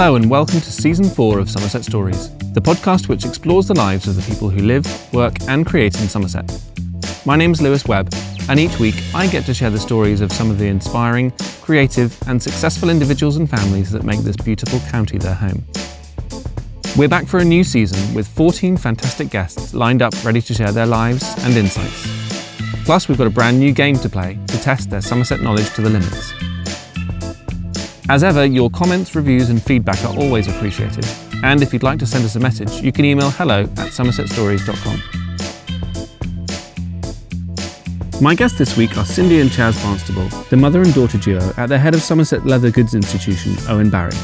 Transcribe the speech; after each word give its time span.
Hello, 0.00 0.14
and 0.14 0.30
welcome 0.30 0.60
to 0.60 0.70
season 0.70 1.10
four 1.10 1.40
of 1.40 1.50
Somerset 1.50 1.84
Stories, 1.84 2.28
the 2.52 2.60
podcast 2.60 3.08
which 3.08 3.24
explores 3.24 3.66
the 3.66 3.74
lives 3.74 4.06
of 4.06 4.14
the 4.14 4.22
people 4.22 4.48
who 4.48 4.62
live, 4.62 4.86
work, 5.12 5.34
and 5.48 5.66
create 5.66 6.00
in 6.00 6.08
Somerset. 6.08 6.48
My 7.26 7.34
name 7.34 7.50
is 7.50 7.60
Lewis 7.60 7.84
Webb, 7.84 8.14
and 8.48 8.60
each 8.60 8.78
week 8.78 8.94
I 9.12 9.26
get 9.26 9.44
to 9.46 9.54
share 9.54 9.70
the 9.70 9.78
stories 9.80 10.20
of 10.20 10.30
some 10.30 10.52
of 10.52 10.58
the 10.60 10.68
inspiring, 10.68 11.32
creative, 11.62 12.16
and 12.28 12.40
successful 12.40 12.90
individuals 12.90 13.38
and 13.38 13.50
families 13.50 13.90
that 13.90 14.04
make 14.04 14.20
this 14.20 14.36
beautiful 14.36 14.78
county 14.88 15.18
their 15.18 15.34
home. 15.34 15.66
We're 16.96 17.08
back 17.08 17.26
for 17.26 17.40
a 17.40 17.44
new 17.44 17.64
season 17.64 18.14
with 18.14 18.28
14 18.28 18.76
fantastic 18.76 19.30
guests 19.30 19.74
lined 19.74 20.00
up 20.00 20.14
ready 20.24 20.40
to 20.42 20.54
share 20.54 20.70
their 20.70 20.86
lives 20.86 21.24
and 21.38 21.56
insights. 21.56 22.06
Plus, 22.84 23.08
we've 23.08 23.18
got 23.18 23.26
a 23.26 23.30
brand 23.30 23.58
new 23.58 23.72
game 23.72 23.96
to 23.96 24.08
play 24.08 24.38
to 24.46 24.60
test 24.60 24.90
their 24.90 25.02
Somerset 25.02 25.40
knowledge 25.40 25.74
to 25.74 25.82
the 25.82 25.90
limits. 25.90 26.32
As 28.10 28.24
ever, 28.24 28.46
your 28.46 28.70
comments, 28.70 29.14
reviews, 29.14 29.50
and 29.50 29.62
feedback 29.62 30.02
are 30.02 30.16
always 30.16 30.48
appreciated. 30.48 31.04
And 31.42 31.62
if 31.62 31.74
you'd 31.74 31.82
like 31.82 31.98
to 31.98 32.06
send 32.06 32.24
us 32.24 32.36
a 32.36 32.40
message, 32.40 32.80
you 32.80 32.90
can 32.90 33.04
email 33.04 33.28
hello 33.28 33.64
at 33.64 33.92
somersetstories.com. 33.92 35.02
My 38.22 38.34
guests 38.34 38.56
this 38.56 38.78
week 38.78 38.96
are 38.96 39.04
Cindy 39.04 39.40
and 39.40 39.50
Chaz 39.50 39.80
Barnstable, 39.82 40.26
the 40.48 40.56
mother 40.56 40.80
and 40.80 40.94
daughter 40.94 41.18
duo 41.18 41.52
at 41.58 41.68
the 41.68 41.78
head 41.78 41.94
of 41.94 42.00
Somerset 42.00 42.46
Leather 42.46 42.70
Goods 42.70 42.94
Institution, 42.94 43.54
Owen 43.68 43.90
Barry. 43.90 44.16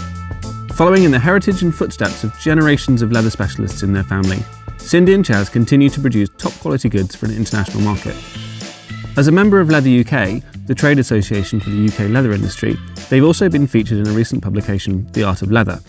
Following 0.72 1.04
in 1.04 1.10
the 1.10 1.18
heritage 1.18 1.62
and 1.62 1.74
footsteps 1.74 2.24
of 2.24 2.36
generations 2.40 3.02
of 3.02 3.12
leather 3.12 3.30
specialists 3.30 3.82
in 3.82 3.92
their 3.92 4.02
family, 4.02 4.38
Cindy 4.78 5.12
and 5.12 5.24
Chaz 5.24 5.52
continue 5.52 5.90
to 5.90 6.00
produce 6.00 6.30
top 6.38 6.54
quality 6.54 6.88
goods 6.88 7.14
for 7.14 7.26
an 7.26 7.36
international 7.36 7.82
market. 7.82 8.16
As 9.16 9.28
a 9.28 9.32
member 9.32 9.60
of 9.60 9.70
Leather 9.70 10.00
UK, 10.00 10.42
the 10.66 10.74
trade 10.74 10.98
association 10.98 11.60
for 11.60 11.70
the 11.70 11.86
UK 11.86 12.10
leather 12.10 12.32
industry, 12.32 12.76
they've 13.10 13.22
also 13.22 13.48
been 13.48 13.68
featured 13.68 13.98
in 13.98 14.08
a 14.08 14.10
recent 14.10 14.42
publication, 14.42 15.06
The 15.12 15.22
Art 15.22 15.40
of 15.40 15.52
Leather. 15.52 15.80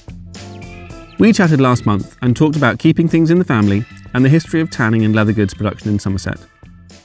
We 1.18 1.34
chatted 1.34 1.60
last 1.60 1.88
month 1.88 2.16
and 2.22 2.36
talked 2.36 2.56
about 2.56 2.78
keeping 2.78 3.08
things 3.08 3.32
in 3.32 3.40
the 3.40 3.44
family 3.44 3.84
and 4.14 4.24
the 4.24 4.30
history 4.30 4.62
of 4.62 4.70
tanning 4.70 5.04
and 5.04 5.16
leather 5.16 5.34
goods 5.34 5.56
production 5.56 5.90
in 5.90 5.98
Somerset. 5.98 6.38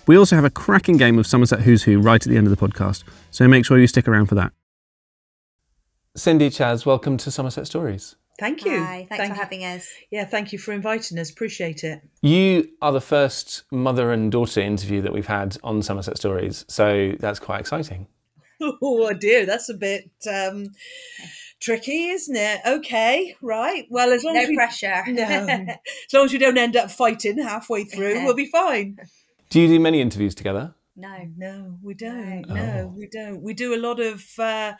We 0.06 0.18
also 0.18 0.36
have 0.36 0.44
a 0.44 0.50
cracking 0.50 0.98
game 0.98 1.18
of 1.18 1.26
Somerset 1.26 1.60
Who's 1.60 1.84
Who 1.84 1.98
right 1.98 2.20
at 2.20 2.30
the 2.30 2.36
end 2.36 2.46
of 2.46 2.54
the 2.54 2.68
podcast, 2.68 3.02
so 3.30 3.48
make 3.48 3.64
sure 3.64 3.78
you 3.78 3.86
stick 3.86 4.06
around 4.06 4.26
for 4.26 4.34
that. 4.34 4.52
Cindy 6.16 6.50
Chaz, 6.50 6.84
welcome 6.84 7.16
to 7.16 7.30
Somerset 7.30 7.66
Stories. 7.66 8.16
Thank 8.40 8.64
you. 8.64 8.82
Hi, 8.82 9.06
thanks 9.08 9.16
Thank 9.18 9.32
for 9.32 9.36
you. 9.36 9.42
having 9.42 9.64
us. 9.64 9.86
Yeah, 10.10 10.24
thank 10.24 10.52
you 10.52 10.58
for 10.58 10.72
inviting 10.72 11.18
us. 11.18 11.30
Appreciate 11.30 11.84
it. 11.84 12.00
You 12.22 12.68
are 12.82 12.90
the 12.92 13.00
first 13.00 13.62
mother 13.70 14.10
and 14.10 14.32
daughter 14.32 14.60
interview 14.60 15.02
that 15.02 15.12
we've 15.12 15.26
had 15.26 15.56
on 15.62 15.82
Somerset 15.82 16.16
Stories, 16.16 16.64
so 16.66 17.12
that's 17.20 17.38
quite 17.38 17.60
exciting. 17.60 18.06
Oh 18.82 19.10
dear, 19.14 19.46
that's 19.46 19.70
a 19.70 19.74
bit 19.74 20.10
um, 20.30 20.66
tricky, 21.60 22.08
isn't 22.08 22.36
it? 22.36 22.60
Okay, 22.66 23.34
right. 23.40 23.86
Well, 23.88 24.12
as 24.12 24.22
long 24.22 24.34
No 24.34 24.40
as 24.42 24.48
we 24.50 24.54
pressure. 24.54 25.02
no, 25.06 25.22
as 25.24 26.12
long 26.12 26.26
as 26.26 26.32
we 26.32 26.38
don't 26.38 26.58
end 26.58 26.76
up 26.76 26.90
fighting 26.90 27.38
halfway 27.38 27.84
through, 27.84 28.22
we'll 28.24 28.34
be 28.34 28.44
fine. 28.50 28.98
Do 29.48 29.60
you 29.60 29.66
do 29.68 29.80
many 29.80 30.00
interviews 30.02 30.34
together? 30.34 30.74
no. 30.94 31.16
No, 31.38 31.78
we 31.82 31.94
don't. 31.94 32.46
No. 32.48 32.54
No, 32.54 32.72
Oh. 32.84 32.94
we 32.98 33.06
don't. 33.06 33.40
We 33.40 33.54
do 33.54 33.74
a 33.74 33.80
lot 33.80 33.98
of 33.98 34.26
uh, 34.38 34.74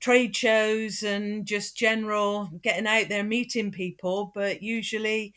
trade 0.00 0.36
shows 0.36 1.02
and 1.02 1.46
just 1.46 1.76
general 1.76 2.50
getting 2.62 2.86
out 2.86 3.08
there 3.08 3.24
meeting 3.24 3.70
people, 3.70 4.32
but 4.34 4.62
usually 4.62 5.34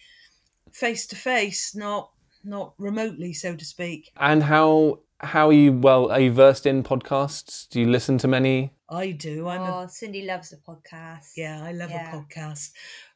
face 0.71 1.07
to 1.07 1.15
face, 1.15 1.75
not 1.75 2.11
not 2.43 2.73
remotely, 2.77 3.33
so 3.33 3.55
to 3.55 3.65
speak. 3.65 4.11
And 4.17 4.43
how 4.43 4.99
how 5.19 5.49
are 5.49 5.53
you? 5.53 5.73
Well, 5.73 6.11
are 6.11 6.19
you 6.19 6.31
versed 6.31 6.65
in 6.65 6.83
podcasts? 6.83 7.67
Do 7.69 7.79
you 7.79 7.87
listen 7.87 8.17
to 8.19 8.27
many? 8.27 8.71
I 8.91 9.11
do. 9.11 9.47
I'm 9.47 9.61
a 9.61 9.83
Oh, 9.83 9.87
Cindy 9.87 10.23
loves 10.25 10.49
the 10.49 10.57
podcast. 10.57 11.33
Yeah, 11.37 11.63
I 11.63 11.71
love 11.73 11.91
Yeah. 11.91 12.09
a 12.11 12.15
podcast 12.17 12.71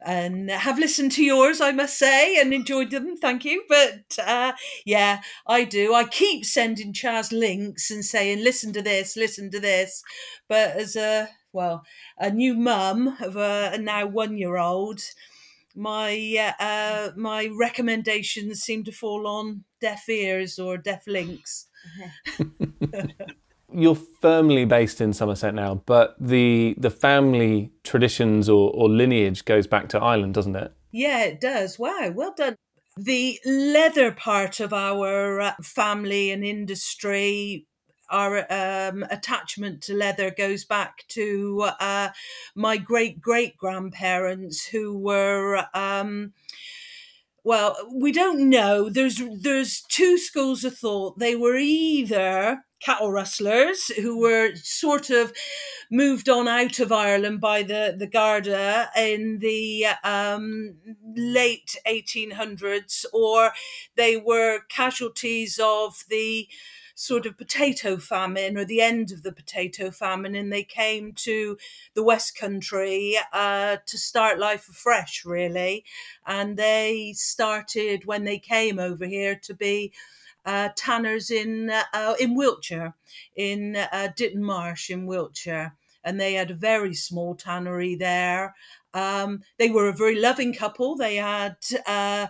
and 0.05 0.49
have 0.51 0.77
listened 0.77 1.11
to 1.13 1.23
yours, 1.23 1.59
I 1.61 1.71
must 1.71 1.97
say, 1.97 2.39
and 2.39 2.53
enjoyed 2.53 2.91
them. 2.91 3.17
Thank 3.17 3.43
you. 3.43 3.63
But 3.67 4.17
uh, 4.23 4.53
yeah, 4.85 5.21
I 5.47 5.63
do. 5.63 5.93
I 5.93 6.03
keep 6.05 6.45
sending 6.45 6.93
Chaz 6.93 7.31
links 7.31 7.89
and 7.89 8.05
saying, 8.05 8.43
listen 8.43 8.71
to 8.73 8.81
this, 8.83 9.15
listen 9.17 9.49
to 9.51 9.59
this. 9.59 10.03
But 10.47 10.71
as 10.77 10.95
a, 10.95 11.29
well, 11.51 11.83
a 12.19 12.29
new 12.29 12.53
mum 12.53 13.17
of 13.19 13.35
a, 13.35 13.71
a 13.73 13.77
now 13.79 14.05
one 14.05 14.37
year 14.37 14.57
old, 14.57 15.01
my 15.75 16.53
uh, 16.59 17.11
my 17.17 17.49
recommendations 17.51 18.61
seem 18.61 18.83
to 18.83 18.91
fall 18.91 19.25
on 19.25 19.63
deaf 19.81 20.07
ears 20.07 20.59
or 20.59 20.77
deaf 20.77 21.07
links. 21.07 21.67
You're 23.73 23.95
firmly 23.95 24.65
based 24.65 25.01
in 25.01 25.13
Somerset 25.13 25.53
now, 25.53 25.81
but 25.85 26.15
the 26.19 26.75
the 26.77 26.89
family 26.89 27.71
traditions 27.83 28.49
or, 28.49 28.71
or 28.71 28.89
lineage 28.89 29.45
goes 29.45 29.67
back 29.67 29.89
to 29.89 29.99
Ireland, 29.99 30.33
doesn't 30.33 30.55
it? 30.55 30.71
Yeah, 30.91 31.23
it 31.23 31.41
does. 31.41 31.79
Wow, 31.79 32.11
well 32.13 32.33
done. 32.35 32.55
The 32.95 33.39
leather 33.45 34.11
part 34.11 34.59
of 34.59 34.71
our 34.71 35.41
uh, 35.41 35.53
family 35.63 36.29
and 36.29 36.43
industry, 36.43 37.65
our 38.11 38.45
um, 38.51 39.03
attachment 39.09 39.81
to 39.83 39.95
leather 39.95 40.29
goes 40.29 40.63
back 40.63 41.03
to 41.09 41.71
uh, 41.79 42.09
my 42.55 42.77
great 42.77 43.19
great 43.19 43.57
grandparents 43.57 44.67
who 44.67 44.97
were. 44.97 45.65
Um, 45.73 46.33
well, 47.43 47.75
we 47.93 48.11
don't 48.11 48.49
know. 48.49 48.89
There's 48.89 49.21
there's 49.41 49.81
two 49.89 50.17
schools 50.17 50.63
of 50.63 50.77
thought. 50.77 51.19
They 51.19 51.35
were 51.35 51.57
either 51.57 52.63
cattle 52.81 53.11
rustlers 53.11 53.87
who 53.95 54.19
were 54.19 54.55
sort 54.55 55.09
of 55.09 55.31
moved 55.91 56.27
on 56.29 56.47
out 56.47 56.79
of 56.79 56.91
Ireland 56.91 57.41
by 57.41 57.63
the 57.63 57.95
the 57.97 58.07
Garda 58.07 58.89
in 58.97 59.39
the 59.39 59.87
um, 60.03 60.75
late 61.15 61.75
1800s, 61.85 63.05
or 63.13 63.51
they 63.95 64.17
were 64.17 64.61
casualties 64.69 65.59
of 65.61 66.03
the 66.09 66.47
sort 66.95 67.25
of 67.25 67.37
potato 67.37 67.97
famine 67.97 68.57
or 68.57 68.65
the 68.65 68.81
end 68.81 69.11
of 69.11 69.23
the 69.23 69.31
potato 69.31 69.91
famine, 69.91 70.35
and 70.35 70.51
they 70.51 70.63
came 70.63 71.11
to 71.13 71.57
the 71.93 72.03
West 72.03 72.37
Country 72.37 73.17
uh, 73.31 73.77
to 73.85 73.97
start 73.97 74.39
life 74.39 74.69
afresh, 74.69 75.25
really. 75.25 75.83
And 76.25 76.57
they 76.57 77.13
started 77.15 78.05
when 78.05 78.23
they 78.23 78.39
came 78.39 78.79
over 78.79 79.05
here 79.05 79.35
to 79.43 79.53
be 79.53 79.91
uh, 80.45 80.69
tanners 80.75 81.31
in 81.31 81.69
uh, 81.69 82.15
in 82.19 82.35
Wiltshire, 82.35 82.93
in 83.35 83.75
uh, 83.75 84.09
Ditton 84.15 84.43
Marsh 84.43 84.89
in 84.89 85.05
Wiltshire, 85.05 85.75
and 86.03 86.19
they 86.19 86.33
had 86.33 86.51
a 86.51 86.55
very 86.55 86.93
small 86.93 87.35
tannery 87.35 87.95
there. 87.95 88.53
Um, 88.93 89.41
they 89.57 89.69
were 89.69 89.87
a 89.87 89.93
very 89.93 90.19
loving 90.19 90.53
couple. 90.53 90.95
They 90.95 91.15
had 91.15 91.55
uh, 91.87 92.27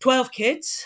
twelve 0.00 0.32
kids, 0.32 0.84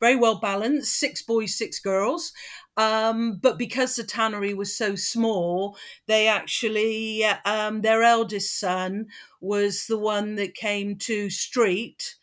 very 0.00 0.16
well 0.16 0.38
balanced, 0.40 0.96
six 0.98 1.22
boys, 1.22 1.54
six 1.56 1.78
girls. 1.78 2.32
Um, 2.76 3.38
but 3.42 3.58
because 3.58 3.96
the 3.96 4.04
tannery 4.04 4.54
was 4.54 4.76
so 4.76 4.94
small, 4.94 5.76
they 6.06 6.28
actually 6.28 7.24
um, 7.44 7.80
their 7.80 8.02
eldest 8.02 8.58
son 8.58 9.06
was 9.40 9.86
the 9.86 9.98
one 9.98 10.36
that 10.36 10.54
came 10.54 10.96
to 10.98 11.28
Street 11.30 12.14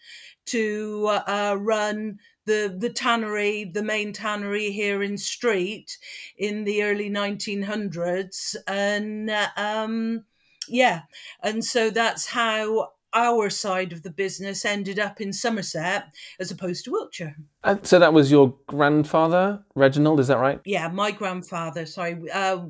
to 0.47 1.07
uh, 1.27 1.55
run 1.59 2.19
the 2.45 2.75
the 2.77 2.89
tannery, 2.89 3.65
the 3.65 3.83
main 3.83 4.13
tannery 4.13 4.71
here 4.71 5.01
in 5.01 5.17
Street 5.17 5.97
in 6.37 6.63
the 6.63 6.83
early 6.83 7.09
1900s, 7.09 8.55
and 8.67 9.29
uh, 9.29 9.49
um, 9.57 10.23
yeah, 10.67 11.01
and 11.41 11.63
so 11.65 11.89
that's 11.89 12.27
how 12.27 12.91
our 13.15 13.49
side 13.49 13.93
of 13.93 14.03
the 14.03 14.11
business 14.11 14.65
ended 14.65 14.99
up 14.99 15.21
in 15.21 15.33
Somerset 15.33 16.13
as 16.39 16.51
opposed 16.51 16.85
to 16.85 16.91
Wiltshire. 16.91 17.35
And 17.63 17.85
so 17.87 17.97
that 17.97 18.13
was 18.13 18.29
your 18.29 18.55
grandfather, 18.67 19.63
Reginald, 19.73 20.19
is 20.19 20.27
that 20.27 20.37
right? 20.37 20.59
Yeah, 20.65 20.89
my 20.89 21.11
grandfather, 21.11 21.85
sorry, 21.85 22.29
uh, 22.31 22.65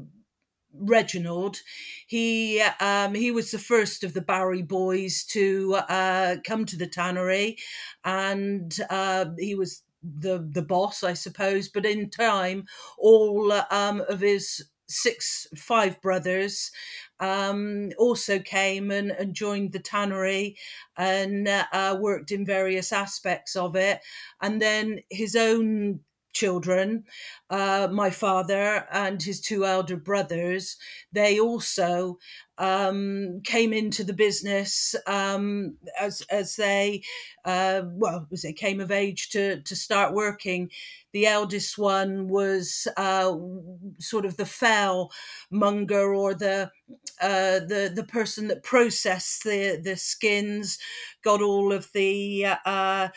Reginald, 0.77 1.57
he 2.07 2.62
um, 2.80 3.15
he 3.15 3.31
was 3.31 3.51
the 3.51 3.59
first 3.59 4.03
of 4.03 4.13
the 4.13 4.21
Barry 4.21 4.62
boys 4.62 5.24
to 5.25 5.75
uh, 5.89 6.36
come 6.45 6.65
to 6.65 6.77
the 6.77 6.88
tannery, 6.88 7.57
and 8.03 8.75
uh, 8.89 9.25
he 9.39 9.56
was 9.56 9.83
the 10.03 10.48
the 10.51 10.62
boss, 10.62 11.03
I 11.03 11.13
suppose. 11.13 11.69
But 11.69 11.86
in 11.86 12.09
time, 12.09 12.65
all 12.98 13.51
um, 13.71 14.03
of 14.09 14.19
his 14.19 14.65
six 14.88 15.48
five 15.56 16.00
brothers 16.01 16.71
um, 17.19 17.91
also 17.97 18.39
came 18.39 18.91
and, 18.91 19.12
and 19.12 19.33
joined 19.33 19.71
the 19.71 19.79
tannery 19.79 20.57
and 20.97 21.47
uh, 21.47 21.97
worked 22.00 22.31
in 22.31 22.45
various 22.45 22.91
aspects 22.91 23.56
of 23.56 23.75
it. 23.75 24.00
And 24.41 24.62
then 24.62 25.00
his 25.09 25.35
own 25.35 26.01
children, 26.35 27.05
uh, 27.49 27.87
my 27.91 28.11
father 28.11 28.85
and 28.91 29.23
his 29.23 29.41
two 29.41 29.65
elder 29.65 29.97
brothers, 29.97 30.77
they 31.11 31.39
also 31.39 32.19
um, 32.57 33.41
came 33.43 33.73
into 33.73 34.03
the 34.03 34.13
business 34.13 34.95
um, 35.07 35.77
as 35.99 36.21
as 36.29 36.55
they 36.55 37.01
uh, 37.45 37.81
well 37.85 38.27
as 38.31 38.41
they 38.43 38.53
came 38.53 38.79
of 38.79 38.91
age 38.91 39.29
to 39.29 39.61
to 39.61 39.75
start 39.75 40.13
working. 40.13 40.69
The 41.13 41.27
eldest 41.27 41.77
one 41.77 42.27
was 42.27 42.88
uh, 42.97 43.33
sort 43.99 44.25
of 44.25 44.38
the 44.38 44.45
fell 44.45 45.11
monger 45.49 46.13
or 46.13 46.33
the 46.33 46.71
uh, 47.21 47.59
the 47.59 47.91
the 47.93 48.05
person 48.05 48.47
that 48.49 48.63
processed 48.63 49.43
the 49.43 49.79
the 49.81 49.95
skins, 49.95 50.77
got 51.23 51.41
all 51.41 51.71
of 51.73 51.89
the 51.93 52.45
uh, 52.65 53.09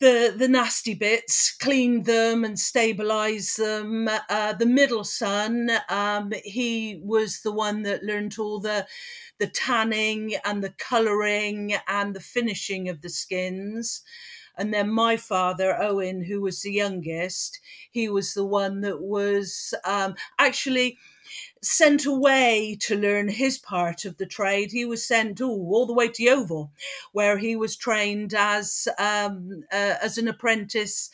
the 0.00 0.34
the 0.36 0.48
nasty 0.48 0.94
bits, 0.94 1.52
clean 1.52 2.04
them 2.04 2.44
and 2.44 2.58
stabilize 2.58 3.56
them. 3.56 4.08
Uh, 4.28 4.52
the 4.52 4.66
middle 4.66 5.04
son, 5.04 5.70
um, 5.88 6.32
he 6.44 7.00
was 7.02 7.40
the 7.40 7.52
one 7.52 7.82
that 7.82 8.04
learned 8.04 8.36
all 8.38 8.60
the 8.60 8.86
the 9.38 9.48
tanning 9.48 10.34
and 10.44 10.62
the 10.62 10.74
colouring 10.78 11.74
and 11.88 12.14
the 12.14 12.20
finishing 12.20 12.88
of 12.88 13.02
the 13.02 13.08
skins. 13.08 14.02
And 14.56 14.74
then 14.74 14.90
my 14.90 15.16
father, 15.16 15.80
Owen, 15.80 16.24
who 16.24 16.40
was 16.42 16.62
the 16.62 16.72
youngest, 16.72 17.60
he 17.90 18.08
was 18.08 18.34
the 18.34 18.44
one 18.44 18.80
that 18.82 19.00
was 19.00 19.72
um, 19.84 20.14
actually 20.38 20.98
sent 21.62 22.06
away 22.06 22.76
to 22.80 22.96
learn 22.96 23.28
his 23.28 23.58
part 23.58 24.04
of 24.04 24.16
the 24.16 24.26
trade. 24.26 24.70
He 24.72 24.84
was 24.84 25.06
sent 25.06 25.40
ooh, 25.40 25.50
all 25.50 25.86
the 25.86 25.94
way 25.94 26.08
to 26.08 26.22
Yeovil, 26.22 26.72
where 27.12 27.38
he 27.38 27.56
was 27.56 27.76
trained 27.76 28.34
as 28.34 28.88
um, 28.98 29.64
uh, 29.72 29.96
as 30.02 30.18
an 30.18 30.28
apprentice 30.28 31.10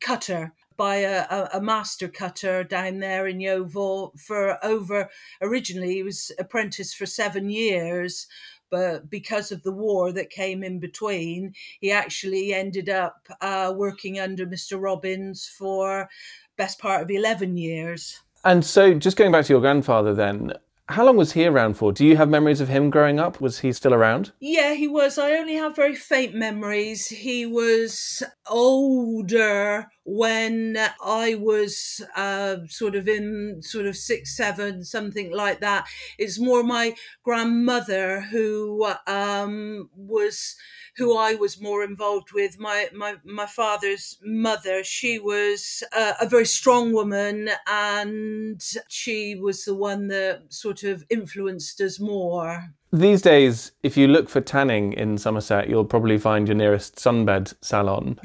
cutter 0.00 0.52
by 0.76 0.96
a, 0.96 1.48
a, 1.52 1.60
master 1.60 2.06
cutter 2.06 2.62
down 2.62 3.00
there 3.00 3.26
in 3.26 3.40
Yeovil 3.40 4.14
for 4.16 4.64
over. 4.64 5.10
Originally, 5.42 5.94
he 5.94 6.02
was 6.04 6.30
apprentice 6.38 6.94
for 6.94 7.04
seven 7.04 7.50
years. 7.50 8.28
But 8.70 9.08
because 9.08 9.50
of 9.50 9.62
the 9.62 9.72
war 9.72 10.12
that 10.12 10.30
came 10.30 10.62
in 10.62 10.78
between, 10.78 11.54
he 11.80 11.90
actually 11.90 12.52
ended 12.52 12.88
up 12.88 13.26
uh, 13.40 13.72
working 13.74 14.20
under 14.20 14.46
Mr. 14.46 14.80
Robbins 14.80 15.46
for 15.46 16.08
best 16.56 16.78
part 16.78 17.02
of 17.02 17.10
11 17.10 17.56
years. 17.56 18.20
And 18.44 18.64
so, 18.64 18.94
just 18.94 19.16
going 19.16 19.32
back 19.32 19.44
to 19.46 19.52
your 19.52 19.60
grandfather, 19.60 20.14
then, 20.14 20.52
how 20.88 21.04
long 21.04 21.16
was 21.16 21.32
he 21.32 21.44
around 21.46 21.74
for? 21.74 21.92
Do 21.92 22.06
you 22.06 22.16
have 22.16 22.28
memories 22.28 22.60
of 22.60 22.68
him 22.68 22.88
growing 22.88 23.18
up? 23.18 23.40
Was 23.40 23.58
he 23.58 23.72
still 23.72 23.92
around? 23.92 24.32
Yeah, 24.40 24.74
he 24.74 24.88
was. 24.88 25.18
I 25.18 25.32
only 25.32 25.54
have 25.54 25.76
very 25.76 25.94
faint 25.94 26.34
memories. 26.34 27.08
He 27.08 27.44
was 27.44 28.22
older 28.46 29.88
when 30.10 30.78
I 31.04 31.34
was 31.34 32.00
uh, 32.16 32.56
sort 32.68 32.96
of 32.96 33.06
in 33.06 33.60
sort 33.60 33.84
of 33.84 33.94
six, 33.94 34.34
seven, 34.34 34.82
something 34.82 35.30
like 35.30 35.60
that. 35.60 35.86
It's 36.18 36.40
more 36.40 36.62
my 36.62 36.94
grandmother 37.22 38.22
who 38.22 38.86
um, 39.06 39.90
was 39.94 40.56
who 40.96 41.16
I 41.16 41.34
was 41.34 41.60
more 41.60 41.84
involved 41.84 42.32
with. 42.32 42.58
My 42.58 42.88
my 42.94 43.16
my 43.22 43.44
father's 43.44 44.16
mother, 44.24 44.82
she 44.82 45.18
was 45.18 45.84
uh, 45.94 46.14
a 46.18 46.26
very 46.26 46.46
strong 46.46 46.94
woman, 46.94 47.50
and 47.66 48.62
she 48.88 49.34
was 49.34 49.66
the 49.66 49.74
one 49.74 50.08
that 50.08 50.44
sort 50.48 50.84
of 50.84 51.04
influenced 51.10 51.82
us 51.82 52.00
more. 52.00 52.70
These 52.90 53.20
days, 53.20 53.72
if 53.82 53.98
you 53.98 54.08
look 54.08 54.30
for 54.30 54.40
tanning 54.40 54.94
in 54.94 55.18
Somerset, 55.18 55.68
you'll 55.68 55.84
probably 55.84 56.16
find 56.16 56.48
your 56.48 56.54
nearest 56.54 56.96
sunbed 56.96 57.52
salon. 57.60 58.18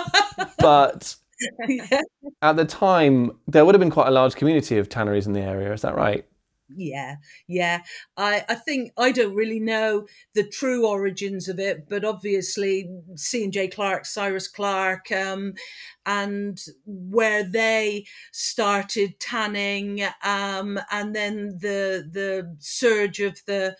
but 0.58 1.14
at 2.42 2.56
the 2.56 2.64
time, 2.64 3.32
there 3.46 3.64
would 3.64 3.74
have 3.74 3.80
been 3.80 3.90
quite 3.90 4.08
a 4.08 4.12
large 4.12 4.34
community 4.34 4.78
of 4.78 4.88
tanneries 4.88 5.26
in 5.26 5.32
the 5.32 5.40
area. 5.40 5.72
Is 5.72 5.82
that 5.82 5.94
right? 5.94 6.24
yeah 6.76 7.16
yeah 7.48 7.80
i 8.16 8.44
i 8.48 8.54
think 8.54 8.92
i 8.96 9.10
don't 9.10 9.34
really 9.34 9.60
know 9.60 10.06
the 10.34 10.44
true 10.44 10.86
origins 10.86 11.48
of 11.48 11.58
it 11.58 11.88
but 11.88 12.04
obviously 12.04 12.90
c 13.16 13.44
and 13.44 13.52
j 13.52 13.68
clark 13.68 14.04
cyrus 14.04 14.48
clark 14.48 15.10
um, 15.12 15.54
and 16.06 16.60
where 16.86 17.42
they 17.42 18.04
started 18.32 19.18
tanning 19.20 20.02
um, 20.24 20.78
and 20.90 21.14
then 21.14 21.58
the 21.60 22.08
the 22.10 22.56
surge 22.58 23.20
of 23.20 23.40
the 23.46 23.76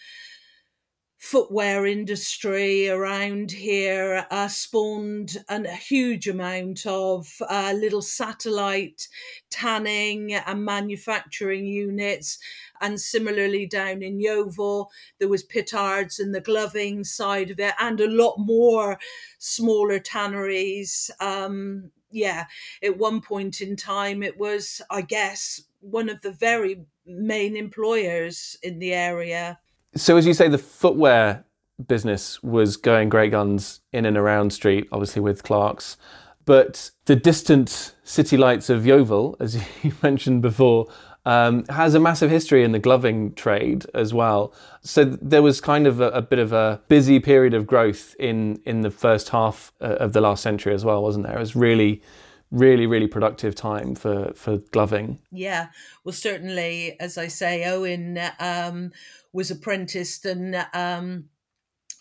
footwear 1.20 1.84
industry 1.84 2.88
around 2.88 3.50
here 3.50 4.26
uh, 4.30 4.48
spawned 4.48 5.36
an, 5.50 5.66
a 5.66 5.76
huge 5.76 6.26
amount 6.26 6.86
of 6.86 7.42
uh, 7.50 7.74
little 7.76 8.00
satellite 8.00 9.06
tanning 9.50 10.32
and 10.32 10.64
manufacturing 10.64 11.66
units. 11.66 12.38
And 12.80 12.98
similarly, 12.98 13.66
down 13.66 14.02
in 14.02 14.18
Yeovil, 14.18 14.90
there 15.18 15.28
was 15.28 15.42
Pittards 15.42 16.18
and 16.18 16.34
the 16.34 16.40
gloving 16.40 17.04
side 17.04 17.50
of 17.50 17.60
it, 17.60 17.74
and 17.78 18.00
a 18.00 18.08
lot 18.08 18.36
more 18.38 18.98
smaller 19.38 19.98
tanneries. 19.98 21.10
Um, 21.20 21.90
yeah, 22.10 22.46
at 22.82 22.96
one 22.96 23.20
point 23.20 23.60
in 23.60 23.76
time, 23.76 24.22
it 24.22 24.38
was, 24.38 24.80
I 24.90 25.02
guess, 25.02 25.62
one 25.80 26.08
of 26.08 26.22
the 26.22 26.32
very 26.32 26.80
main 27.06 27.56
employers 27.56 28.56
in 28.62 28.78
the 28.78 28.94
area. 28.94 29.58
So, 29.94 30.16
as 30.16 30.26
you 30.26 30.34
say, 30.34 30.48
the 30.48 30.58
footwear 30.58 31.44
business 31.86 32.42
was 32.42 32.76
going 32.76 33.08
great 33.08 33.30
guns 33.30 33.80
in 33.92 34.04
and 34.04 34.16
around 34.16 34.52
Street, 34.52 34.88
obviously 34.92 35.22
with 35.22 35.42
Clark's. 35.42 35.96
But 36.44 36.90
the 37.04 37.16
distant 37.16 37.94
city 38.02 38.36
lights 38.36 38.70
of 38.70 38.86
Yeovil, 38.86 39.36
as 39.40 39.56
you 39.82 39.92
mentioned 40.02 40.42
before, 40.42 40.86
um, 41.26 41.64
has 41.66 41.94
a 41.94 42.00
massive 42.00 42.30
history 42.30 42.64
in 42.64 42.72
the 42.72 42.78
gloving 42.78 43.34
trade 43.34 43.84
as 43.94 44.14
well. 44.14 44.54
So 44.80 45.04
there 45.04 45.42
was 45.42 45.60
kind 45.60 45.86
of 45.86 46.00
a, 46.00 46.08
a, 46.10 46.22
bit 46.22 46.38
of 46.38 46.52
a 46.52 46.80
busy 46.88 47.20
period 47.20 47.52
of 47.52 47.66
growth 47.66 48.14
in 48.18 48.60
in 48.64 48.80
the 48.80 48.90
first 48.90 49.28
half 49.28 49.72
uh, 49.80 49.96
of 50.00 50.12
the 50.14 50.20
last 50.20 50.42
century 50.42 50.72
as 50.72 50.84
well, 50.84 51.02
wasn't 51.02 51.26
there? 51.26 51.36
It 51.36 51.40
was 51.40 51.54
really 51.54 52.02
really 52.50 52.86
really 52.86 53.06
productive 53.06 53.54
time 53.54 53.94
for 53.94 54.32
for 54.34 54.56
gloving 54.72 55.20
yeah 55.30 55.68
well 56.02 56.12
certainly 56.12 56.98
as 56.98 57.16
i 57.16 57.28
say 57.28 57.64
owen 57.64 58.18
um, 58.40 58.90
was 59.32 59.50
apprenticed 59.50 60.24
and 60.26 60.56
um, 60.72 61.28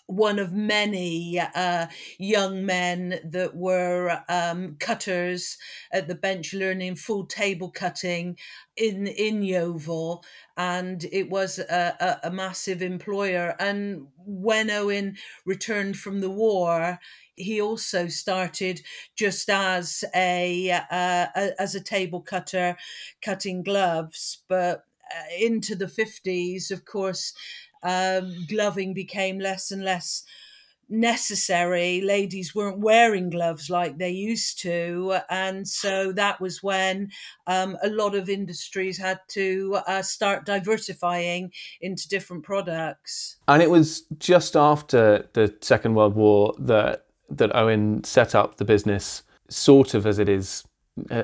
one 0.10 0.40
of 0.40 0.52
many 0.52 1.40
uh, 1.40 1.86
young 2.18 2.66
men 2.66 3.20
that 3.24 3.56
were 3.56 4.24
um, 4.28 4.76
cutters 4.80 5.56
at 5.92 6.08
the 6.08 6.16
bench 6.16 6.52
learning 6.52 6.96
full 6.96 7.28
table 7.28 7.70
cutting 7.70 8.36
in 8.76 9.06
in 9.06 9.44
Yeovil, 9.44 10.24
and 10.58 11.06
it 11.12 11.30
was 11.30 11.60
a, 11.60 11.96
a, 12.24 12.28
a 12.30 12.32
massive 12.32 12.82
employer. 12.82 13.56
And 13.60 14.08
when 14.18 14.72
Owen 14.72 15.16
returned 15.46 15.96
from 15.96 16.22
the 16.22 16.32
war, 16.32 16.98
he 17.36 17.62
also 17.62 18.08
started 18.08 18.82
just 19.16 19.48
as 19.48 20.04
a, 20.16 20.72
uh, 20.72 21.28
as 21.60 21.76
a 21.76 21.82
table 21.82 22.22
cutter, 22.22 22.78
cutting 23.22 23.62
gloves, 23.62 24.40
but 24.50 24.86
into 25.40 25.76
the 25.76 25.86
50s, 25.86 26.72
of 26.72 26.86
course, 26.86 27.34
um, 27.84 28.46
gloving 28.50 28.94
became 28.94 29.40
less 29.40 29.72
and 29.72 29.84
less 29.84 30.24
necessary. 30.90 32.02
Ladies 32.02 32.56
weren't 32.56 32.80
wearing 32.80 33.30
gloves 33.30 33.70
like 33.70 33.98
they 33.98 34.10
used 34.10 34.60
to. 34.62 35.20
And 35.30 35.68
so 35.68 36.12
that 36.14 36.42
was 36.42 36.64
when 36.64 37.12
um, 37.48 37.78
a 37.84 37.90
lot 37.90 38.16
of 38.16 38.30
industries 38.30 38.98
had 38.98 39.20
to 39.30 39.78
uh, 39.88 40.02
start 40.02 40.46
diversifying 40.46 41.52
into 41.82 42.08
different 42.10 42.44
products. 42.44 43.38
And 43.48 43.62
it 43.62 43.70
was 43.70 44.04
just 44.18 44.56
after 44.56 45.30
the 45.34 45.56
Second 45.62 45.94
World 45.94 46.16
War 46.16 46.54
that, 46.60 47.06
that 47.30 47.56
Owen 47.56 48.04
set 48.04 48.34
up 48.34 48.58
the 48.58 48.66
business, 48.66 49.24
sort 49.50 49.94
of 49.94 50.06
as 50.06 50.20
it 50.20 50.28
is. 50.28 50.64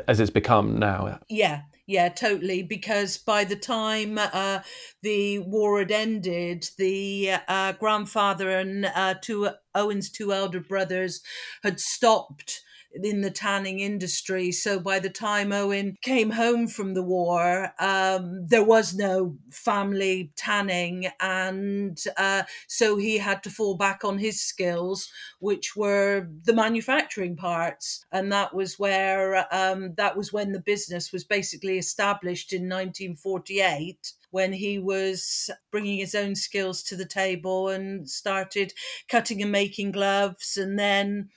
As 0.07 0.21
it's 0.21 0.29
become 0.29 0.79
now. 0.79 1.19
Yeah, 1.27 1.63
yeah, 1.87 2.09
totally. 2.09 2.63
Because 2.63 3.17
by 3.17 3.43
the 3.43 3.55
time 3.55 4.17
uh, 4.17 4.59
the 5.03 5.39
war 5.39 5.79
had 5.79 5.91
ended, 5.91 6.69
the 6.77 7.33
uh, 7.47 7.73
grandfather 7.73 8.49
and 8.49 8.85
uh, 8.85 9.15
two 9.21 9.49
Owen's 9.75 10.09
two 10.09 10.33
elder 10.33 10.59
brothers 10.59 11.21
had 11.63 11.79
stopped 11.79 12.61
in 13.03 13.21
the 13.21 13.31
tanning 13.31 13.79
industry. 13.79 14.51
So 14.51 14.79
by 14.79 14.99
the 14.99 15.09
time 15.09 15.51
Owen 15.51 15.97
came 16.01 16.31
home 16.31 16.67
from 16.67 16.93
the 16.93 17.03
war, 17.03 17.73
um, 17.79 18.47
there 18.47 18.63
was 18.63 18.95
no 18.95 19.37
family 19.51 20.31
tanning. 20.35 21.07
And 21.19 22.01
uh, 22.17 22.43
so 22.67 22.97
he 22.97 23.17
had 23.17 23.43
to 23.43 23.49
fall 23.49 23.75
back 23.75 24.03
on 24.03 24.17
his 24.17 24.41
skills, 24.41 25.11
which 25.39 25.75
were 25.75 26.27
the 26.43 26.53
manufacturing 26.53 27.35
parts. 27.35 28.05
And 28.11 28.31
that 28.31 28.53
was 28.53 28.79
where, 28.79 29.45
um, 29.53 29.93
that 29.95 30.15
was 30.15 30.31
when 30.31 30.51
the 30.51 30.59
business 30.59 31.11
was 31.11 31.23
basically 31.23 31.77
established 31.77 32.53
in 32.53 32.63
1948 32.63 34.13
when 34.31 34.51
he 34.51 34.77
was 34.77 35.49
bringing 35.71 35.97
his 35.97 36.13
own 36.13 36.35
skills 36.35 36.83
to 36.83 36.97
the 36.97 37.05
table 37.05 37.69
and 37.69 38.09
started 38.09 38.73
cutting 39.07 39.41
and 39.41 39.49
making 39.49 39.93
gloves 39.93 40.57
and 40.57 40.77
then 40.77 41.29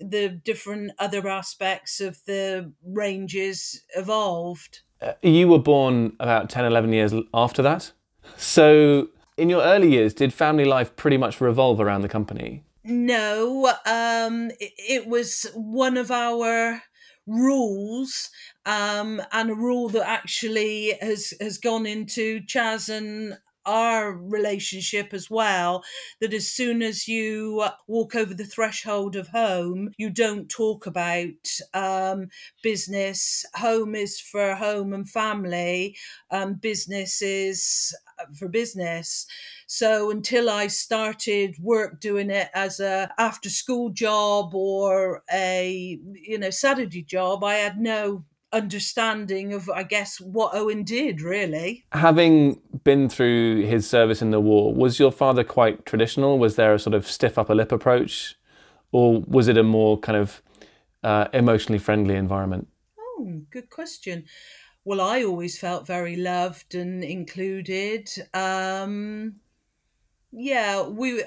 the 0.00 0.28
different 0.28 0.92
other 0.98 1.26
aspects 1.28 2.00
of 2.00 2.18
the 2.26 2.72
ranges 2.84 3.82
evolved. 3.96 4.80
Uh, 5.00 5.12
you 5.22 5.48
were 5.48 5.58
born 5.58 6.16
about 6.20 6.50
10, 6.50 6.64
11 6.64 6.92
years 6.92 7.14
after 7.32 7.62
that. 7.62 7.92
So, 8.36 9.08
in 9.36 9.50
your 9.50 9.62
early 9.62 9.90
years, 9.90 10.14
did 10.14 10.32
family 10.32 10.64
life 10.64 10.96
pretty 10.96 11.16
much 11.16 11.40
revolve 11.40 11.80
around 11.80 12.02
the 12.02 12.08
company? 12.08 12.64
No, 12.84 13.72
um, 13.86 14.50
it, 14.60 14.72
it 14.78 15.06
was 15.06 15.46
one 15.54 15.96
of 15.96 16.10
our 16.10 16.82
rules 17.26 18.30
um, 18.66 19.22
and 19.32 19.50
a 19.50 19.54
rule 19.54 19.88
that 19.88 20.06
actually 20.08 20.96
has 21.00 21.32
has 21.40 21.58
gone 21.58 21.86
into 21.86 22.40
Chaz 22.40 22.88
and 22.88 23.38
our 23.66 24.12
relationship 24.12 25.12
as 25.12 25.30
well 25.30 25.82
that 26.20 26.34
as 26.34 26.48
soon 26.48 26.82
as 26.82 27.08
you 27.08 27.60
uh, 27.62 27.70
walk 27.86 28.14
over 28.14 28.34
the 28.34 28.44
threshold 28.44 29.16
of 29.16 29.28
home 29.28 29.90
you 29.96 30.10
don't 30.10 30.48
talk 30.48 30.86
about 30.86 31.28
um, 31.72 32.28
business. 32.62 33.44
Home 33.56 33.94
is 33.94 34.20
for 34.20 34.54
home 34.54 34.92
and 34.92 35.08
family 35.08 35.96
um, 36.30 36.54
business 36.54 37.22
is 37.22 37.94
uh, 38.18 38.24
for 38.38 38.48
business. 38.48 39.26
So 39.66 40.10
until 40.10 40.48
i 40.50 40.66
started 40.66 41.56
work 41.60 42.00
doing 42.00 42.30
it 42.30 42.48
as 42.54 42.80
a 42.80 43.12
after 43.18 43.48
school 43.50 43.90
job 43.90 44.54
or 44.54 45.22
a 45.32 45.98
you 46.14 46.38
know 46.38 46.50
saturday 46.50 47.02
job 47.02 47.42
i 47.42 47.54
had 47.54 47.78
no 47.78 48.24
understanding 48.54 49.52
of, 49.52 49.68
I 49.68 49.82
guess, 49.82 50.20
what 50.20 50.54
Owen 50.54 50.84
did, 50.84 51.20
really. 51.20 51.84
Having 51.92 52.60
been 52.84 53.08
through 53.08 53.66
his 53.66 53.88
service 53.88 54.22
in 54.22 54.30
the 54.30 54.40
war, 54.40 54.72
was 54.72 54.98
your 54.98 55.12
father 55.12 55.44
quite 55.44 55.84
traditional? 55.84 56.38
Was 56.38 56.56
there 56.56 56.72
a 56.72 56.78
sort 56.78 56.94
of 56.94 57.06
stiff 57.06 57.36
upper 57.36 57.54
lip 57.54 57.72
approach? 57.72 58.36
Or 58.92 59.20
was 59.26 59.48
it 59.48 59.58
a 59.58 59.64
more 59.64 59.98
kind 59.98 60.16
of 60.16 60.40
uh, 61.02 61.26
emotionally 61.32 61.80
friendly 61.80 62.14
environment? 62.14 62.68
Oh, 62.98 63.42
good 63.50 63.68
question. 63.68 64.24
Well, 64.84 65.00
I 65.00 65.24
always 65.24 65.58
felt 65.58 65.86
very 65.86 66.14
loved 66.14 66.74
and 66.74 67.02
included. 67.02 68.08
Um, 68.32 69.36
yeah, 70.36 70.86
we 70.86 71.22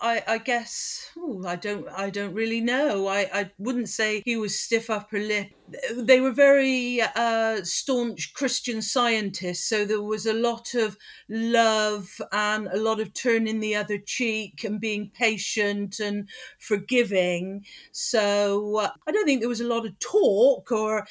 I, 0.00 0.22
I 0.26 0.38
guess 0.38 1.10
ooh, 1.16 1.44
I 1.46 1.56
don't 1.56 1.88
I 1.88 2.10
don't 2.10 2.34
really 2.34 2.60
know. 2.60 3.06
I, 3.06 3.28
I 3.32 3.50
wouldn't 3.58 3.88
say 3.88 4.22
he 4.24 4.36
was 4.36 4.58
stiff 4.58 4.90
upper 4.90 5.18
lip. 5.18 5.48
They 5.94 6.20
were 6.20 6.32
very 6.32 7.00
uh, 7.00 7.62
staunch 7.62 8.32
Christian 8.32 8.82
scientists, 8.82 9.68
so 9.68 9.84
there 9.84 10.02
was 10.02 10.26
a 10.26 10.32
lot 10.32 10.74
of 10.74 10.96
love 11.28 12.20
and 12.32 12.68
a 12.68 12.76
lot 12.76 13.00
of 13.00 13.14
turning 13.14 13.60
the 13.60 13.76
other 13.76 13.98
cheek 13.98 14.64
and 14.64 14.80
being 14.80 15.10
patient 15.10 16.00
and 16.00 16.28
forgiving. 16.58 17.64
So 17.92 18.78
uh, 18.78 18.90
I 19.06 19.12
don't 19.12 19.24
think 19.24 19.40
there 19.40 19.48
was 19.48 19.60
a 19.60 19.66
lot 19.68 19.86
of 19.86 19.98
talk 20.00 20.72
or 20.72 21.06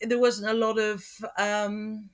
there 0.00 0.18
wasn't 0.18 0.50
a 0.50 0.54
lot 0.54 0.78
of 0.78 1.04
um, 1.38 2.10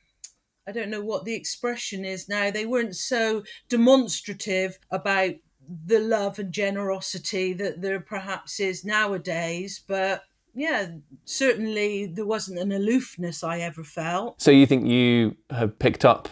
I 0.71 0.73
don't 0.73 0.91
know 0.91 1.03
what 1.03 1.25
the 1.25 1.35
expression 1.35 2.05
is 2.05 2.29
now. 2.29 2.53
They 2.53 2.65
weren't 2.65 2.95
so 2.95 3.43
demonstrative 3.69 4.79
about 4.89 5.33
the 5.69 5.99
love 5.99 6.39
and 6.39 6.53
generosity 6.53 7.53
that 7.55 7.83
there 7.83 7.99
perhaps 7.99 8.61
is 8.61 8.85
nowadays, 8.85 9.81
but 9.85 10.23
yeah, 10.55 10.87
certainly 11.25 12.07
there 12.07 12.25
wasn't 12.25 12.61
an 12.61 12.71
aloofness 12.71 13.43
I 13.43 13.59
ever 13.59 13.83
felt. 13.83 14.41
So 14.41 14.53
you 14.53 14.65
think 14.65 14.87
you 14.87 15.37
have 15.51 15.77
picked 15.81 16.05
up 16.05 16.29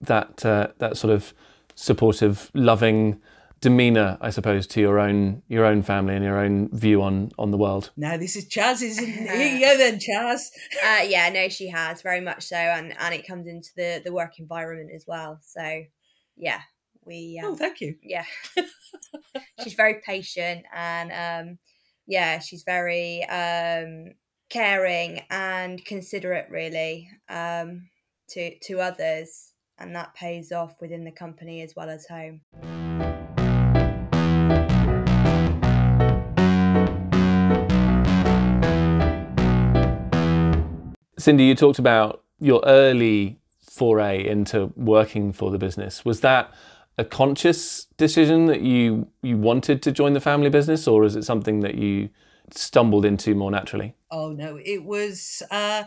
that 0.00 0.44
uh, 0.44 0.68
that 0.78 0.96
sort 0.96 1.12
of 1.12 1.32
supportive, 1.76 2.50
loving 2.54 3.20
demeanor, 3.66 4.16
I 4.20 4.30
suppose, 4.30 4.66
to 4.68 4.80
your 4.80 4.98
own 4.98 5.42
your 5.48 5.64
own 5.64 5.82
family 5.82 6.14
and 6.14 6.24
your 6.24 6.38
own 6.38 6.68
view 6.72 7.02
on 7.02 7.32
on 7.38 7.50
the 7.50 7.58
world. 7.58 7.90
Now 7.96 8.16
this 8.16 8.36
is 8.36 8.48
Chaz's. 8.48 8.98
Here 8.98 9.54
you 9.54 9.60
go 9.60 9.76
then, 9.76 9.98
Chaz. 9.98 10.42
Uh, 10.84 11.02
yeah, 11.02 11.28
no, 11.30 11.48
she 11.48 11.68
has 11.68 12.02
very 12.02 12.20
much 12.20 12.44
so, 12.44 12.56
and 12.56 12.94
and 12.98 13.14
it 13.14 13.26
comes 13.26 13.46
into 13.46 13.70
the 13.76 14.00
the 14.04 14.12
work 14.12 14.38
environment 14.38 14.90
as 14.94 15.04
well. 15.06 15.40
So 15.42 15.82
yeah, 16.36 16.60
we 17.06 17.40
um, 17.42 17.52
oh 17.52 17.56
thank 17.56 17.80
you 17.80 17.94
yeah 18.02 18.24
she's 19.62 19.74
very 19.74 20.00
patient 20.04 20.64
and 20.74 21.48
um 21.48 21.58
yeah 22.06 22.38
she's 22.38 22.64
very 22.64 23.24
um 23.24 24.12
caring 24.50 25.20
and 25.30 25.84
considerate 25.84 26.46
really 26.50 27.08
um 27.28 27.88
to 28.28 28.58
to 28.58 28.80
others 28.80 29.52
and 29.78 29.94
that 29.94 30.14
pays 30.14 30.52
off 30.52 30.74
within 30.80 31.04
the 31.04 31.12
company 31.12 31.62
as 31.62 31.74
well 31.76 31.88
as 31.88 32.06
home 32.06 32.40
Cindy, 41.26 41.42
you 41.42 41.56
talked 41.56 41.80
about 41.80 42.22
your 42.38 42.62
early 42.64 43.40
foray 43.68 44.24
into 44.24 44.72
working 44.76 45.32
for 45.32 45.50
the 45.50 45.58
business. 45.58 46.04
Was 46.04 46.20
that 46.20 46.54
a 46.98 47.04
conscious 47.04 47.86
decision 47.96 48.46
that 48.46 48.60
you 48.60 49.08
you 49.24 49.36
wanted 49.36 49.82
to 49.82 49.90
join 49.90 50.12
the 50.12 50.20
family 50.20 50.50
business, 50.50 50.86
or 50.86 51.02
is 51.02 51.16
it 51.16 51.24
something 51.24 51.62
that 51.62 51.74
you 51.74 52.10
stumbled 52.52 53.04
into 53.04 53.34
more 53.34 53.50
naturally? 53.50 53.96
Oh 54.08 54.30
no, 54.30 54.60
it 54.64 54.84
was. 54.84 55.42
Uh, 55.50 55.82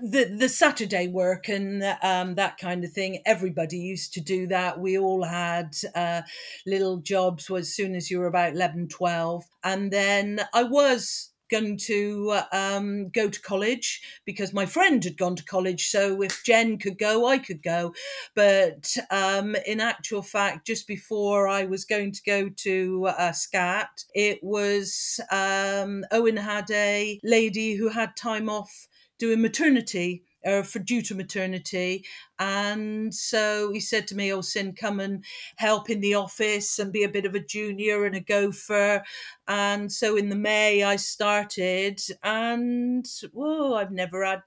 the 0.00 0.24
the 0.24 0.48
Saturday 0.48 1.08
work 1.08 1.48
and 1.48 1.82
um, 2.00 2.36
that 2.36 2.58
kind 2.58 2.84
of 2.84 2.92
thing. 2.92 3.22
Everybody 3.26 3.78
used 3.78 4.14
to 4.14 4.20
do 4.20 4.46
that. 4.46 4.78
We 4.78 4.98
all 4.98 5.24
had 5.24 5.74
uh, 5.96 6.22
little 6.64 6.98
jobs 6.98 7.50
as 7.50 7.74
soon 7.74 7.96
as 7.96 8.08
you 8.08 8.20
were 8.20 8.28
about 8.28 8.52
11, 8.52 8.86
12. 8.86 9.44
And 9.64 9.90
then 9.90 10.40
I 10.54 10.62
was 10.62 11.31
going 11.52 11.76
to 11.76 12.40
um, 12.50 13.10
go 13.10 13.28
to 13.28 13.40
college 13.42 14.00
because 14.24 14.52
my 14.52 14.66
friend 14.66 15.04
had 15.04 15.18
gone 15.18 15.36
to 15.36 15.44
college. 15.44 15.88
So 15.88 16.22
if 16.22 16.42
Jen 16.44 16.78
could 16.78 16.98
go, 16.98 17.26
I 17.26 17.38
could 17.38 17.62
go. 17.62 17.94
But 18.34 18.96
um, 19.10 19.54
in 19.66 19.78
actual 19.80 20.22
fact, 20.22 20.66
just 20.66 20.88
before 20.88 21.46
I 21.46 21.64
was 21.66 21.84
going 21.84 22.12
to 22.12 22.22
go 22.26 22.48
to 22.48 23.06
uh, 23.06 23.32
SCAT, 23.32 24.04
it 24.14 24.40
was 24.42 25.20
um, 25.30 26.04
Owen 26.10 26.38
had 26.38 26.70
a 26.70 27.20
lady 27.22 27.74
who 27.74 27.90
had 27.90 28.16
time 28.16 28.48
off 28.48 28.88
doing 29.18 29.40
maternity 29.42 30.24
uh, 30.44 30.62
for 30.62 30.78
due 30.78 31.02
to 31.02 31.14
maternity. 31.14 32.04
And 32.38 33.14
so 33.14 33.70
he 33.72 33.80
said 33.80 34.06
to 34.08 34.14
me, 34.14 34.32
Oh, 34.32 34.40
Sin, 34.40 34.74
come 34.74 35.00
and 35.00 35.24
help 35.56 35.90
in 35.90 36.00
the 36.00 36.14
office 36.14 36.78
and 36.78 36.92
be 36.92 37.04
a 37.04 37.08
bit 37.08 37.24
of 37.24 37.34
a 37.34 37.40
junior 37.40 38.04
and 38.04 38.14
a 38.14 38.20
gopher. 38.20 39.02
And 39.46 39.92
so 39.92 40.16
in 40.16 40.28
the 40.28 40.36
May, 40.36 40.82
I 40.82 40.96
started, 40.96 42.00
and 42.22 43.06
whoa, 43.32 43.74
I've 43.74 43.92
never 43.92 44.24
had, 44.24 44.42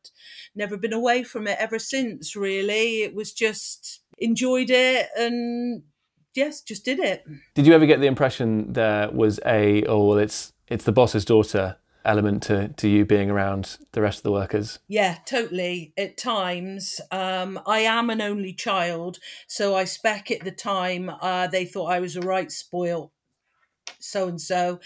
never 0.56 0.78
been 0.78 0.94
away 0.94 1.24
from 1.24 1.48
it 1.48 1.58
ever 1.60 1.80
since, 1.80 2.36
really. 2.36 3.04
It 3.04 3.16
was 3.16 3.34
just 3.34 4.02
enjoyed 4.18 4.70
it 4.70 5.08
and 5.18 5.84
yes, 6.34 6.62
just 6.62 6.86
did 6.86 7.00
it. 7.00 7.24
Did 7.54 7.68
you 7.68 7.74
ever 7.74 7.86
get 7.86 8.00
the 8.00 8.08
impression 8.08 8.74
there 8.74 9.10
was 9.12 9.40
a, 9.46 9.84
oh, 9.86 10.06
well, 10.06 10.18
it's, 10.18 10.54
it's 10.68 10.84
the 10.84 10.92
boss's 10.92 11.26
daughter? 11.26 11.78
Element 12.06 12.44
to, 12.44 12.70
to 12.70 12.88
you 12.88 13.06
being 13.06 13.30
around 13.30 13.78
the 13.92 14.02
rest 14.02 14.20
of 14.20 14.24
the 14.24 14.32
workers? 14.32 14.80
Yeah, 14.88 15.18
totally. 15.26 15.94
At 15.98 16.18
times, 16.18 17.02
um, 17.12 17.60
I 17.66 17.80
am 17.80 18.10
an 18.10 18.22
only 18.22 18.54
child, 18.54 19.18
so 19.48 19.76
I 19.76 19.86
spec 19.86 20.32
at 20.32 20.44
the 20.44 20.52
time 20.52 21.12
uh, 21.22 21.48
they 21.48 21.66
thought 21.66 21.92
I 21.92 22.00
was 22.00 22.16
a 22.16 22.22
right 22.22 22.52
spoil, 22.52 23.12
so 24.00 24.28
and 24.28 24.40
so, 24.40 24.80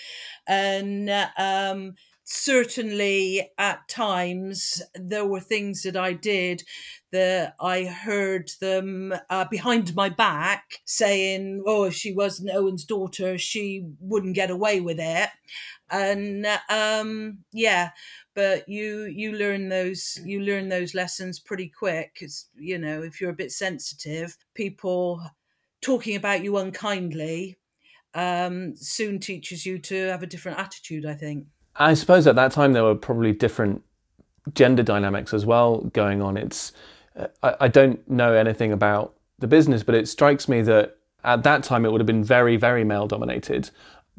and 0.48 1.10
um, 1.38 1.96
certainly 2.24 3.50
at 3.58 3.88
times 3.88 4.82
there 4.94 5.26
were 5.26 5.40
things 5.40 5.82
that 5.82 5.98
I 5.98 6.14
did 6.14 6.64
that 7.12 7.56
I 7.60 7.86
heard 7.86 8.52
them 8.62 9.14
uh, 9.32 9.46
behind 9.50 9.96
my 9.96 10.10
back 10.10 10.80
saying, 10.86 11.64
"Oh, 11.66 11.86
if 11.86 11.96
she 11.96 12.14
wasn't 12.14 12.52
Owen's 12.54 12.86
daughter, 12.86 13.38
she 13.38 13.86
wouldn't 14.00 14.36
get 14.36 14.52
away 14.52 14.80
with 14.80 15.00
it." 15.00 15.30
And 15.92 16.46
um, 16.70 17.40
yeah 17.52 17.90
but 18.40 18.70
you 18.70 19.04
you 19.04 19.34
learn 19.34 19.68
those 19.68 20.18
you 20.24 20.40
learn 20.40 20.70
those 20.70 20.96
lessons 20.96 21.40
pretty 21.40 21.68
quick. 21.68 22.14
Because 22.14 22.48
you 22.56 22.78
know 22.78 23.04
if 23.04 23.20
you're 23.20 23.32
a 23.32 23.42
bit 23.44 23.52
sensitive 23.52 24.38
people 24.54 25.22
talking 25.82 26.16
about 26.16 26.42
you 26.42 26.58
unkindly 26.58 27.58
um, 28.14 28.76
soon 28.78 29.20
teaches 29.20 29.66
you 29.66 29.78
to 29.78 30.08
have 30.08 30.24
a 30.24 30.28
different 30.28 30.58
attitude 30.58 31.06
i 31.06 31.14
think. 31.14 31.48
I 31.76 31.94
suppose 31.94 32.28
at 32.28 32.36
that 32.36 32.54
time 32.54 32.74
there 32.74 32.84
were 32.84 32.96
probably 32.96 33.34
different 33.34 33.84
gender 34.54 34.84
dynamics 34.84 35.34
as 35.34 35.46
well 35.46 35.82
going 35.94 36.22
on. 36.22 36.36
It's 36.36 36.72
uh, 37.18 37.28
I, 37.44 37.56
I 37.62 37.68
don't 37.68 38.10
know 38.10 38.34
anything 38.34 38.72
about 38.72 39.16
the 39.40 39.48
business 39.48 39.84
but 39.84 39.96
it 39.96 40.08
strikes 40.08 40.48
me 40.48 40.62
that 40.62 40.98
at 41.26 41.44
that 41.44 41.64
time 41.64 41.86
it 41.86 41.92
would 41.92 42.00
have 42.00 42.08
been 42.08 42.24
very 42.24 42.56
very 42.56 42.86
male 42.86 43.08
dominated 43.08 43.70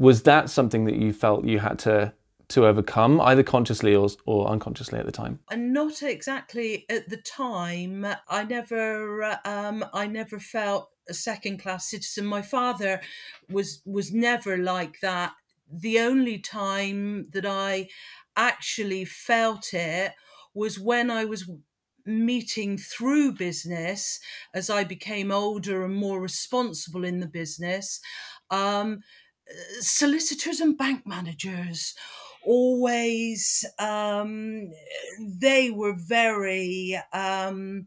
was 0.00 0.22
that 0.22 0.48
something 0.48 0.86
that 0.86 0.96
you 0.96 1.12
felt 1.12 1.44
you 1.44 1.58
had 1.60 1.78
to 1.80 2.12
to 2.48 2.66
overcome, 2.66 3.20
either 3.20 3.44
consciously 3.44 3.94
or, 3.94 4.08
or 4.26 4.48
unconsciously 4.48 4.98
at 4.98 5.06
the 5.06 5.12
time? 5.12 5.38
And 5.52 5.72
not 5.72 6.02
exactly 6.02 6.84
at 6.90 7.08
the 7.08 7.18
time. 7.18 8.04
I 8.28 8.42
never, 8.42 9.38
um, 9.44 9.84
I 9.92 10.08
never 10.08 10.40
felt 10.40 10.88
a 11.08 11.14
second 11.14 11.58
class 11.58 11.88
citizen. 11.88 12.26
My 12.26 12.42
father 12.42 13.00
was 13.48 13.82
was 13.84 14.12
never 14.12 14.56
like 14.56 14.98
that. 15.00 15.32
the 15.72 16.00
only 16.00 16.38
time 16.38 17.28
that 17.32 17.46
I 17.46 17.88
actually 18.36 19.04
felt 19.04 19.72
it 19.72 20.12
was 20.54 20.80
when 20.80 21.10
I 21.10 21.24
was 21.24 21.48
meeting 22.06 22.76
through 22.76 23.32
business 23.32 24.18
as 24.54 24.70
I 24.70 24.84
became 24.84 25.30
older 25.30 25.84
and 25.84 25.94
more 25.94 26.20
responsible 26.20 27.04
in 27.04 27.20
the 27.20 27.28
business. 27.28 28.00
Um, 28.50 29.00
solicitors 29.80 30.60
and 30.60 30.76
bank 30.76 31.06
managers 31.06 31.94
always 32.44 33.64
um, 33.78 34.70
they 35.18 35.70
were 35.70 35.94
very 35.94 36.98
um, 37.12 37.86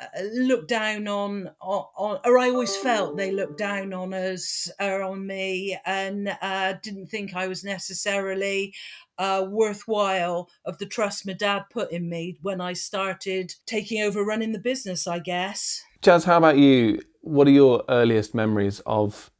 uh, 0.00 0.22
looked 0.34 0.68
down 0.68 1.06
on, 1.08 1.50
on, 1.60 2.18
or 2.24 2.38
I 2.38 2.48
always 2.48 2.76
felt 2.76 3.16
they 3.16 3.32
looked 3.32 3.58
down 3.58 3.92
on 3.92 4.14
us 4.14 4.70
or 4.80 5.02
on 5.02 5.26
me 5.26 5.78
and 5.84 6.36
uh, 6.40 6.74
didn't 6.82 7.08
think 7.08 7.34
I 7.34 7.48
was 7.48 7.64
necessarily 7.64 8.74
uh, 9.18 9.46
worthwhile 9.48 10.48
of 10.64 10.78
the 10.78 10.86
trust 10.86 11.26
my 11.26 11.34
dad 11.34 11.64
put 11.70 11.92
in 11.92 12.08
me 12.08 12.38
when 12.40 12.60
I 12.60 12.72
started 12.72 13.54
taking 13.66 14.02
over 14.02 14.24
running 14.24 14.52
the 14.52 14.58
business, 14.58 15.06
I 15.06 15.18
guess. 15.18 15.82
Chaz, 16.02 16.24
how 16.24 16.38
about 16.38 16.56
you? 16.56 17.02
What 17.20 17.46
are 17.46 17.52
your 17.52 17.84
earliest 17.90 18.34
memories 18.34 18.80
of 18.86 19.30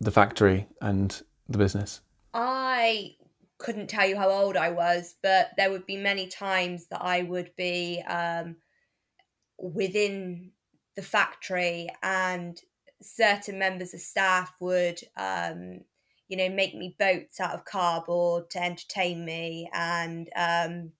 the 0.00 0.10
factory 0.10 0.68
and 0.80 1.22
the 1.48 1.58
business? 1.58 2.00
I 2.34 3.16
couldn't 3.58 3.88
tell 3.88 4.08
you 4.08 4.16
how 4.16 4.30
old 4.30 4.56
I 4.56 4.70
was, 4.70 5.16
but 5.22 5.50
there 5.56 5.70
would 5.70 5.86
be 5.86 5.96
many 5.96 6.28
times 6.28 6.86
that 6.86 7.02
I 7.02 7.22
would 7.22 7.50
be 7.56 8.02
um, 8.02 8.56
within 9.58 10.52
the 10.94 11.02
factory 11.02 11.88
and 12.02 12.60
certain 13.02 13.58
members 13.58 13.94
of 13.94 14.00
staff 14.00 14.52
would 14.60 15.00
um, 15.16 15.80
you 16.28 16.36
know 16.36 16.48
make 16.48 16.74
me 16.74 16.96
boats 16.98 17.40
out 17.40 17.54
of 17.54 17.64
cardboard 17.64 18.50
to 18.50 18.62
entertain 18.62 19.24
me 19.24 19.70
and 19.72 20.28
um, 20.36 20.92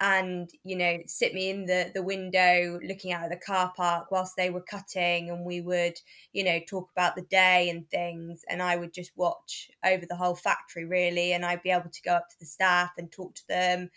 and 0.00 0.50
you 0.64 0.74
know 0.76 0.98
sit 1.06 1.34
me 1.34 1.50
in 1.50 1.66
the 1.66 1.90
the 1.94 2.02
window 2.02 2.80
looking 2.82 3.12
out 3.12 3.24
of 3.24 3.30
the 3.30 3.36
car 3.36 3.72
park 3.76 4.10
whilst 4.10 4.36
they 4.36 4.50
were 4.50 4.60
cutting 4.62 5.30
and 5.30 5.44
we 5.44 5.60
would 5.60 6.00
you 6.32 6.42
know 6.42 6.58
talk 6.66 6.90
about 6.90 7.14
the 7.14 7.22
day 7.22 7.68
and 7.70 7.88
things 7.88 8.44
and 8.48 8.60
i 8.60 8.76
would 8.76 8.92
just 8.92 9.12
watch 9.16 9.70
over 9.84 10.04
the 10.04 10.16
whole 10.16 10.34
factory 10.34 10.84
really 10.84 11.32
and 11.32 11.44
i'd 11.44 11.62
be 11.62 11.70
able 11.70 11.90
to 11.90 12.02
go 12.02 12.12
up 12.12 12.28
to 12.28 12.38
the 12.40 12.46
staff 12.46 12.92
and 12.98 13.12
talk 13.12 13.34
to 13.34 13.46
them 13.46 13.88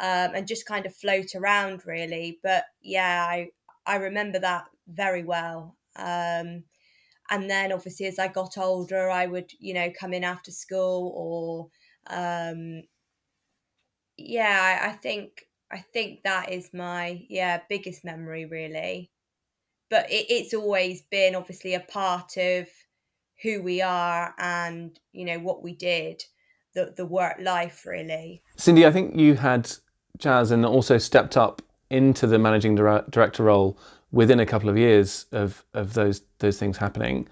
um, 0.00 0.34
and 0.34 0.46
just 0.48 0.66
kind 0.66 0.86
of 0.86 0.94
float 0.94 1.34
around 1.34 1.86
really. 1.86 2.38
But 2.42 2.64
yeah, 2.80 3.26
I 3.28 3.50
I 3.86 3.96
remember 3.96 4.38
that 4.38 4.66
very 4.88 5.24
well. 5.24 5.76
Um, 5.96 6.64
and 7.30 7.50
then 7.50 7.72
obviously 7.72 8.06
as 8.06 8.18
I 8.18 8.28
got 8.28 8.58
older, 8.58 9.10
I 9.10 9.26
would 9.26 9.52
you 9.58 9.74
know 9.74 9.90
come 9.98 10.12
in 10.14 10.24
after 10.24 10.50
school 10.50 11.12
or 11.16 11.70
um, 12.16 12.82
yeah, 14.24 14.80
I, 14.82 14.88
I 14.88 14.92
think 14.92 15.46
I 15.70 15.78
think 15.78 16.22
that 16.24 16.52
is 16.52 16.70
my 16.72 17.24
yeah 17.28 17.60
biggest 17.68 18.04
memory 18.04 18.44
really. 18.46 19.10
But 19.90 20.10
it, 20.10 20.26
it's 20.28 20.54
always 20.54 21.02
been 21.02 21.34
obviously 21.34 21.74
a 21.74 21.80
part 21.80 22.36
of 22.36 22.66
who 23.42 23.62
we 23.62 23.82
are 23.82 24.34
and 24.38 24.98
you 25.12 25.24
know 25.24 25.38
what 25.38 25.62
we 25.62 25.74
did 25.74 26.24
the 26.74 26.92
the 26.96 27.06
work 27.06 27.36
life 27.40 27.84
really. 27.86 28.42
Cindy, 28.56 28.86
I 28.86 28.90
think 28.90 29.16
you 29.16 29.34
had 29.34 29.72
Chaz 30.18 30.50
and 30.50 30.64
also 30.64 30.98
stepped 30.98 31.36
up 31.36 31.62
into 31.90 32.26
the 32.26 32.38
managing 32.38 32.74
director 32.74 33.42
role 33.42 33.78
within 34.10 34.40
a 34.40 34.46
couple 34.46 34.68
of 34.68 34.78
years 34.78 35.26
of 35.32 35.64
of 35.74 35.94
those 35.94 36.22
those 36.38 36.58
things 36.58 36.78
happening. 36.78 37.28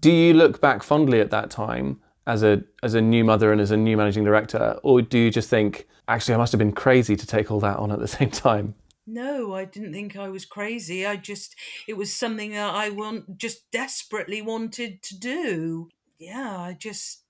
Do 0.00 0.10
you 0.10 0.34
look 0.34 0.60
back 0.60 0.82
fondly 0.82 1.20
at 1.20 1.30
that 1.30 1.50
time 1.50 2.00
as 2.26 2.42
a 2.42 2.62
as 2.82 2.94
a 2.94 3.00
new 3.00 3.24
mother 3.24 3.52
and 3.52 3.60
as 3.60 3.70
a 3.70 3.76
new 3.76 3.96
managing 3.96 4.24
director, 4.24 4.78
or 4.82 5.02
do 5.02 5.18
you 5.18 5.30
just 5.30 5.48
think 5.48 5.88
actually 6.08 6.34
I 6.34 6.38
must 6.38 6.52
have 6.52 6.58
been 6.58 6.72
crazy 6.72 7.16
to 7.16 7.26
take 7.26 7.50
all 7.50 7.60
that 7.60 7.78
on 7.78 7.90
at 7.90 7.98
the 7.98 8.08
same 8.18 8.30
time? 8.30 8.74
No, 9.06 9.54
I 9.54 9.64
didn't 9.64 9.92
think 9.92 10.16
I 10.16 10.28
was 10.28 10.44
crazy. 10.44 11.04
I 11.04 11.16
just 11.16 11.56
it 11.88 11.94
was 11.94 12.14
something 12.14 12.52
that 12.52 12.74
I 12.74 12.90
want 12.90 13.38
just 13.38 13.70
desperately 13.70 14.40
wanted 14.42 15.02
to 15.02 15.18
do. 15.18 15.88
Yeah, 16.18 16.56
I 16.56 16.76
just 16.78 17.22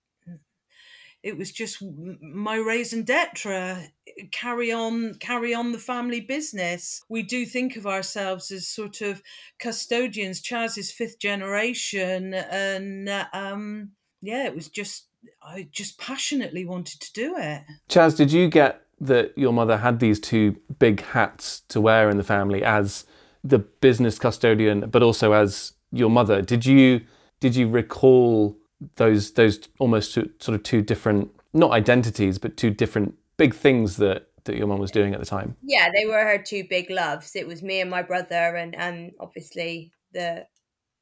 it 1.22 1.38
was 1.38 1.52
just 1.52 1.82
my 2.20 2.56
raison 2.56 3.04
d'etre 3.04 3.92
carry 4.32 4.72
on 4.72 5.14
carry 5.14 5.54
on 5.54 5.72
the 5.72 5.78
family 5.78 6.20
business 6.20 7.00
we 7.08 7.22
do 7.22 7.46
think 7.46 7.76
of 7.76 7.86
ourselves 7.86 8.50
as 8.50 8.66
sort 8.66 9.00
of 9.00 9.22
custodians 9.58 10.42
chaz 10.42 10.76
is 10.76 10.90
fifth 10.90 11.18
generation 11.18 12.34
and 12.34 13.08
um 13.32 13.92
yeah 14.22 14.46
it 14.46 14.54
was 14.54 14.68
just 14.68 15.06
i 15.42 15.68
just 15.70 15.98
passionately 15.98 16.64
wanted 16.64 17.00
to 17.00 17.12
do 17.12 17.36
it. 17.36 17.62
Chaz 17.88 18.16
did 18.16 18.32
you 18.32 18.48
get 18.48 18.82
that 19.00 19.36
your 19.36 19.52
mother 19.52 19.78
had 19.78 19.98
these 19.98 20.20
two 20.20 20.56
big 20.78 21.02
hats 21.02 21.62
to 21.68 21.80
wear 21.80 22.08
in 22.08 22.16
the 22.16 22.24
family 22.24 22.62
as 22.62 23.04
the 23.44 23.58
business 23.58 24.18
custodian 24.18 24.88
but 24.88 25.02
also 25.02 25.32
as 25.32 25.72
your 25.90 26.08
mother? 26.08 26.40
Did 26.40 26.64
you 26.64 27.02
did 27.40 27.54
you 27.54 27.68
recall 27.68 28.56
those 28.96 29.32
those 29.32 29.68
almost 29.78 30.14
two, 30.14 30.30
sort 30.38 30.54
of 30.54 30.62
two 30.62 30.80
different 30.80 31.30
not 31.52 31.72
identities 31.72 32.38
but 32.38 32.56
two 32.56 32.70
different 32.70 33.14
big 33.36 33.54
things 33.54 33.96
that 33.98 34.28
that 34.44 34.56
your 34.56 34.66
mom 34.66 34.78
was 34.78 34.90
doing 34.90 35.12
at 35.14 35.20
the 35.20 35.26
time? 35.26 35.56
Yeah 35.62 35.90
they 35.94 36.06
were 36.06 36.24
her 36.24 36.38
two 36.38 36.64
big 36.68 36.88
loves. 36.88 37.36
It 37.36 37.46
was 37.46 37.62
me 37.62 37.80
and 37.80 37.90
my 37.90 38.02
brother 38.02 38.56
and 38.56 38.74
and 38.74 39.12
obviously 39.20 39.92
the 40.12 40.46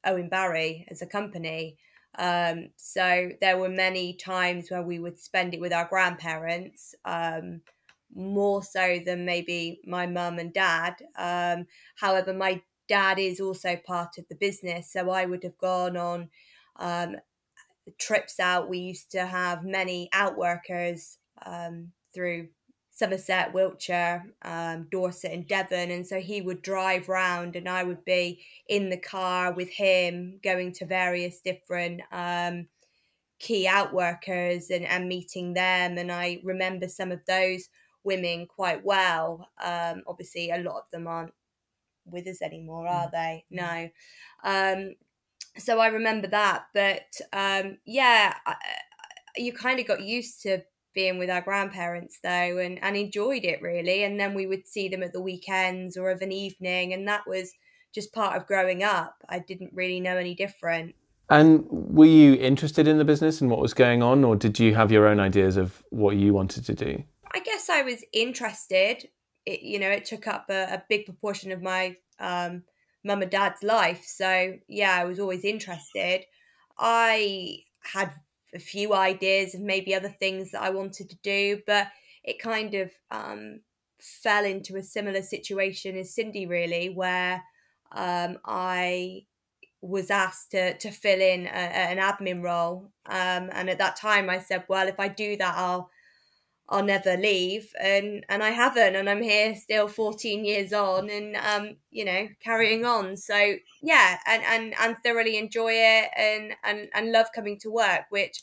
owen 0.04 0.28
barry 0.28 0.86
as 0.90 1.02
a 1.02 1.06
company 1.06 1.76
um, 2.18 2.70
so 2.76 3.30
there 3.40 3.58
were 3.58 3.68
many 3.68 4.14
times 4.14 4.70
where 4.70 4.82
we 4.82 4.98
would 4.98 5.18
spend 5.18 5.54
it 5.54 5.60
with 5.60 5.72
our 5.72 5.86
grandparents 5.86 6.94
um, 7.04 7.60
more 8.14 8.62
so 8.62 8.98
than 9.04 9.24
maybe 9.24 9.80
my 9.86 10.06
mum 10.06 10.38
and 10.38 10.52
dad. 10.52 10.96
Um, 11.16 11.66
however 11.96 12.32
my 12.32 12.62
dad 12.88 13.18
is 13.18 13.40
also 13.40 13.76
part 13.76 14.18
of 14.18 14.26
the 14.28 14.34
business 14.34 14.92
so 14.92 15.10
i 15.10 15.24
would 15.24 15.44
have 15.44 15.56
gone 15.58 15.96
on 15.96 16.28
um, 16.80 17.14
trips 17.98 18.40
out, 18.40 18.68
we 18.68 18.78
used 18.78 19.10
to 19.12 19.24
have 19.26 19.64
many 19.64 20.08
outworkers 20.14 21.16
um, 21.44 21.92
through 22.14 22.48
Somerset, 23.00 23.54
Wiltshire, 23.54 24.26
um, 24.42 24.86
Dorset, 24.90 25.32
and 25.32 25.48
Devon. 25.48 25.90
And 25.90 26.06
so 26.06 26.20
he 26.20 26.42
would 26.42 26.60
drive 26.60 27.08
round, 27.08 27.56
and 27.56 27.66
I 27.66 27.82
would 27.82 28.04
be 28.04 28.44
in 28.68 28.90
the 28.90 28.98
car 28.98 29.54
with 29.54 29.70
him 29.70 30.38
going 30.44 30.72
to 30.74 30.84
various 30.84 31.40
different 31.40 32.02
um, 32.12 32.66
key 33.38 33.66
outworkers 33.66 34.68
and, 34.68 34.84
and 34.84 35.08
meeting 35.08 35.54
them. 35.54 35.96
And 35.96 36.12
I 36.12 36.42
remember 36.44 36.88
some 36.88 37.10
of 37.10 37.20
those 37.26 37.70
women 38.04 38.46
quite 38.46 38.84
well. 38.84 39.48
Um, 39.64 40.02
obviously, 40.06 40.50
a 40.50 40.58
lot 40.58 40.76
of 40.76 40.90
them 40.92 41.06
aren't 41.06 41.32
with 42.04 42.26
us 42.26 42.42
anymore, 42.42 42.86
are 42.86 43.08
mm. 43.08 43.12
they? 43.12 43.44
No. 43.50 43.88
Um, 44.44 44.94
so 45.56 45.80
I 45.80 45.86
remember 45.86 46.28
that. 46.28 46.64
But 46.74 47.18
um, 47.32 47.78
yeah, 47.86 48.34
I, 48.44 48.56
you 49.36 49.54
kind 49.54 49.80
of 49.80 49.86
got 49.86 50.02
used 50.02 50.42
to 50.42 50.62
being 50.94 51.18
with 51.18 51.30
our 51.30 51.40
grandparents 51.40 52.18
though 52.22 52.58
and, 52.58 52.82
and 52.82 52.96
enjoyed 52.96 53.44
it 53.44 53.62
really. 53.62 54.02
And 54.04 54.18
then 54.18 54.34
we 54.34 54.46
would 54.46 54.66
see 54.66 54.88
them 54.88 55.02
at 55.02 55.12
the 55.12 55.20
weekends 55.20 55.96
or 55.96 56.10
of 56.10 56.22
an 56.22 56.32
evening. 56.32 56.92
And 56.92 57.06
that 57.08 57.26
was 57.26 57.52
just 57.94 58.12
part 58.12 58.36
of 58.36 58.46
growing 58.46 58.82
up. 58.82 59.16
I 59.28 59.38
didn't 59.38 59.72
really 59.74 60.00
know 60.00 60.16
any 60.16 60.34
different. 60.34 60.94
And 61.28 61.64
were 61.70 62.06
you 62.06 62.34
interested 62.34 62.88
in 62.88 62.98
the 62.98 63.04
business 63.04 63.40
and 63.40 63.50
what 63.50 63.60
was 63.60 63.72
going 63.72 64.02
on, 64.02 64.24
or 64.24 64.34
did 64.34 64.58
you 64.58 64.74
have 64.74 64.90
your 64.90 65.06
own 65.06 65.20
ideas 65.20 65.56
of 65.56 65.84
what 65.90 66.16
you 66.16 66.32
wanted 66.32 66.64
to 66.66 66.74
do? 66.74 67.04
I 67.32 67.38
guess 67.38 67.70
I 67.70 67.82
was 67.82 68.04
interested. 68.12 69.08
It, 69.46 69.62
you 69.62 69.78
know, 69.78 69.90
it 69.90 70.04
took 70.04 70.26
up 70.26 70.46
a, 70.50 70.74
a 70.74 70.82
big 70.88 71.04
proportion 71.04 71.52
of 71.52 71.62
my 71.62 71.94
um, 72.18 72.64
mum 73.04 73.22
and 73.22 73.30
dad's 73.30 73.62
life. 73.62 74.02
So 74.04 74.54
yeah, 74.66 74.96
I 74.96 75.04
was 75.04 75.20
always 75.20 75.44
interested. 75.44 76.24
I 76.76 77.58
had 77.82 78.12
a 78.54 78.58
few 78.58 78.94
ideas 78.94 79.54
of 79.54 79.60
maybe 79.60 79.94
other 79.94 80.08
things 80.08 80.50
that 80.50 80.62
I 80.62 80.70
wanted 80.70 81.10
to 81.10 81.16
do, 81.22 81.62
but 81.66 81.88
it 82.24 82.38
kind 82.38 82.74
of 82.74 82.90
um, 83.10 83.60
fell 83.98 84.44
into 84.44 84.76
a 84.76 84.82
similar 84.82 85.22
situation 85.22 85.96
as 85.96 86.14
Cindy, 86.14 86.46
really, 86.46 86.90
where 86.90 87.42
um, 87.92 88.38
I 88.44 89.26
was 89.82 90.10
asked 90.10 90.50
to 90.50 90.76
to 90.78 90.90
fill 90.90 91.20
in 91.20 91.46
a, 91.46 91.50
an 91.50 91.98
admin 91.98 92.42
role, 92.42 92.92
um, 93.06 93.50
and 93.52 93.70
at 93.70 93.78
that 93.78 93.96
time 93.96 94.28
I 94.28 94.38
said, 94.40 94.64
"Well, 94.68 94.88
if 94.88 95.00
I 95.00 95.08
do 95.08 95.36
that, 95.36 95.54
I'll 95.56 95.90
I'll 96.70 96.84
never 96.84 97.16
leave 97.16 97.74
and 97.80 98.24
and 98.28 98.42
I 98.44 98.50
haven't 98.50 98.94
and 98.94 99.10
I'm 99.10 99.22
here 99.22 99.56
still 99.56 99.88
14 99.88 100.44
years 100.44 100.72
on 100.72 101.10
and 101.10 101.36
um 101.36 101.76
you 101.90 102.04
know 102.04 102.28
carrying 102.40 102.84
on. 102.84 103.16
So 103.16 103.56
yeah 103.82 104.18
and 104.26 104.42
and 104.44 104.74
and 104.80 104.96
thoroughly 105.04 105.36
enjoy 105.36 105.72
it 105.72 106.10
and 106.16 106.54
and 106.64 106.88
and 106.94 107.10
love 107.12 107.26
coming 107.34 107.58
to 107.60 107.70
work 107.70 108.02
which 108.10 108.42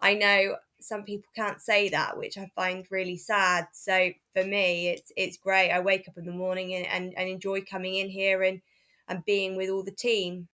I 0.00 0.14
know 0.14 0.56
some 0.80 1.04
people 1.04 1.30
can't 1.34 1.60
say 1.60 1.88
that 1.90 2.18
which 2.18 2.36
I 2.36 2.50
find 2.54 2.86
really 2.90 3.16
sad. 3.16 3.68
So 3.72 4.10
for 4.34 4.44
me 4.44 4.88
it's 4.88 5.12
it's 5.16 5.36
great. 5.38 5.70
I 5.70 5.80
wake 5.80 6.08
up 6.08 6.18
in 6.18 6.26
the 6.26 6.32
morning 6.32 6.74
and 6.74 6.86
and, 6.86 7.14
and 7.16 7.28
enjoy 7.28 7.62
coming 7.62 7.94
in 7.96 8.08
here 8.10 8.42
and 8.42 8.60
and 9.08 9.24
being 9.24 9.56
with 9.56 9.70
all 9.70 9.82
the 9.82 9.90
team 9.92 10.48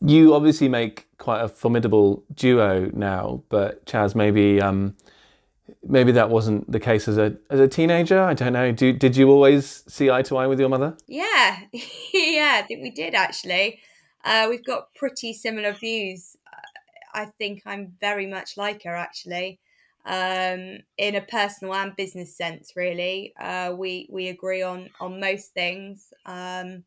You 0.00 0.34
obviously 0.34 0.68
make 0.68 1.08
quite 1.18 1.42
a 1.42 1.48
formidable 1.48 2.24
duo 2.34 2.90
now, 2.94 3.42
but 3.48 3.84
Chaz, 3.86 4.14
maybe 4.14 4.60
um, 4.60 4.96
maybe 5.86 6.12
that 6.12 6.30
wasn't 6.30 6.70
the 6.70 6.80
case 6.80 7.08
as 7.08 7.18
a 7.18 7.36
as 7.50 7.60
a 7.60 7.68
teenager. 7.68 8.20
I 8.20 8.34
don't 8.34 8.52
know. 8.52 8.72
Do, 8.72 8.92
did 8.92 9.16
you 9.16 9.30
always 9.30 9.84
see 9.88 10.10
eye 10.10 10.22
to 10.22 10.36
eye 10.36 10.46
with 10.46 10.60
your 10.60 10.68
mother? 10.68 10.96
Yeah, 11.06 11.58
yeah, 12.14 12.52
I 12.56 12.64
think 12.66 12.82
we 12.82 12.90
did 12.90 13.14
actually. 13.14 13.80
Uh, 14.24 14.46
we've 14.50 14.64
got 14.64 14.94
pretty 14.94 15.32
similar 15.32 15.72
views. 15.72 16.36
I 17.12 17.26
think 17.38 17.62
I'm 17.66 17.92
very 18.00 18.26
much 18.26 18.56
like 18.56 18.84
her 18.84 18.94
actually, 18.94 19.58
um, 20.04 20.78
in 20.96 21.16
a 21.16 21.20
personal 21.20 21.74
and 21.74 21.96
business 21.96 22.36
sense. 22.36 22.72
Really, 22.76 23.32
uh, 23.38 23.74
we 23.76 24.08
we 24.10 24.28
agree 24.28 24.62
on 24.62 24.90
on 25.00 25.20
most 25.20 25.52
things. 25.54 26.12
Um, 26.26 26.84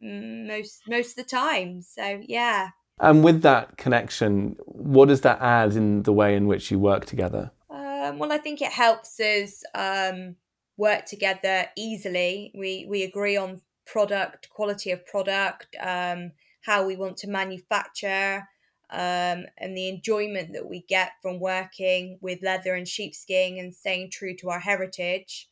most 0.00 0.82
most 0.88 1.10
of 1.10 1.16
the 1.16 1.30
time. 1.30 1.82
So 1.82 2.20
yeah. 2.26 2.70
And 2.98 3.22
with 3.22 3.42
that 3.42 3.76
connection, 3.76 4.56
what 4.64 5.08
does 5.08 5.20
that 5.20 5.40
add 5.40 5.76
in 5.76 6.02
the 6.02 6.12
way 6.12 6.34
in 6.34 6.46
which 6.46 6.70
you 6.70 6.78
work 6.78 7.04
together? 7.04 7.50
Um, 7.68 8.18
well, 8.18 8.32
I 8.32 8.38
think 8.38 8.62
it 8.62 8.72
helps 8.72 9.20
us 9.20 9.62
um, 9.74 10.36
work 10.76 11.04
together 11.04 11.66
easily. 11.76 12.52
We 12.54 12.86
we 12.88 13.02
agree 13.02 13.36
on 13.36 13.60
product 13.84 14.48
quality 14.50 14.90
of 14.90 15.06
product, 15.06 15.76
um, 15.80 16.32
how 16.62 16.86
we 16.86 16.96
want 16.96 17.16
to 17.18 17.28
manufacture, 17.28 18.48
um, 18.90 19.44
and 19.58 19.76
the 19.76 19.88
enjoyment 19.88 20.52
that 20.54 20.68
we 20.68 20.84
get 20.88 21.12
from 21.20 21.38
working 21.40 22.18
with 22.20 22.42
leather 22.42 22.74
and 22.74 22.88
sheepskin 22.88 23.58
and 23.58 23.74
staying 23.74 24.10
true 24.10 24.34
to 24.36 24.50
our 24.50 24.60
heritage. 24.60 25.48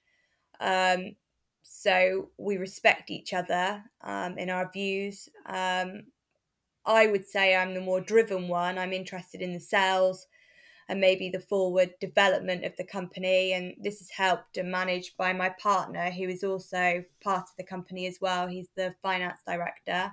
Um, 0.60 1.16
so 1.84 2.30
we 2.38 2.56
respect 2.56 3.10
each 3.10 3.34
other 3.34 3.82
um, 4.02 4.38
in 4.38 4.48
our 4.48 4.70
views. 4.72 5.28
Um, 5.44 6.04
I 6.86 7.06
would 7.06 7.26
say 7.26 7.54
I'm 7.54 7.74
the 7.74 7.80
more 7.82 8.00
driven 8.00 8.48
one. 8.48 8.78
I'm 8.78 8.94
interested 8.94 9.42
in 9.42 9.52
the 9.52 9.60
sales 9.60 10.26
and 10.88 10.98
maybe 10.98 11.28
the 11.28 11.40
forward 11.40 11.90
development 12.00 12.64
of 12.64 12.74
the 12.76 12.84
company. 12.84 13.52
And 13.52 13.74
this 13.78 14.00
is 14.00 14.10
helped 14.10 14.56
and 14.56 14.70
managed 14.70 15.18
by 15.18 15.34
my 15.34 15.50
partner, 15.50 16.10
who 16.10 16.24
is 16.28 16.42
also 16.42 17.04
part 17.22 17.42
of 17.42 17.56
the 17.58 17.64
company 17.64 18.06
as 18.06 18.18
well. 18.18 18.46
He's 18.46 18.68
the 18.76 18.94
finance 19.02 19.40
director. 19.46 20.12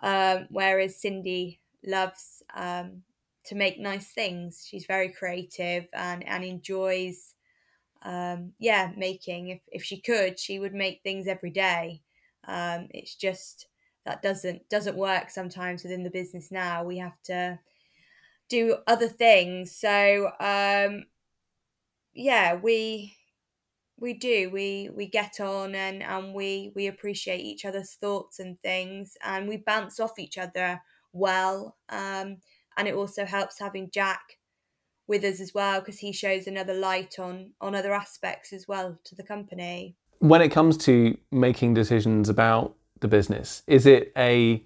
Um, 0.00 0.46
whereas 0.50 1.00
Cindy 1.00 1.60
loves 1.84 2.42
um, 2.54 3.02
to 3.46 3.56
make 3.56 3.80
nice 3.80 4.08
things. 4.08 4.64
She's 4.68 4.86
very 4.86 5.08
creative 5.08 5.86
and, 5.92 6.26
and 6.26 6.44
enjoys 6.44 7.34
um, 8.04 8.52
yeah, 8.58 8.92
making. 8.96 9.48
If 9.48 9.62
if 9.68 9.84
she 9.84 10.00
could, 10.00 10.38
she 10.38 10.58
would 10.58 10.74
make 10.74 11.02
things 11.02 11.26
every 11.26 11.50
day. 11.50 12.02
Um, 12.46 12.88
it's 12.92 13.14
just 13.14 13.66
that 14.04 14.22
doesn't 14.22 14.68
doesn't 14.68 14.96
work 14.96 15.30
sometimes 15.30 15.82
within 15.82 16.02
the 16.04 16.10
business 16.10 16.50
now. 16.50 16.84
We 16.84 16.98
have 16.98 17.20
to 17.24 17.58
do 18.48 18.78
other 18.86 19.08
things. 19.08 19.76
So 19.76 20.32
um, 20.40 21.06
yeah, 22.14 22.54
we 22.54 23.16
we 23.98 24.14
do 24.14 24.50
we 24.50 24.90
we 24.94 25.06
get 25.08 25.40
on 25.40 25.74
and 25.74 26.02
and 26.02 26.34
we 26.34 26.72
we 26.74 26.86
appreciate 26.88 27.40
each 27.40 27.64
other's 27.64 27.94
thoughts 27.94 28.40
and 28.40 28.60
things 28.62 29.16
and 29.22 29.48
we 29.48 29.56
bounce 29.58 30.00
off 30.00 30.18
each 30.18 30.38
other 30.38 30.82
well 31.12 31.76
um 31.90 32.38
and 32.76 32.88
it 32.88 32.94
also 32.94 33.24
helps 33.24 33.58
having 33.60 33.90
jack 33.90 34.38
with 35.06 35.24
us 35.24 35.40
as 35.40 35.52
well 35.52 35.80
because 35.80 35.98
he 35.98 36.12
shows 36.12 36.46
another 36.46 36.74
light 36.74 37.18
on 37.18 37.50
on 37.60 37.74
other 37.74 37.92
aspects 37.92 38.52
as 38.52 38.66
well 38.66 38.98
to 39.04 39.14
the 39.14 39.22
company. 39.22 39.96
When 40.18 40.40
it 40.40 40.48
comes 40.48 40.76
to 40.78 41.16
making 41.30 41.74
decisions 41.74 42.28
about 42.28 42.74
the 43.00 43.08
business, 43.08 43.62
is 43.66 43.86
it 43.86 44.12
a 44.16 44.62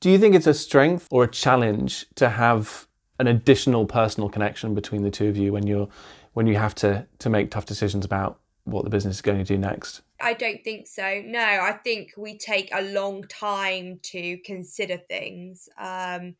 do 0.00 0.10
you 0.10 0.18
think 0.18 0.34
it's 0.34 0.46
a 0.46 0.54
strength 0.54 1.06
or 1.10 1.24
a 1.24 1.30
challenge 1.30 2.06
to 2.14 2.30
have 2.30 2.86
an 3.18 3.26
additional 3.26 3.84
personal 3.84 4.30
connection 4.30 4.74
between 4.74 5.02
the 5.02 5.10
two 5.10 5.28
of 5.28 5.36
you 5.36 5.52
when 5.52 5.66
you're 5.66 5.88
when 6.32 6.46
you 6.46 6.56
have 6.56 6.74
to 6.76 7.06
to 7.18 7.28
make 7.28 7.50
tough 7.50 7.66
decisions 7.66 8.04
about 8.04 8.40
what 8.64 8.84
the 8.84 8.90
business 8.90 9.16
is 9.16 9.22
going 9.22 9.38
to 9.38 9.44
do 9.44 9.58
next? 9.58 10.02
I 10.20 10.34
don't 10.34 10.62
think 10.62 10.86
so. 10.86 11.22
No, 11.24 11.40
I 11.40 11.72
think 11.72 12.12
we 12.16 12.38
take 12.38 12.70
a 12.72 12.82
long 12.82 13.24
time 13.24 14.00
to 14.04 14.36
consider 14.38 14.96
things. 14.96 15.68
Um, 15.78 16.36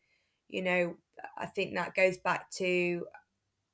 you 0.49 0.63
know, 0.63 0.97
I 1.37 1.47
think 1.47 1.75
that 1.75 1.95
goes 1.95 2.19
back 2.19 2.51
to 2.53 3.07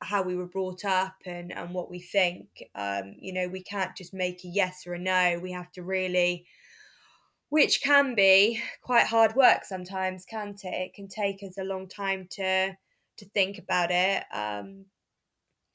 how 0.01 0.23
we 0.23 0.37
were 0.37 0.47
brought 0.47 0.85
up 0.85 1.17
and, 1.25 1.53
and 1.53 1.73
what 1.75 1.91
we 1.91 2.01
think. 2.01 2.65
Um, 2.75 3.15
you 3.19 3.33
know, 3.33 3.49
we 3.49 3.63
can't 3.63 3.97
just 3.97 4.13
make 4.13 4.45
a 4.45 4.49
yes 4.49 4.87
or 4.87 4.95
a 4.95 4.99
no. 4.99 5.39
We 5.43 5.53
have 5.53 5.73
to 5.73 5.83
really, 5.83 6.47
which 7.49 7.81
can 7.83 8.15
be 8.15 8.63
quite 8.83 9.07
hard 9.07 9.35
work 9.35 9.65
sometimes, 9.65 10.27
can't 10.27 10.63
it? 10.65 10.75
It 10.75 10.95
can 10.95 11.09
take 11.09 11.43
us 11.43 11.59
a 11.59 11.65
long 11.65 11.89
time 11.89 12.29
to 12.33 12.77
to 13.19 13.25
think 13.31 13.59
about 13.59 13.91
it. 13.91 14.25
Um, 14.31 14.87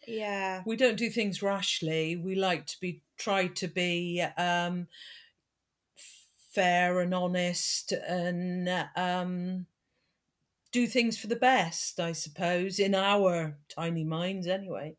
yeah, 0.07 0.63
we 0.65 0.75
don't 0.75 0.97
do 0.97 1.09
things 1.09 1.41
rashly. 1.41 2.15
We 2.15 2.35
like 2.35 2.65
to 2.67 2.79
be 2.79 3.01
try 3.17 3.47
to 3.47 3.67
be 3.67 4.21
um, 4.37 4.87
fair 6.51 6.99
and 6.99 7.13
honest 7.13 7.93
and 7.93 8.67
um, 8.95 9.67
do 10.71 10.87
things 10.87 11.17
for 11.17 11.27
the 11.27 11.35
best, 11.35 11.99
I 11.99 12.13
suppose, 12.13 12.79
in 12.79 12.95
our 12.95 13.57
tiny 13.69 14.03
minds 14.03 14.47
anyway. 14.47 14.95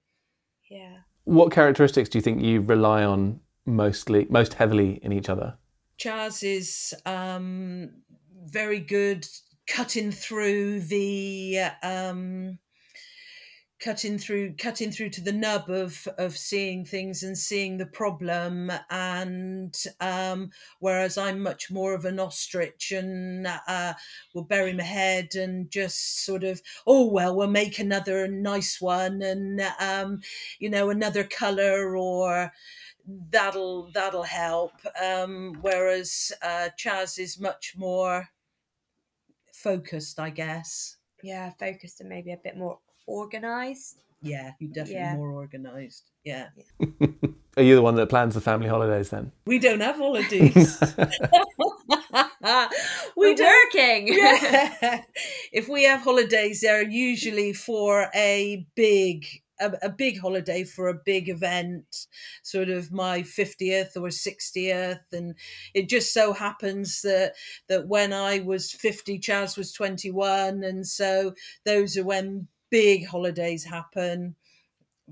Yeah. 0.71 0.99
What 1.25 1.53
characteristics 1.53 2.09
do 2.09 2.19
you 2.19 2.23
think 2.23 2.43
you 2.43 2.61
rely 2.61 3.05
on 3.05 3.41
mostly 3.65 4.27
most 4.29 4.55
heavily 4.55 5.01
in 5.03 5.13
each 5.13 5.29
other? 5.29 5.55
Chaz 5.99 6.43
is 6.43 6.95
um, 7.07 7.91
very 8.45 8.81
good 8.81 9.27
cutting 9.69 10.11
through 10.11 10.81
the 10.81 11.61
um, 11.83 12.59
cutting 13.83 14.17
through 14.17 14.55
cutting 14.55 14.93
through 14.93 15.11
to 15.11 15.21
the 15.21 15.33
nub 15.33 15.69
of 15.69 16.07
of 16.17 16.37
seeing 16.37 16.85
things 16.85 17.23
and 17.25 17.37
seeing 17.37 17.77
the 17.77 17.87
problem. 17.87 18.71
And 18.91 19.75
um, 20.01 20.51
whereas 20.79 21.19
i'm 21.19 21.43
much 21.43 21.71
more 21.71 21.95
of 21.95 22.05
an 22.05 22.21
ostrich 22.21 22.93
and 22.93 23.47
uh, 23.67 23.95
will 24.35 24.45
bury 24.45 24.73
my 24.73 24.85
head 24.85 25.35
and 25.35 25.71
just 25.71 26.25
sort 26.25 26.45
of 26.45 26.63
oh 26.87 27.11
well 27.11 27.35
we'll 27.35 27.49
make 27.49 27.79
another 27.79 28.29
nice 28.29 28.81
one 28.81 29.21
and 29.23 29.61
um, 29.81 30.21
you 30.59 30.71
know 30.71 30.91
another 30.91 31.25
color 31.25 31.97
or 31.97 32.53
that'll 33.31 33.91
that'll 33.93 34.23
help. 34.23 34.73
Um, 35.03 35.59
whereas 35.61 36.33
uh, 36.43 36.69
chaz 36.79 37.19
is 37.19 37.41
much 37.41 37.75
more 37.77 38.29
focused 39.53 40.21
i 40.21 40.31
guess. 40.31 40.97
Yeah 41.23 41.51
focused 41.59 42.01
and 42.01 42.09
maybe 42.09 42.33
a 42.33 42.37
bit 42.43 42.57
more 42.57 42.79
organized. 43.07 44.03
Yeah, 44.23 44.53
you're 44.61 44.71
definitely 44.71 45.01
yeah. 45.01 45.17
more 45.17 45.33
organized. 45.33 46.11
Yeah. 46.25 46.49
Are 47.57 47.63
you 47.63 47.75
the 47.75 47.83
one 47.83 47.97
that 47.97 48.09
plans 48.09 48.35
the 48.35 48.41
family 48.41 48.69
holidays 48.69 49.11
then? 49.11 49.33
We 49.47 49.59
don't 49.59 49.81
have 49.81 49.97
holidays. 49.97 50.81
We're 53.17 53.37
working. 53.37 54.09
Yeah. 54.09 55.03
if 55.53 55.69
we 55.69 55.85
have 55.85 56.03
holidays, 56.03 56.61
they're 56.61 56.89
usually 56.89 57.53
for 57.53 58.09
a 58.15 58.67
big 58.75 59.27
a, 59.61 59.73
a, 59.83 59.89
big 59.89 60.21
holiday 60.21 60.65
for 60.65 60.89
a 60.89 60.95
big 60.95 61.29
event, 61.29 62.07
sort 62.43 62.69
of 62.69 62.91
my 62.91 63.21
50th 63.21 63.97
or 63.97 64.09
60th. 64.09 65.01
And 65.13 65.35
it 65.73 65.89
just 65.89 66.13
so 66.13 66.33
happens 66.33 67.03
that, 67.03 67.35
that 67.69 67.87
when 67.87 68.13
I 68.13 68.41
was 68.41 68.73
50, 68.73 69.21
Chaz 69.21 69.57
was 69.57 69.73
21. 69.73 70.65
And 70.65 70.87
so 70.87 71.35
those 71.65 71.97
are 71.97 72.05
when 72.05 72.49
big 72.73 73.07
holidays 73.07 73.63
happen 73.63 74.35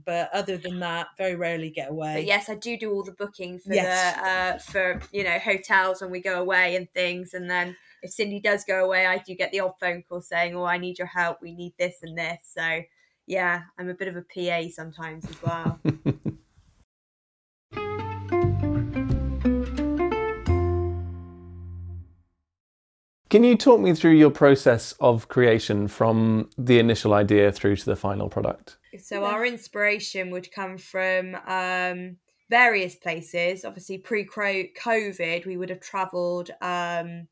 but 0.07 0.31
other 0.33 0.57
than 0.57 0.81
that 0.81 1.09
very 1.19 1.35
rarely 1.35 1.69
get 1.69 1.91
away. 1.91 2.15
but 2.15 2.25
yes 2.25 2.49
i 2.49 2.55
do 2.55 2.77
do 2.77 2.91
all 2.91 3.03
the 3.03 3.13
booking 3.13 3.59
for 3.59 3.75
yes. 3.75 4.17
the 4.17 4.27
uh, 4.27 4.59
for 4.59 5.01
you 5.13 5.23
know 5.23 5.39
hotels 5.39 6.01
when 6.01 6.11
we 6.11 6.21
go 6.21 6.41
away 6.41 6.75
and 6.75 6.91
things 6.93 7.35
and 7.35 7.51
then 7.51 7.77
if 8.03 8.11
cindy 8.11 8.41
does 8.41 8.65
go 8.65 8.87
away 8.87 9.05
i 9.07 9.19
do 9.19 9.35
get 9.35 9.53
the 9.53 9.61
odd 9.61 9.75
phone 9.79 10.03
call 10.09 10.23
saying 10.23 10.57
oh 10.57 10.65
i 10.65 10.79
need 10.79 10.99
your 10.99 11.07
help. 11.07 11.43
We 11.43 11.55
need 11.55 11.75
this 11.79 11.99
and 12.03 12.17
this. 12.17 12.41
So 12.55 12.81
yeah 13.27 13.65
i'm 13.79 13.91
a 13.91 13.95
bit 13.95 14.09
of 14.09 14.17
a 14.17 14.23
pa 14.23 14.69
sometimes 14.71 15.27
as 15.27 15.43
well 15.43 15.79
Can 23.31 23.45
you 23.45 23.57
talk 23.57 23.79
me 23.79 23.95
through 23.95 24.15
your 24.15 24.31
process 24.31 24.93
of 24.99 25.29
creation 25.29 25.87
from 25.87 26.51
the 26.59 26.81
initial 26.81 27.15
idea 27.15 27.53
through 27.53 27.77
to 27.77 27.87
the 27.87 27.95
final 27.95 28.29
product? 28.29 28.77
So, 28.99 29.25
our 29.25 29.47
inspiration 29.47 30.33
would 30.33 30.51
come 30.51 30.77
from 30.77 31.37
um, 31.47 32.17
various 32.51 32.97
places. 32.97 33.65
Obviously, 33.65 33.99
pre 33.99 34.27
COVID, 34.27 35.47
we 35.47 35.57
would 35.57 35.71
have 35.71 35.81
travelled. 35.81 36.51
Um, 36.61 37.29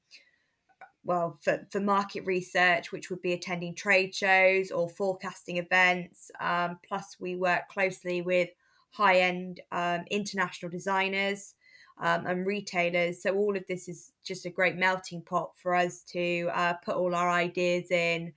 well, 1.04 1.38
for, 1.42 1.66
for 1.72 1.80
market 1.80 2.24
research, 2.26 2.92
which 2.92 3.10
would 3.10 3.22
be 3.22 3.32
attending 3.32 3.74
trade 3.74 4.14
shows 4.14 4.70
or 4.70 4.88
forecasting 4.90 5.56
events. 5.56 6.30
Um, 6.38 6.78
plus, 6.86 7.16
we 7.18 7.34
work 7.34 7.68
closely 7.68 8.22
with 8.22 8.50
high 8.90 9.18
end 9.18 9.60
um, 9.72 10.04
international 10.10 10.70
designers 10.70 11.54
um, 12.00 12.26
and 12.26 12.46
retailers. 12.46 13.22
So 13.22 13.34
all 13.34 13.56
of 13.56 13.66
this 13.66 13.88
is 13.88 14.12
just 14.24 14.46
a 14.46 14.50
great 14.50 14.76
melting 14.76 15.22
pot 15.22 15.52
for 15.56 15.74
us 15.74 16.02
to 16.12 16.50
uh, 16.52 16.74
put 16.74 16.96
all 16.96 17.14
our 17.14 17.30
ideas 17.30 17.90
in. 17.90 18.32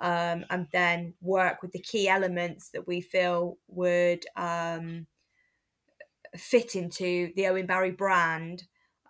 Um, 0.00 0.44
and 0.50 0.66
then 0.72 1.14
work 1.20 1.62
with 1.62 1.70
the 1.70 1.78
key 1.78 2.08
elements 2.08 2.70
that 2.70 2.88
we 2.88 3.00
feel 3.00 3.58
would 3.68 4.24
um, 4.36 5.06
fit 6.36 6.74
into 6.74 7.32
the 7.36 7.46
Owen 7.46 7.66
Barry 7.66 7.92
brand 7.92 8.64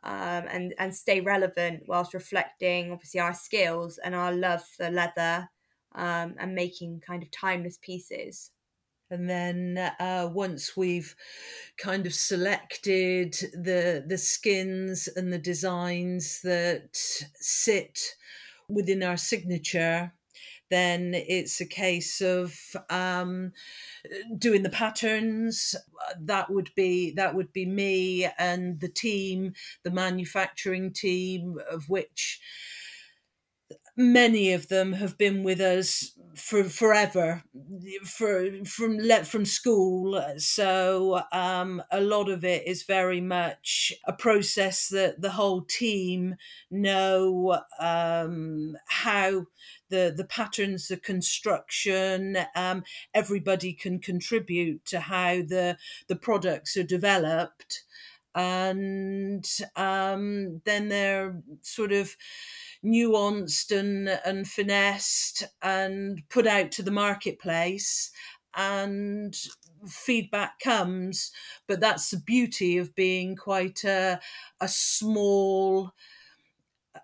um, 0.05 0.45
and 0.51 0.75
and 0.79 0.95
stay 0.95 1.21
relevant 1.21 1.85
whilst 1.87 2.15
reflecting 2.15 2.91
obviously 2.91 3.21
our 3.21 3.35
skills 3.35 3.99
and 3.99 4.15
our 4.15 4.33
love 4.33 4.63
for 4.65 4.91
leather 4.91 5.49
um, 5.95 6.35
and 6.39 6.55
making 6.55 7.01
kind 7.01 7.23
of 7.23 7.31
timeless 7.31 7.79
pieces. 7.81 8.51
And 9.13 9.29
then 9.29 9.93
uh, 10.01 10.31
once 10.33 10.75
we've 10.75 11.15
kind 11.77 12.07
of 12.07 12.15
selected 12.15 13.35
the 13.53 14.03
the 14.07 14.17
skins 14.17 15.07
and 15.07 15.31
the 15.31 15.39
designs 15.39 16.41
that 16.43 16.97
sit 17.35 18.17
within 18.71 19.03
our 19.03 19.19
signature, 19.19 20.15
then 20.71 21.13
it's 21.13 21.61
a 21.61 21.67
case 21.67 22.23
of 22.23 22.59
um, 22.89 23.53
doing 24.39 24.63
the 24.63 24.71
patterns. 24.71 25.75
That 26.19 26.49
would 26.49 26.71
be 26.75 27.13
that 27.13 27.35
would 27.35 27.53
be 27.53 27.67
me 27.67 28.27
and 28.39 28.81
the 28.81 28.89
team, 28.89 29.53
the 29.83 29.91
manufacturing 29.91 30.91
team, 30.91 31.59
of 31.71 31.91
which 31.91 32.41
many 33.95 34.55
of 34.55 34.69
them 34.69 34.95
have 34.95 35.19
been 35.19 35.43
with 35.43 35.61
us 35.61 36.19
for 36.37 36.65
forever 36.65 37.43
for 38.05 38.65
from 38.65 38.99
let 38.99 39.27
from 39.27 39.45
school. 39.45 40.23
So 40.39 41.23
um, 41.33 41.83
a 41.91 42.01
lot 42.01 42.29
of 42.29 42.45
it 42.45 42.67
is 42.67 42.83
very 42.85 43.21
much 43.21 43.93
a 44.07 44.13
process 44.13 44.89
that 44.89 45.21
the 45.21 45.31
whole 45.31 45.63
team 45.63 46.37
know 46.71 47.61
um, 47.79 48.77
how 48.89 49.47
the 49.91 50.13
the 50.17 50.25
patterns 50.25 50.89
the 50.89 50.97
construction 50.97 52.39
um, 52.55 52.85
everybody 53.15 53.73
can 53.73 53.99
contribute 53.99 54.85
to 54.87 55.01
how 55.01 55.37
the 55.37 55.77
the 56.09 56.17
products 56.17 56.77
are 56.77 56.83
developed. 56.83 57.85
And 58.35 59.47
um, 59.77 60.63
then 60.65 60.89
they're 60.89 61.43
sort 61.61 61.93
of 61.93 62.17
nuanced 62.85 63.77
and 63.77 64.09
and 64.25 64.49
finessed 64.49 65.45
and 65.63 66.23
put 66.29 66.47
out 66.47 66.73
to 66.73 66.83
the 66.83 66.91
marketplace 66.91 68.11
and 68.55 69.35
feedback 69.87 70.59
comes. 70.59 71.33
But 71.67 71.81
that's 71.81 72.11
the 72.11 72.19
beauty 72.21 72.79
of 72.79 72.95
being 72.95 73.37
quite 73.37 73.85
a, 73.85 74.21
a 74.61 74.69
small 74.69 75.93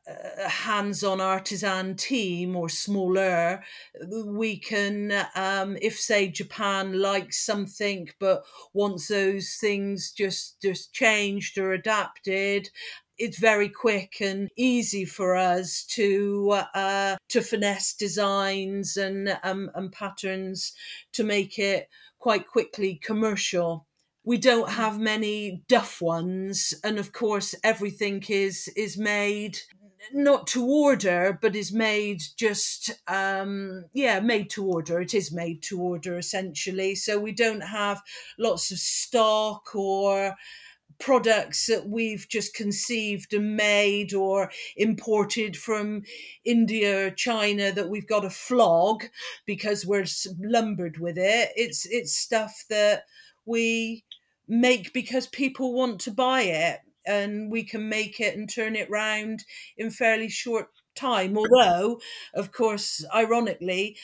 uh, 0.06 0.48
hands-on 0.48 1.20
artisan 1.20 1.96
team 1.96 2.56
or 2.56 2.68
smaller. 2.68 3.62
We 4.10 4.58
can 4.58 5.26
um, 5.34 5.76
if 5.80 5.98
say 5.98 6.28
japan 6.28 7.00
likes 7.00 7.44
something 7.44 8.08
but 8.18 8.44
wants 8.72 9.08
those 9.08 9.56
things 9.60 10.12
just 10.12 10.60
just 10.60 10.92
changed 10.92 11.58
or 11.58 11.72
adapted 11.72 12.70
it's 13.18 13.38
very 13.38 13.68
quick 13.68 14.16
and 14.20 14.48
easy 14.56 15.04
for 15.04 15.36
us 15.36 15.84
to 15.84 16.56
uh, 16.74 17.16
to 17.28 17.40
finesse 17.42 17.94
designs 17.94 18.96
and 18.96 19.36
um, 19.42 19.70
and 19.74 19.92
patterns 19.92 20.72
to 21.12 21.24
make 21.24 21.58
it 21.58 21.88
quite 22.18 22.46
quickly 22.46 23.00
commercial. 23.02 23.86
We 24.24 24.38
don't 24.38 24.70
have 24.70 24.98
many 24.98 25.62
duff 25.68 26.00
ones, 26.02 26.74
and 26.84 26.98
of 26.98 27.12
course, 27.12 27.54
everything 27.64 28.22
is 28.28 28.68
is 28.76 28.96
made 28.96 29.58
not 30.12 30.46
to 30.48 30.64
order, 30.64 31.38
but 31.40 31.56
is 31.56 31.72
made 31.72 32.22
just 32.36 32.90
um, 33.08 33.84
yeah, 33.92 34.20
made 34.20 34.50
to 34.50 34.64
order. 34.64 35.00
It 35.00 35.14
is 35.14 35.32
made 35.32 35.62
to 35.64 35.80
order 35.80 36.18
essentially. 36.18 36.94
So 36.94 37.18
we 37.18 37.32
don't 37.32 37.62
have 37.62 38.02
lots 38.38 38.70
of 38.70 38.78
stock 38.78 39.74
or 39.74 40.34
products 40.98 41.66
that 41.66 41.88
we've 41.88 42.26
just 42.28 42.54
conceived 42.54 43.32
and 43.32 43.56
made 43.56 44.12
or 44.14 44.50
imported 44.76 45.56
from 45.56 46.02
India 46.44 47.06
or 47.06 47.10
China 47.10 47.70
that 47.72 47.88
we've 47.88 48.06
got 48.08 48.20
to 48.20 48.30
flog 48.30 49.04
because 49.46 49.86
we're 49.86 50.06
lumbered 50.40 50.98
with 50.98 51.16
it. 51.18 51.50
It's 51.56 51.86
it's 51.86 52.16
stuff 52.16 52.64
that 52.68 53.04
we 53.46 54.04
make 54.48 54.92
because 54.92 55.26
people 55.26 55.72
want 55.72 56.00
to 56.00 56.10
buy 56.10 56.42
it 56.42 56.80
and 57.06 57.50
we 57.50 57.62
can 57.62 57.88
make 57.88 58.20
it 58.20 58.36
and 58.36 58.48
turn 58.48 58.76
it 58.76 58.90
round 58.90 59.44
in 59.76 59.90
fairly 59.90 60.28
short 60.28 60.68
time 60.94 61.38
although 61.38 62.00
of 62.34 62.50
course 62.50 63.04
ironically 63.14 63.96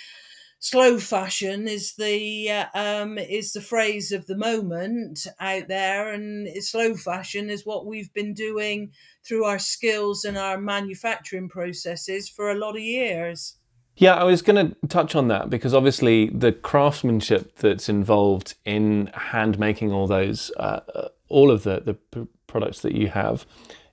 slow 0.64 0.98
fashion 0.98 1.68
is 1.68 1.94
the 1.96 2.50
uh, 2.50 2.66
um, 2.74 3.18
is 3.18 3.52
the 3.52 3.60
phrase 3.60 4.12
of 4.12 4.26
the 4.26 4.36
moment 4.36 5.26
out 5.38 5.68
there, 5.68 6.10
and 6.10 6.48
slow 6.64 6.96
fashion 6.96 7.50
is 7.50 7.66
what 7.66 7.84
we've 7.84 8.12
been 8.14 8.32
doing 8.32 8.90
through 9.26 9.44
our 9.44 9.58
skills 9.58 10.24
and 10.24 10.38
our 10.38 10.58
manufacturing 10.58 11.50
processes 11.50 12.30
for 12.30 12.50
a 12.50 12.54
lot 12.54 12.76
of 12.76 12.82
years. 12.82 13.56
Yeah, 13.96 14.14
I 14.14 14.24
was 14.24 14.40
going 14.40 14.70
to 14.70 14.86
touch 14.88 15.14
on 15.14 15.28
that 15.28 15.50
because 15.50 15.74
obviously 15.74 16.30
the 16.30 16.50
craftsmanship 16.50 17.58
that's 17.58 17.88
involved 17.88 18.54
in 18.64 19.10
hand 19.14 19.58
making 19.58 19.92
all 19.92 20.06
those, 20.06 20.50
uh, 20.56 20.80
uh 20.94 21.08
all 21.28 21.50
of 21.50 21.64
the 21.64 21.82
the 22.12 22.26
products 22.46 22.80
that 22.80 22.94
you 22.94 23.08
have, 23.08 23.44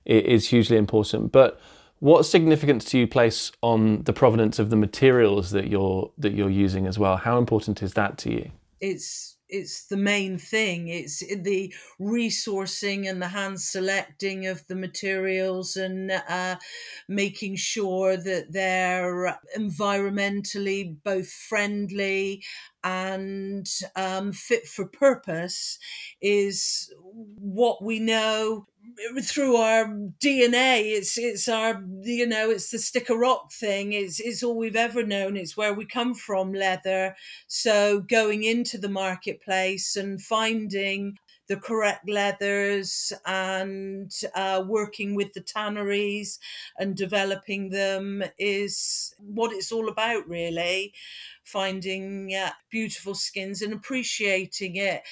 is 0.06 0.48
hugely 0.48 0.78
important. 0.78 1.32
But 1.32 1.60
what 2.02 2.26
significance 2.26 2.86
do 2.86 2.98
you 2.98 3.06
place 3.06 3.52
on 3.62 4.02
the 4.02 4.12
provenance 4.12 4.58
of 4.58 4.70
the 4.70 4.76
materials 4.76 5.52
that 5.52 5.68
you're 5.68 6.10
that 6.18 6.32
you're 6.32 6.50
using 6.50 6.88
as 6.88 6.98
well? 6.98 7.16
How 7.16 7.38
important 7.38 7.80
is 7.80 7.94
that 7.94 8.18
to 8.18 8.32
you? 8.32 8.50
It's 8.80 9.36
it's 9.48 9.86
the 9.86 9.96
main 9.96 10.36
thing. 10.36 10.88
It's 10.88 11.20
the 11.20 11.72
resourcing 12.00 13.08
and 13.08 13.22
the 13.22 13.28
hand 13.28 13.60
selecting 13.60 14.48
of 14.48 14.66
the 14.66 14.74
materials 14.74 15.76
and 15.76 16.10
uh, 16.10 16.56
making 17.06 17.54
sure 17.54 18.16
that 18.16 18.46
they're 18.50 19.38
environmentally 19.56 20.96
both 21.04 21.30
friendly 21.30 22.42
and 22.82 23.68
um, 23.94 24.32
fit 24.32 24.66
for 24.66 24.86
purpose 24.86 25.78
is 26.20 26.92
what 27.02 27.84
we 27.84 28.00
know 28.00 28.66
through 29.22 29.56
our 29.56 29.86
DNA. 30.20 30.92
It's 30.96 31.18
it's 31.18 31.48
our 31.48 31.82
you 32.02 32.26
know 32.26 32.50
it's 32.50 32.70
the 32.70 32.78
sticker 32.78 33.16
rock 33.16 33.52
thing. 33.52 33.92
It's 33.92 34.20
it's 34.20 34.42
all 34.42 34.56
we've 34.56 34.76
ever 34.76 35.04
known. 35.04 35.36
It's 35.36 35.56
where 35.56 35.74
we 35.74 35.84
come 35.84 36.14
from, 36.14 36.52
leather. 36.52 37.16
So 37.46 38.00
going 38.00 38.44
into 38.44 38.78
the 38.78 38.88
marketplace 38.88 39.96
and 39.96 40.20
finding 40.20 41.16
the 41.48 41.56
correct 41.56 42.08
leathers 42.08 43.12
and 43.26 44.10
uh, 44.34 44.64
working 44.66 45.14
with 45.14 45.32
the 45.32 45.40
tanneries 45.40 46.38
and 46.78 46.96
developing 46.96 47.70
them 47.70 48.22
is 48.38 49.12
what 49.18 49.52
it's 49.52 49.72
all 49.72 49.88
about, 49.88 50.26
really. 50.28 50.94
Finding 51.44 52.32
uh, 52.34 52.52
beautiful 52.70 53.14
skins 53.14 53.60
and 53.60 53.72
appreciating 53.72 54.76
it. 54.76 55.02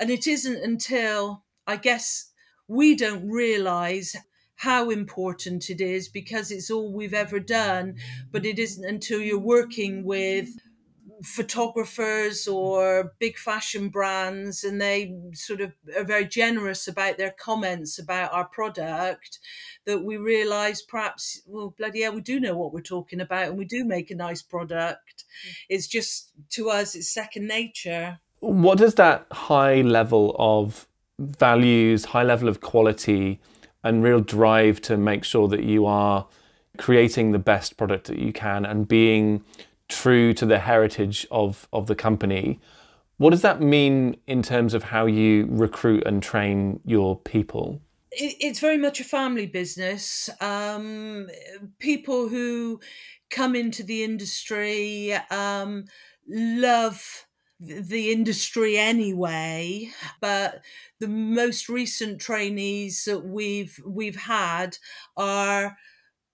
And 0.00 0.10
it 0.10 0.26
isn't 0.26 0.62
until 0.62 1.44
I 1.66 1.76
guess 1.76 2.27
we 2.68 2.94
don't 2.94 3.28
realize 3.28 4.14
how 4.56 4.90
important 4.90 5.70
it 5.70 5.80
is 5.80 6.08
because 6.08 6.50
it's 6.50 6.70
all 6.70 6.92
we've 6.92 7.14
ever 7.14 7.38
done. 7.40 7.96
But 8.30 8.44
it 8.44 8.58
isn't 8.58 8.84
until 8.84 9.20
you're 9.20 9.38
working 9.38 10.04
with 10.04 10.48
photographers 11.22 12.46
or 12.46 13.12
big 13.18 13.36
fashion 13.36 13.88
brands 13.88 14.62
and 14.62 14.80
they 14.80 15.16
sort 15.32 15.60
of 15.60 15.72
are 15.96 16.04
very 16.04 16.24
generous 16.24 16.86
about 16.86 17.18
their 17.18 17.32
comments 17.32 17.98
about 17.98 18.32
our 18.32 18.44
product 18.44 19.40
that 19.84 20.04
we 20.04 20.16
realize 20.16 20.80
perhaps 20.80 21.42
well 21.46 21.74
bloody 21.76 22.02
hell 22.02 22.12
we 22.12 22.20
do 22.20 22.38
know 22.38 22.56
what 22.56 22.72
we're 22.72 22.80
talking 22.80 23.20
about 23.20 23.48
and 23.48 23.58
we 23.58 23.64
do 23.64 23.84
make 23.84 24.12
a 24.12 24.14
nice 24.14 24.42
product 24.42 25.24
mm. 25.44 25.54
it's 25.68 25.88
just 25.88 26.30
to 26.48 26.70
us 26.70 26.94
it's 26.94 27.12
second 27.12 27.48
nature 27.48 28.20
what 28.38 28.78
does 28.78 28.94
that 28.94 29.26
high 29.32 29.80
level 29.80 30.36
of 30.38 30.86
values, 31.18 32.06
high 32.06 32.22
level 32.22 32.48
of 32.48 32.60
quality, 32.60 33.40
and 33.82 34.02
real 34.02 34.20
drive 34.20 34.80
to 34.82 34.96
make 34.96 35.24
sure 35.24 35.48
that 35.48 35.62
you 35.62 35.86
are 35.86 36.26
creating 36.76 37.32
the 37.32 37.38
best 37.38 37.76
product 37.76 38.06
that 38.06 38.18
you 38.18 38.32
can 38.32 38.64
and 38.64 38.86
being 38.86 39.42
true 39.88 40.32
to 40.34 40.46
the 40.46 40.58
heritage 40.58 41.26
of, 41.30 41.68
of 41.72 41.86
the 41.86 41.94
company. 41.94 42.60
What 43.16 43.30
does 43.30 43.42
that 43.42 43.60
mean 43.60 44.16
in 44.26 44.42
terms 44.42 44.74
of 44.74 44.84
how 44.84 45.06
you 45.06 45.48
recruit 45.50 46.04
and 46.06 46.22
train 46.22 46.80
your 46.84 47.18
people? 47.18 47.80
It's 48.10 48.60
very 48.60 48.78
much 48.78 49.00
a 49.00 49.04
family 49.04 49.46
business. 49.46 50.30
Um, 50.40 51.28
people 51.78 52.28
who 52.28 52.80
come 53.30 53.54
into 53.54 53.82
the 53.82 54.04
industry 54.04 55.14
um, 55.30 55.84
love 56.28 57.26
the 57.60 58.12
industry 58.12 58.78
anyway 58.78 59.90
but 60.20 60.62
the 61.00 61.08
most 61.08 61.68
recent 61.68 62.20
trainees 62.20 63.04
that 63.04 63.24
we've 63.24 63.80
we've 63.84 64.16
had 64.16 64.78
are 65.16 65.76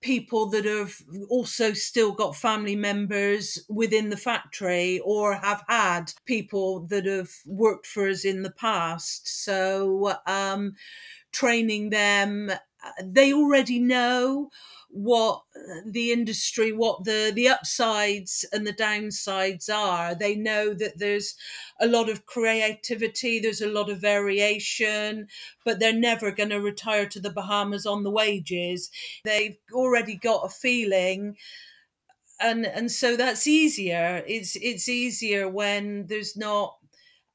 people 0.05 0.45
that 0.51 0.67
have 0.67 0.95
also 1.31 1.73
still 1.73 2.13
got 2.13 2.37
family 2.37 2.77
members 2.77 3.59
within 3.71 4.11
the 4.11 4.19
factory 4.19 5.01
or 5.03 5.33
have 5.35 5.65
had 5.67 6.13
people 6.27 6.81
that 6.81 7.07
have 7.07 7.31
worked 7.47 7.87
for 7.87 8.07
us 8.07 8.23
in 8.23 8.43
the 8.43 8.51
past. 8.51 9.27
So 9.43 10.13
um, 10.27 10.75
training 11.33 11.89
them 11.89 12.53
they 13.03 13.33
already 13.33 13.79
know 13.79 14.51
what 14.91 15.43
uh, 15.57 15.81
the 15.85 16.13
industry 16.13 16.73
what 16.73 17.03
the 17.03 17.33
the 17.35 17.49
upsides 17.49 18.45
and 18.53 18.65
the 18.65 18.73
downsides 18.73 19.69
are. 19.69 20.15
They 20.15 20.37
know 20.37 20.73
that 20.75 20.99
there's 20.99 21.35
a 21.81 21.89
lot 21.89 22.09
of 22.09 22.27
creativity 22.27 23.41
there's 23.41 23.61
a 23.61 23.67
lot 23.67 23.91
of 23.91 24.01
variation 24.01 25.27
but 25.65 25.81
they're 25.81 25.93
never 25.93 26.31
going 26.31 26.51
to 26.51 26.61
retire 26.61 27.07
to 27.07 27.21
the 27.21 27.33
bahamas 27.33 27.87
on 27.87 28.05
the 28.05 28.11
wages. 28.11 28.91
They've 29.25 29.57
already 29.73 30.17
got 30.17 30.47
a 30.47 30.49
feeling 30.49 31.37
and 32.41 32.67
and 32.67 32.91
so 32.91 33.17
that's 33.17 33.47
easier. 33.47 34.23
It's 34.27 34.57
it's 34.57 34.89
easier 34.89 35.49
when 35.49 36.07
there's 36.07 36.37
not 36.37 36.77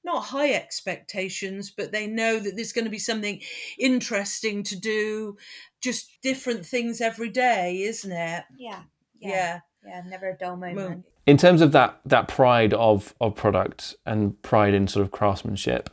not 0.04 0.26
high 0.26 0.54
expectations, 0.54 1.72
but 1.72 1.92
they 1.92 2.08
know 2.08 2.40
that 2.40 2.56
there's 2.56 2.72
going 2.72 2.86
to 2.86 2.92
be 2.92 3.00
something 3.00 3.42
interesting 3.78 4.64
to 4.64 4.80
do, 4.80 5.38
just 5.82 6.10
different 6.22 6.66
things 6.66 7.02
every 7.02 7.30
day, 7.30 7.82
isn't 7.84 8.12
it? 8.12 8.44
Yeah. 8.58 8.82
Yeah. 9.20 9.30
Yeah. 9.30 9.60
yeah 9.86 10.02
never 10.08 10.30
a 10.30 10.38
dull 10.38 10.58
moment. 10.58 11.06
In 11.26 11.38
terms 11.38 11.62
of 11.62 11.72
that 11.74 12.00
that 12.06 12.28
pride 12.28 12.74
of 12.74 13.14
of 13.22 13.36
product 13.36 13.96
and 14.06 14.42
pride 14.42 14.74
in 14.74 14.88
sort 14.88 15.06
of 15.06 15.12
craftsmanship, 15.12 15.90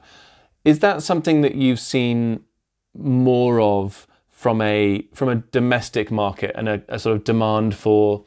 is 0.64 0.78
that 0.80 1.02
something 1.02 1.42
that 1.42 1.54
you've 1.54 1.80
seen 1.80 2.40
more 2.94 3.60
of 3.60 4.06
from 4.30 4.60
a 4.60 5.06
from 5.14 5.28
a 5.28 5.36
domestic 5.36 6.10
market 6.10 6.52
and 6.54 6.68
a, 6.68 6.82
a 6.88 6.98
sort 6.98 7.16
of 7.16 7.24
demand 7.24 7.74
for 7.74 8.24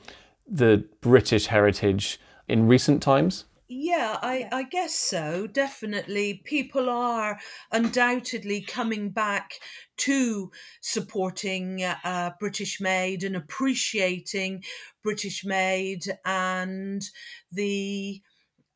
the 0.47 0.85
British 1.01 1.47
heritage 1.47 2.19
in 2.47 2.67
recent 2.67 3.01
times? 3.01 3.45
Yeah, 3.71 4.17
I, 4.23 4.47
I 4.51 4.63
guess 4.63 4.95
so. 4.95 5.45
Definitely. 5.45 6.41
People 6.43 6.89
are 6.89 7.39
undoubtedly 7.71 8.61
coming 8.61 9.11
back 9.11 9.59
to 9.97 10.51
supporting 10.81 11.83
uh, 11.83 12.31
British 12.39 12.81
made 12.81 13.23
and 13.23 13.35
appreciating 13.35 14.63
British 15.03 15.45
made 15.45 16.01
and 16.25 17.03
the 17.51 18.21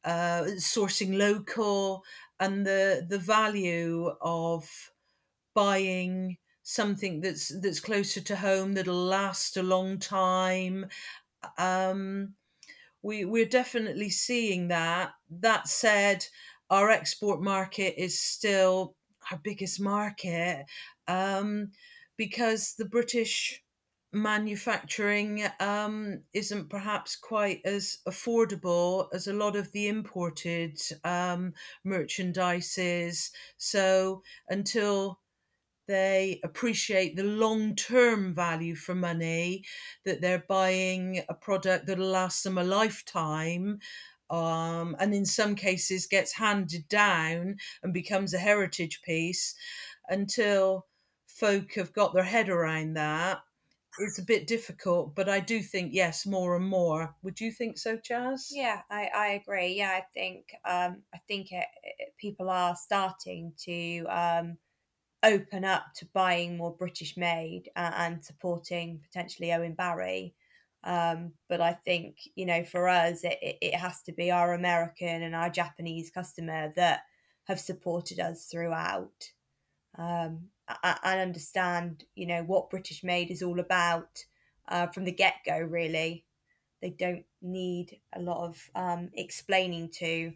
uh, 0.05 0.43
sourcing 0.57 1.17
local 1.17 2.03
and 2.39 2.65
the 2.65 3.05
the 3.09 3.19
value 3.19 4.11
of 4.21 4.69
buying 5.55 6.37
something 6.63 7.21
that's 7.21 7.49
that's 7.61 7.79
closer 7.79 8.21
to 8.21 8.35
home 8.37 8.73
that'll 8.73 8.95
last 8.95 9.57
a 9.57 9.63
long 9.63 9.99
time 9.99 10.85
um 11.57 12.33
we 13.03 13.25
we're 13.25 13.45
definitely 13.45 14.09
seeing 14.09 14.69
that. 14.69 15.11
That 15.29 15.67
said, 15.67 16.25
our 16.69 16.89
export 16.89 17.41
market 17.41 18.01
is 18.01 18.19
still 18.19 18.95
our 19.31 19.39
biggest 19.43 19.79
market 19.79 20.65
um, 21.07 21.71
because 22.17 22.73
the 22.77 22.85
British 22.85 23.61
manufacturing 24.13 25.43
um, 25.59 26.21
isn't 26.33 26.69
perhaps 26.69 27.15
quite 27.15 27.61
as 27.65 27.97
affordable 28.07 29.07
as 29.11 29.27
a 29.27 29.33
lot 29.33 29.55
of 29.55 29.71
the 29.71 29.87
imported 29.87 30.79
um, 31.03 31.53
merchandises. 31.85 33.31
So 33.57 34.21
until 34.49 35.19
they 35.87 36.39
appreciate 36.43 37.15
the 37.15 37.23
long 37.23 37.75
term 37.75 38.33
value 38.33 38.75
for 38.75 38.95
money, 38.95 39.63
that 40.05 40.21
they're 40.21 40.45
buying 40.47 41.21
a 41.29 41.33
product 41.33 41.87
that'll 41.87 42.05
last 42.07 42.43
them 42.43 42.57
a 42.57 42.63
lifetime. 42.63 43.79
Um, 44.29 44.95
and 44.99 45.13
in 45.13 45.25
some 45.25 45.55
cases 45.55 46.07
gets 46.07 46.33
handed 46.33 46.87
down 46.87 47.57
and 47.83 47.93
becomes 47.93 48.33
a 48.33 48.39
heritage 48.39 49.01
piece 49.03 49.53
until 50.09 50.87
folk 51.27 51.73
have 51.73 51.93
got 51.93 52.13
their 52.13 52.23
head 52.23 52.49
around 52.49 52.93
that. 52.93 53.41
It's 53.99 54.17
a 54.17 54.23
bit 54.23 54.47
difficult 54.47 55.13
but 55.13 55.29
i 55.29 55.39
do 55.39 55.61
think 55.61 55.93
yes 55.93 56.25
more 56.25 56.55
and 56.55 56.65
more. 56.65 57.15
Would 57.21 57.39
you 57.39 57.51
think 57.51 57.77
so 57.77 57.97
chaz 57.97 58.47
yeah 58.49 58.81
i, 58.89 59.09
I 59.13 59.27
agree. 59.33 59.75
Yeah 59.75 59.91
i 59.91 60.03
think 60.13 60.47
um, 60.65 61.03
i 61.13 61.19
think 61.27 61.51
it, 61.51 61.65
it, 61.83 62.13
people 62.17 62.49
are 62.49 62.75
starting 62.75 63.53
to 63.65 64.05
um, 64.05 64.57
open 65.23 65.63
up 65.63 65.93
to 65.95 66.05
buying 66.13 66.57
more 66.57 66.75
British 66.75 67.15
made 67.15 67.69
and, 67.75 68.23
supporting 68.23 68.99
potentially 68.99 69.53
Owen 69.53 69.73
Barry. 69.73 70.35
Um, 70.83 71.31
but 71.47 71.61
I 71.61 71.73
think, 71.73 72.17
you 72.35 72.45
know, 72.45 72.63
for 72.63 72.89
us, 72.89 73.23
it, 73.23 73.39
it 73.41 73.75
has 73.75 74.01
to 74.03 74.11
be 74.11 74.31
our 74.31 74.53
American 74.53 75.23
and 75.23 75.33
our 75.33 75.49
Japanese 75.49 76.11
customer 76.11 76.73
that 76.75 77.01
have 77.45 77.59
supported 77.59 78.19
us 78.19 78.45
throughout 78.45 79.31
um, 79.97 80.41
and 80.83 81.19
understand, 81.19 82.03
you 82.15 82.27
know, 82.27 82.43
what 82.43 82.69
British 82.69 83.03
made 83.03 83.31
is 83.31 83.41
all 83.41 83.59
about 83.59 84.25
uh, 84.67 84.87
from 84.87 85.05
the 85.05 85.11
get 85.11 85.35
go, 85.45 85.57
really. 85.57 86.25
They 86.81 86.89
don't 86.89 87.23
need 87.41 87.99
a 88.13 88.21
lot 88.21 88.45
of 88.45 88.69
um, 88.75 89.09
explaining 89.13 89.89
to. 89.99 90.33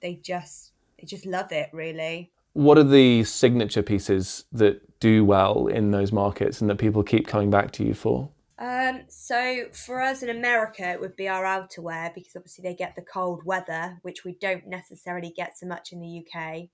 They 0.00 0.14
just 0.14 0.72
they 1.00 1.06
just 1.06 1.26
love 1.26 1.50
it, 1.50 1.70
really 1.72 2.30
what 2.52 2.78
are 2.78 2.84
the 2.84 3.24
signature 3.24 3.82
pieces 3.82 4.44
that 4.52 5.00
do 5.00 5.24
well 5.24 5.66
in 5.68 5.90
those 5.90 6.12
markets 6.12 6.60
and 6.60 6.68
that 6.70 6.76
people 6.76 7.02
keep 7.02 7.26
coming 7.26 7.50
back 7.50 7.70
to 7.72 7.84
you 7.84 7.94
for? 7.94 8.30
Um, 8.58 9.02
so 9.06 9.66
for 9.72 10.00
us 10.00 10.22
in 10.22 10.30
America, 10.30 10.88
it 10.88 11.00
would 11.00 11.14
be 11.14 11.28
our 11.28 11.44
outerwear 11.44 12.12
because 12.12 12.34
obviously 12.34 12.62
they 12.62 12.74
get 12.74 12.96
the 12.96 13.02
cold 13.02 13.44
weather, 13.44 13.98
which 14.02 14.24
we 14.24 14.36
don't 14.40 14.66
necessarily 14.66 15.32
get 15.36 15.56
so 15.56 15.66
much 15.66 15.92
in 15.92 16.00
the 16.00 16.24
UK. 16.24 16.68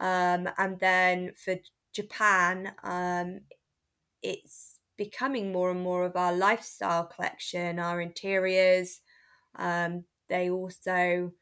Um, 0.00 0.48
and 0.56 0.78
then 0.78 1.32
for 1.36 1.56
Japan, 1.92 2.72
um, 2.84 3.40
it's 4.22 4.78
becoming 4.96 5.50
more 5.50 5.70
and 5.70 5.80
more 5.80 6.04
of 6.04 6.14
our 6.14 6.32
lifestyle 6.32 7.06
collection, 7.06 7.80
our 7.80 8.00
interiors. 8.00 9.00
Um, 9.56 10.04
they 10.28 10.48
also 10.48 11.32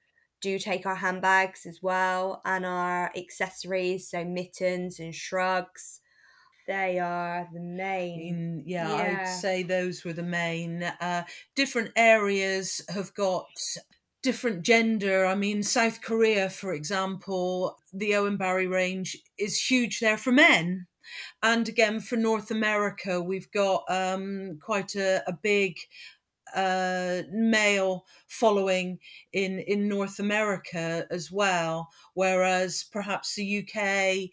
do 0.41 0.59
take 0.59 0.87
our 0.87 0.97
handbags 0.97 1.67
as 1.67 1.81
well 1.83 2.41
and 2.45 2.65
our 2.65 3.11
accessories, 3.17 4.11
so 4.11 4.25
mittens 4.25 5.01
and 5.01 5.15
shrugs. 5.15 6.01
They 6.67 6.99
are 6.99 7.49
the 7.53 7.61
main. 7.61 8.63
yeah, 8.67 8.89
yeah, 8.91 9.21
I'd 9.23 9.29
say 9.29 9.63
those 9.63 10.05
were 10.05 10.13
the 10.13 10.23
main. 10.23 10.83
Uh, 10.83 11.25
different 11.57 11.93
areas 11.97 12.83
have 12.91 13.15
got 13.15 13.47
different 14.23 14.63
gender. 14.63 15.25
I 15.25 15.35
mean, 15.35 15.63
South 15.63 16.03
Korea, 16.03 16.51
for 16.51 16.75
example, 16.75 17.79
the 17.93 18.15
Owen 18.17 18.37
Barry 18.37 18.67
range 18.67 19.17
is 19.39 19.59
huge 19.59 20.01
there 20.01 20.19
for 20.19 20.33
men. 20.33 20.87
And 21.43 21.69
again, 21.69 22.01
for 22.01 22.17
North 22.17 22.51
America, 22.51 23.23
we've 23.23 23.51
got 23.51 23.85
um, 23.89 24.59
quite 24.63 24.95
a, 24.95 25.23
a 25.27 25.33
big 25.33 25.79
uh, 26.55 27.23
male 27.31 28.07
following 28.27 28.99
in 29.33 29.59
in 29.61 29.89
North 29.89 30.19
America 30.19 31.07
as 31.11 31.31
well, 31.31 31.89
whereas 32.15 32.85
perhaps 32.91 33.35
the 33.35 33.65
UK 33.65 34.31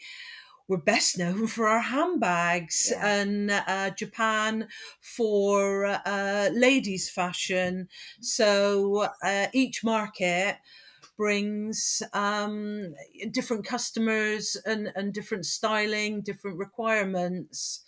we're 0.68 0.78
best 0.78 1.18
known 1.20 1.48
for 1.48 1.68
our 1.68 1.80
handbags 1.80 2.90
yeah. 2.92 3.22
and 3.22 3.52
uh, 3.52 3.90
Japan 3.92 4.68
for 5.02 5.86
uh, 6.06 6.50
ladies 6.54 7.10
fashion. 7.10 7.88
So 8.22 9.08
uh, 9.24 9.48
each 9.54 9.84
market 9.84 10.58
brings 11.18 12.02
um, 12.14 12.94
different 13.32 13.66
customers 13.66 14.58
and, 14.66 14.92
and 14.96 15.14
different 15.14 15.46
styling, 15.46 16.22
different 16.22 16.58
requirements 16.58 17.84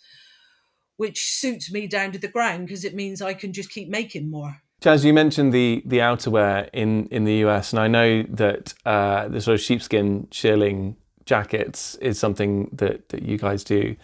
which 0.98 1.32
suits 1.32 1.72
me 1.72 1.86
down 1.86 2.12
to 2.12 2.18
the 2.18 2.28
ground 2.28 2.66
because 2.66 2.84
it 2.84 2.94
means 2.94 3.22
I 3.22 3.32
can 3.32 3.52
just 3.52 3.70
keep 3.70 3.88
making 3.88 4.30
more. 4.30 4.60
Chaz, 4.82 5.04
you 5.04 5.12
mentioned 5.12 5.52
the 5.52 5.82
the 5.86 5.98
outerwear 5.98 6.68
in, 6.72 7.06
in 7.06 7.24
the 7.24 7.34
US, 7.46 7.72
and 7.72 7.80
I 7.80 7.88
know 7.88 8.22
that 8.28 8.74
uh, 8.84 9.26
the 9.28 9.40
sort 9.40 9.54
of 9.54 9.60
sheepskin 9.60 10.28
shearling 10.30 10.96
jackets 11.24 11.94
is 11.96 12.18
something 12.18 12.68
that, 12.72 13.08
that 13.08 13.22
you 13.22 13.38
guys 13.38 13.64
do. 13.64 13.96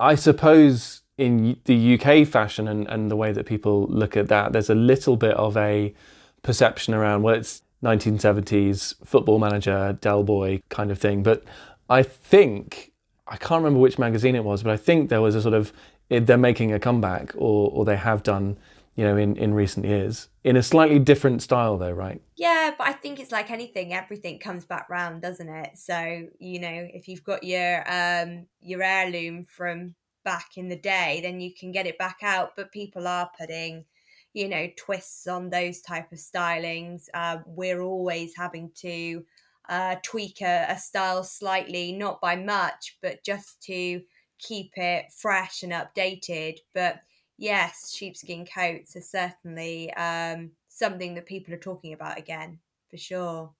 I 0.00 0.14
suppose 0.14 1.02
in 1.16 1.58
the 1.64 1.94
UK 1.94 2.26
fashion 2.26 2.68
and, 2.68 2.86
and 2.88 3.10
the 3.10 3.16
way 3.16 3.32
that 3.32 3.46
people 3.46 3.86
look 3.86 4.16
at 4.16 4.28
that, 4.28 4.52
there's 4.52 4.70
a 4.70 4.74
little 4.74 5.16
bit 5.16 5.34
of 5.34 5.56
a 5.56 5.94
perception 6.42 6.94
around, 6.94 7.22
well, 7.22 7.34
it's 7.34 7.62
1970s 7.82 8.94
football 9.04 9.38
manager, 9.38 9.96
Del 10.00 10.24
Boy 10.24 10.62
kind 10.68 10.90
of 10.90 10.98
thing. 10.98 11.22
But 11.22 11.44
I 11.88 12.02
think, 12.02 12.92
I 13.26 13.36
can't 13.36 13.62
remember 13.62 13.80
which 13.80 13.98
magazine 13.98 14.34
it 14.34 14.44
was, 14.44 14.62
but 14.62 14.72
I 14.72 14.76
think 14.76 15.08
there 15.08 15.20
was 15.20 15.34
a 15.34 15.42
sort 15.42 15.54
of 15.54 15.72
they're 16.20 16.36
making 16.36 16.72
a 16.72 16.80
comeback 16.80 17.32
or, 17.36 17.70
or 17.70 17.84
they 17.84 17.96
have 17.96 18.22
done 18.22 18.56
you 18.96 19.04
know, 19.04 19.16
in, 19.16 19.36
in 19.36 19.54
recent 19.54 19.86
years. 19.86 20.28
In 20.44 20.56
a 20.56 20.62
slightly 20.62 20.98
different 20.98 21.42
style, 21.42 21.76
though, 21.76 21.90
right? 21.90 22.20
Yeah, 22.36 22.72
but 22.76 22.86
I 22.86 22.92
think 22.92 23.18
it's 23.18 23.32
like 23.32 23.50
anything; 23.50 23.92
everything 23.92 24.38
comes 24.38 24.64
back 24.64 24.88
round, 24.88 25.22
doesn't 25.22 25.48
it? 25.48 25.76
So 25.76 26.28
you 26.38 26.60
know, 26.60 26.88
if 26.92 27.08
you've 27.08 27.24
got 27.24 27.42
your 27.42 27.84
um 27.90 28.46
your 28.60 28.82
heirloom 28.82 29.46
from 29.46 29.94
back 30.24 30.56
in 30.56 30.68
the 30.68 30.76
day, 30.76 31.20
then 31.22 31.40
you 31.40 31.52
can 31.52 31.72
get 31.72 31.86
it 31.86 31.98
back 31.98 32.18
out. 32.22 32.52
But 32.56 32.72
people 32.72 33.08
are 33.08 33.30
putting, 33.38 33.84
you 34.32 34.48
know, 34.48 34.68
twists 34.76 35.26
on 35.26 35.50
those 35.50 35.80
type 35.80 36.12
of 36.12 36.18
stylings. 36.18 37.06
Uh, 37.12 37.38
we're 37.46 37.82
always 37.82 38.36
having 38.36 38.70
to 38.76 39.24
uh, 39.68 39.96
tweak 40.04 40.40
a, 40.40 40.66
a 40.68 40.78
style 40.78 41.24
slightly, 41.24 41.90
not 41.92 42.20
by 42.20 42.36
much, 42.36 42.96
but 43.02 43.24
just 43.24 43.60
to 43.62 44.02
keep 44.38 44.72
it 44.76 45.12
fresh 45.12 45.62
and 45.62 45.72
updated. 45.72 46.58
But 46.72 47.02
yes, 47.38 47.92
sheepskin 47.92 48.46
coats 48.46 48.96
are 48.96 49.00
certainly 49.00 49.92
um, 49.94 50.52
something 50.68 51.14
that 51.14 51.26
people 51.26 51.54
are 51.54 51.58
talking 51.58 51.92
about 51.92 52.18
again, 52.18 52.58
for 52.90 52.96
sure. 52.96 53.54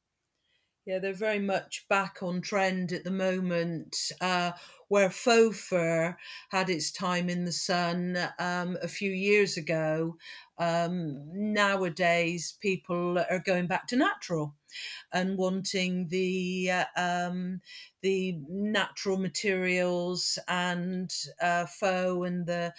Yeah, 0.87 0.99
they're 0.99 1.15
very 1.15 1.39
much 1.39 1.87
back 1.89 2.23
on 2.23 2.43
trend 2.43 2.93
at 2.93 3.05
the 3.05 3.11
moment. 3.11 4.13
Uh, 4.21 4.53
where 4.95 5.11
faux 5.11 5.59
fur 5.59 6.17
had 6.51 6.71
its 6.71 6.93
time 6.93 7.29
in 7.29 7.45
the 7.45 7.51
sun 7.53 8.17
um, 8.39 8.77
a 8.81 8.87
few 8.87 9.11
years 9.11 9.57
ago, 9.57 10.17
um, 10.59 11.21
nowadays 11.33 12.57
people 12.61 13.19
are 13.19 13.43
going 13.45 13.67
back 13.67 13.89
to 13.89 13.97
natural 13.97 14.55
and 15.13 15.37
wanting 15.37 16.07
the 16.11 16.71
uh, 16.71 16.85
um, 16.97 17.61
the 18.03 18.39
natural 18.49 19.17
materials 19.19 20.39
and 20.47 21.13
uh, 21.43 21.67
faux 21.67 22.29
and 22.29 22.47
the 22.47 22.73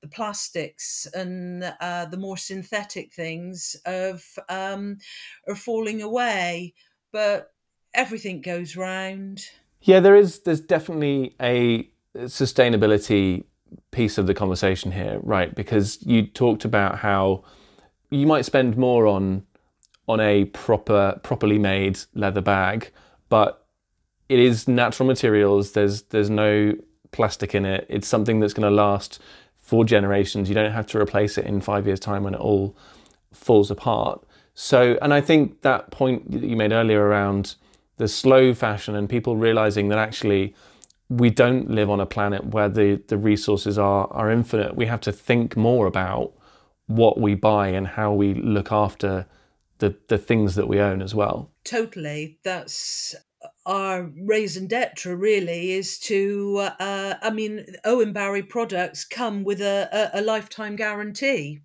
the 0.00 0.08
plastics 0.08 1.06
and 1.12 1.62
uh, 1.82 2.06
the 2.06 2.16
more 2.16 2.38
synthetic 2.38 3.12
things 3.12 3.76
of 3.84 4.24
um, 4.48 4.96
are 5.46 5.54
falling 5.56 6.00
away. 6.00 6.72
But 7.12 7.52
everything 7.92 8.40
goes 8.40 8.76
round. 8.76 9.44
Yeah, 9.80 10.00
there 10.00 10.16
is. 10.16 10.40
There's 10.40 10.60
definitely 10.60 11.34
a 11.40 11.88
sustainability 12.16 13.44
piece 13.90 14.18
of 14.18 14.26
the 14.26 14.34
conversation 14.34 14.92
here, 14.92 15.20
right? 15.22 15.54
Because 15.54 16.04
you 16.04 16.26
talked 16.26 16.64
about 16.64 16.98
how 16.98 17.44
you 18.10 18.26
might 18.26 18.44
spend 18.44 18.76
more 18.76 19.06
on 19.06 19.44
on 20.08 20.18
a 20.20 20.44
proper, 20.46 21.20
properly 21.22 21.58
made 21.58 21.98
leather 22.14 22.40
bag, 22.40 22.90
but 23.28 23.64
it 24.28 24.40
is 24.40 24.66
natural 24.66 25.06
materials. 25.06 25.72
There's 25.72 26.02
there's 26.02 26.30
no 26.30 26.74
plastic 27.12 27.54
in 27.54 27.64
it. 27.64 27.86
It's 27.88 28.08
something 28.08 28.40
that's 28.40 28.52
going 28.52 28.68
to 28.68 28.74
last 28.74 29.20
for 29.56 29.84
generations. 29.84 30.48
You 30.48 30.54
don't 30.54 30.72
have 30.72 30.86
to 30.88 30.98
replace 30.98 31.38
it 31.38 31.46
in 31.46 31.60
five 31.60 31.86
years' 31.86 32.00
time 32.00 32.24
when 32.24 32.34
it 32.34 32.40
all 32.40 32.76
falls 33.32 33.70
apart. 33.70 34.24
So, 34.54 34.98
and 35.00 35.14
I 35.14 35.20
think 35.20 35.62
that 35.62 35.90
point 35.90 36.30
that 36.32 36.42
you 36.42 36.56
made 36.56 36.72
earlier 36.72 37.02
around 37.02 37.54
the 38.00 38.08
slow 38.08 38.54
fashion 38.54 38.94
and 38.96 39.10
people 39.10 39.36
realizing 39.36 39.88
that 39.88 39.98
actually 39.98 40.54
we 41.10 41.28
don't 41.28 41.70
live 41.70 41.90
on 41.90 42.00
a 42.00 42.06
planet 42.06 42.46
where 42.46 42.70
the, 42.70 42.98
the 43.08 43.18
resources 43.18 43.76
are, 43.76 44.08
are 44.10 44.30
infinite. 44.30 44.74
We 44.74 44.86
have 44.86 45.02
to 45.02 45.12
think 45.12 45.54
more 45.54 45.86
about 45.86 46.32
what 46.86 47.20
we 47.20 47.34
buy 47.34 47.68
and 47.68 47.86
how 47.86 48.14
we 48.14 48.32
look 48.32 48.72
after 48.72 49.26
the, 49.80 49.94
the 50.08 50.16
things 50.16 50.54
that 50.54 50.66
we 50.66 50.80
own 50.80 51.02
as 51.02 51.14
well. 51.14 51.50
Totally. 51.62 52.38
That's 52.42 53.14
our 53.66 54.10
raison 54.22 54.66
d'etre 54.66 55.14
really 55.14 55.72
is 55.72 55.98
to 55.98 56.58
uh, 56.78 57.14
i 57.22 57.30
mean 57.30 57.64
owen 57.84 58.12
barry 58.12 58.42
products 58.42 59.04
come 59.04 59.44
with 59.44 59.60
a, 59.60 59.88
a, 59.92 60.20
a, 60.20 60.22
lifetime 60.22 60.76
guarantee. 60.76 61.60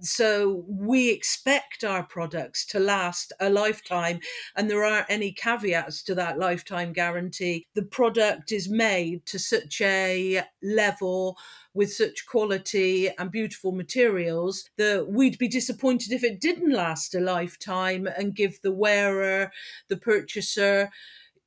So 0.00 0.64
we 0.68 1.10
expect 1.10 1.84
our 1.84 2.02
products 2.02 2.66
to 2.66 2.78
last 2.78 3.32
a 3.40 3.48
lifetime 3.48 4.20
and 4.56 4.68
there 4.68 4.84
aren't 4.84 5.10
any 5.10 5.32
caveats 5.32 6.02
to 6.04 6.14
that 6.16 6.38
lifetime 6.38 6.92
guarantee. 6.92 7.66
The 7.74 7.82
product 7.82 8.52
is 8.52 8.68
made 8.68 9.24
to 9.26 9.38
such 9.38 9.80
a 9.80 10.42
level 10.62 11.36
with 11.76 11.92
such 11.92 12.26
quality 12.26 13.10
and 13.18 13.30
beautiful 13.30 13.70
materials 13.70 14.68
that 14.78 15.08
we'd 15.08 15.38
be 15.38 15.48
disappointed 15.48 16.10
if 16.10 16.24
it 16.24 16.40
didn't 16.40 16.72
last 16.72 17.14
a 17.14 17.20
lifetime 17.20 18.06
and 18.06 18.34
give 18.34 18.60
the 18.62 18.72
wearer 18.72 19.52
the 19.88 19.96
purchaser 19.96 20.90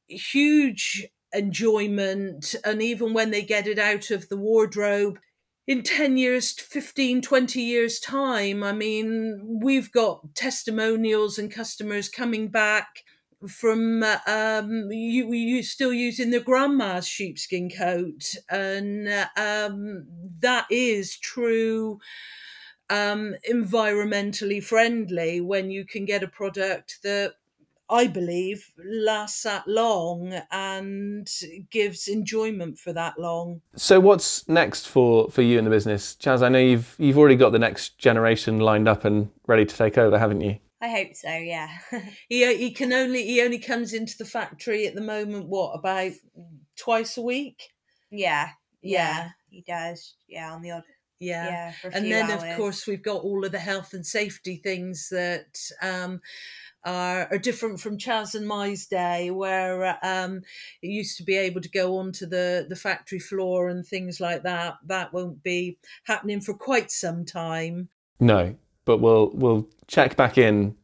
huge 0.07 1.07
enjoyment. 1.34 2.55
And 2.63 2.82
even 2.82 3.13
when 3.13 3.32
they 3.32 3.41
get 3.41 3.67
it 3.67 3.80
out 3.80 4.11
of 4.11 4.30
the 4.30 4.38
wardrobe, 4.38 5.19
in 5.67 5.84
10 5.84 6.17
years 6.17 6.51
15 6.51 7.21
20 7.21 7.61
years 7.61 7.99
time 7.99 8.63
i 8.63 8.71
mean 8.71 9.59
we've 9.61 9.91
got 9.91 10.34
testimonials 10.34 11.38
and 11.38 11.51
customers 11.51 12.09
coming 12.09 12.47
back 12.47 13.03
from 13.48 14.04
um 14.28 14.92
you, 14.92 15.32
you 15.32 15.64
still 15.64 15.94
using 15.94 16.32
the 16.32 16.40
grandma's 16.40 17.08
sheepskin 17.08 17.70
coat 17.70 18.36
and 18.50 19.08
um 19.38 20.06
that 20.40 20.66
is 20.70 21.18
true 21.18 22.00
um 22.90 23.34
environmentally 23.50 24.62
friendly 24.62 25.40
when 25.40 25.72
you 25.72 25.86
can 25.86 26.06
get 26.06 26.24
a 26.24 26.28
product 26.28 27.00
that 27.04 27.36
I 27.92 28.06
believe, 28.06 28.72
lasts 28.78 29.44
that 29.44 29.68
long 29.68 30.40
and 30.52 31.28
gives 31.72 32.08
enjoyment 32.08 32.78
for 32.78 32.94
that 32.94 33.20
long. 33.20 33.62
So, 33.76 34.00
what's 34.00 34.48
next 34.48 34.88
for, 34.88 35.30
for 35.32 35.42
you 35.42 35.58
in 35.58 35.64
the 35.64 35.72
business, 35.72 36.16
Chaz? 36.20 36.44
I 36.44 36.50
know 36.50 36.60
you've 36.60 36.96
you've 37.00 37.18
already 37.18 37.36
got 37.36 37.52
the 37.52 37.60
next 37.60 37.98
generation 37.98 38.60
lined 38.60 38.88
up 38.88 39.06
and 39.06 39.32
ready 39.48 39.66
to 39.66 39.76
take 39.76 39.98
over, 39.98 40.20
haven't 40.20 40.42
you? 40.42 40.60
I 40.82 40.89
hope 40.89 41.15
so. 41.15 41.30
Yeah. 41.30 41.69
he 42.30 42.45
uh, 42.45 42.57
he 42.57 42.71
can 42.71 42.93
only 42.93 43.23
he 43.25 43.41
only 43.41 43.59
comes 43.59 43.93
into 43.93 44.17
the 44.17 44.25
factory 44.25 44.88
at 44.88 44.95
the 44.95 45.01
moment. 45.01 45.47
What 45.47 45.73
about 45.73 46.11
twice 46.77 47.17
a 47.17 47.21
week? 47.21 47.61
Yeah. 48.09 48.49
Yeah. 48.82 48.91
yeah 48.91 49.30
he 49.49 49.63
does. 49.67 50.15
Yeah, 50.27 50.53
on 50.53 50.61
the 50.61 50.71
odd 50.71 50.84
yeah, 51.19 51.73
yeah 51.84 51.89
and 51.91 52.09
then 52.09 52.32
hours. 52.32 52.43
of 52.43 52.55
course 52.55 52.88
we've 52.88 53.03
got 53.03 53.23
all 53.23 53.43
of 53.43 53.51
the 53.51 53.59
health 53.59 53.93
and 53.93 54.05
safety 54.05 54.55
things 54.55 55.09
that 55.09 55.59
um, 55.82 56.21
are, 56.86 57.27
are 57.32 57.38
different 57.38 57.80
from 57.80 57.97
Chaz 57.97 58.36
and 58.36 58.47
Mai's 58.47 58.88
day, 58.88 59.32
where 59.32 59.97
um, 60.01 60.41
it 60.82 60.88
used 60.88 61.17
to 61.17 61.23
be 61.23 61.36
able 61.36 61.61
to 61.61 61.69
go 61.69 61.97
onto 61.97 62.25
the, 62.25 62.65
the 62.69 62.75
factory 62.75 63.19
floor 63.19 63.67
and 63.67 63.86
things 63.86 64.19
like 64.19 64.43
that. 64.43 64.75
That 64.86 65.13
won't 65.13 65.43
be 65.43 65.77
happening 66.05 66.41
for 66.41 66.53
quite 66.53 66.91
some 66.91 67.25
time. 67.25 67.89
No, 68.19 68.55
but 68.90 69.02
we'll 69.02 69.30
we'll 69.36 69.68
check 69.86 70.18
back 70.18 70.36
in 70.36 70.76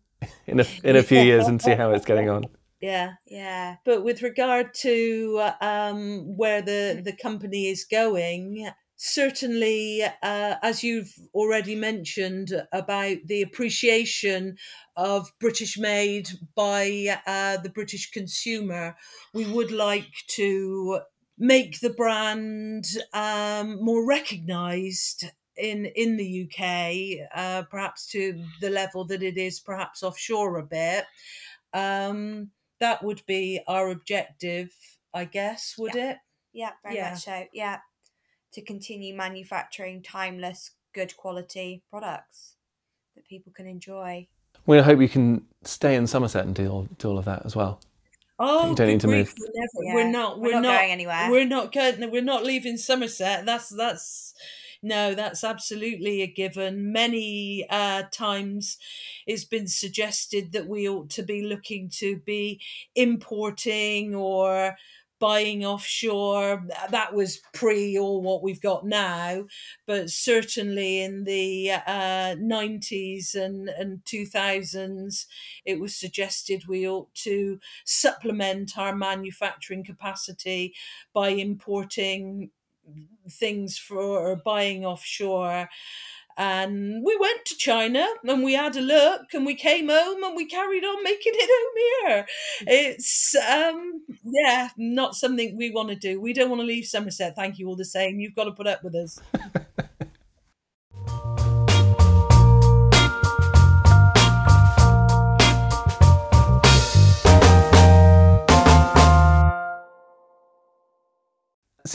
in 0.46 0.60
a 0.60 0.66
in 0.84 0.96
a 0.96 1.02
few 1.02 1.20
years 1.22 1.48
and 1.48 1.60
see 1.60 1.72
how 1.72 1.90
it's 1.90 2.06
getting 2.06 2.30
on. 2.30 2.46
Yeah, 2.80 3.14
yeah. 3.26 3.78
But 3.84 4.04
with 4.04 4.22
regard 4.22 4.76
to 4.82 5.50
um, 5.60 6.38
where 6.38 6.62
the 6.62 7.02
the 7.04 7.14
company 7.14 7.66
is 7.68 7.84
going, 7.84 8.70
certainly, 8.96 10.04
uh, 10.04 10.56
as 10.62 10.84
you've 10.84 11.16
already 11.34 11.74
mentioned 11.74 12.52
about 12.72 13.18
the 13.26 13.42
appreciation 13.42 14.58
of 14.96 15.32
British 15.40 15.76
made 15.76 16.30
by 16.54 17.20
uh, 17.26 17.58
the 17.58 17.72
British 17.72 18.12
consumer, 18.12 18.96
we 19.34 19.46
would 19.48 19.72
like 19.72 20.14
to 20.28 21.00
make 21.40 21.80
the 21.80 21.90
brand 21.90 22.86
um, 23.14 23.84
more 23.84 24.06
recognised 24.08 25.26
in 25.58 25.86
in 25.86 26.18
the 26.18 26.44
UK, 26.44 27.28
uh, 27.36 27.64
perhaps 27.64 28.08
to 28.08 28.44
the 28.62 28.70
level 28.70 29.06
that 29.06 29.24
it 29.24 29.38
is 29.38 29.60
perhaps 29.60 30.04
offshore 30.04 30.58
a 30.58 30.64
bit. 30.64 31.06
Um, 31.74 32.52
that 32.80 33.04
would 33.04 33.22
be 33.26 33.62
our 33.68 33.90
objective, 33.90 34.74
I 35.14 35.26
guess, 35.26 35.76
would 35.78 35.96
yeah. 35.96 36.12
it? 36.12 36.18
Yeah, 36.54 36.72
very 36.84 36.96
yeah. 36.96 37.10
much 37.12 37.24
so. 37.24 37.46
Yeah 37.54 37.80
to 38.56 38.62
continue 38.62 39.14
manufacturing 39.14 40.02
timeless, 40.02 40.72
good 40.94 41.16
quality 41.18 41.84
products 41.90 42.56
that 43.16 43.28
people 43.28 43.52
can 43.54 43.68
enjoy. 43.68 44.28
We 44.66 44.80
hope 44.80 45.02
you 45.02 45.10
can 45.10 45.46
stay 45.64 45.96
in 45.96 46.08
Somerset 46.08 46.46
and 46.46 46.56
do 46.56 46.70
all, 46.70 46.88
do 46.98 47.10
all 47.10 47.18
of 47.18 47.26
that 47.26 47.46
as 47.46 47.56
well. 47.56 47.82
Oh, 48.40 48.70
you 48.70 48.76
don't 48.76 48.88
need 48.88 49.02
to 49.02 49.08
move. 49.08 49.34
We're, 49.38 49.48
never, 49.54 49.70
yeah. 49.84 49.94
we're 49.94 50.12
not. 50.12 50.40
We're, 50.40 50.44
we're 50.48 50.54
not, 50.54 50.62
not, 50.62 50.80
going 50.80 50.92
anywhere. 50.92 51.28
We're 51.30 51.46
not 51.46 51.72
going. 51.72 52.12
We're 52.12 52.22
not 52.22 52.44
leaving 52.44 52.76
Somerset. 52.76 53.46
That's 53.46 53.70
that's 53.70 54.34
no. 54.86 55.16
That's 55.16 55.44
absolutely 55.44 56.22
a 56.22 56.28
given. 56.28 56.92
Many 56.92 57.66
uh, 57.70 58.04
times, 58.12 58.78
it's 59.28 59.46
been 59.46 59.68
suggested 59.68 60.52
that 60.54 60.68
we 60.68 60.88
ought 60.88 61.10
to 61.12 61.24
be 61.24 61.42
looking 61.42 61.90
to 61.98 62.18
be 62.20 62.62
importing 62.96 64.16
or 64.16 64.76
buying 65.20 65.66
offshore. 65.66 66.66
That 66.90 67.14
was 67.14 67.42
pre 67.54 67.98
all 67.98 68.22
what 68.22 68.44
we've 68.44 68.62
got 68.62 68.86
now, 68.86 69.46
but 69.88 70.10
certainly 70.10 71.02
in 71.02 71.24
the 71.24 71.72
uh, 71.72 72.36
90s 72.36 73.36
and, 73.36 73.70
and 73.70 74.04
2000s, 74.06 75.26
it 75.66 75.80
was 75.80 75.96
suggested 75.96 76.68
we 76.68 76.88
ought 76.88 77.14
to 77.16 77.60
supplement 77.86 78.78
our 78.78 78.96
manufacturing 78.96 79.84
capacity 79.84 80.74
by 81.14 81.30
importing 81.30 82.52
things 83.30 83.78
for 83.78 84.36
buying 84.36 84.86
offshore 84.86 85.70
And 86.38 87.04
we 87.06 87.18
went 87.18 87.46
to 87.46 87.58
China 87.58 88.06
and 88.28 88.44
we 88.44 88.54
had 88.54 88.76
a 88.76 88.82
look 88.82 89.34
and 89.34 89.46
we 89.46 89.56
came 89.56 89.90
home 89.90 90.24
and 90.24 90.36
we 90.36 90.46
carried 90.46 90.84
on 90.84 91.04
making 91.04 91.34
it 91.36 91.50
home 91.56 92.10
here. 92.12 92.28
It's, 92.68 93.36
um, 93.36 94.04
yeah, 94.24 94.70
not 94.78 95.16
something 95.16 95.58
we 95.58 95.72
want 95.72 95.90
to 95.90 95.96
do. 95.96 96.20
We 96.22 96.34
don't 96.34 96.50
want 96.50 96.62
to 96.62 96.68
leave 96.68 96.86
Somerset. 96.86 97.36
Thank 97.36 97.60
you 97.60 97.68
all 97.68 97.78
the 97.78 97.86
same. 97.86 98.20
You've 98.20 98.36
got 98.36 98.46
to 98.46 98.52
put 98.52 98.68
up 98.68 98.84
with 98.84 98.96
us. 98.96 99.20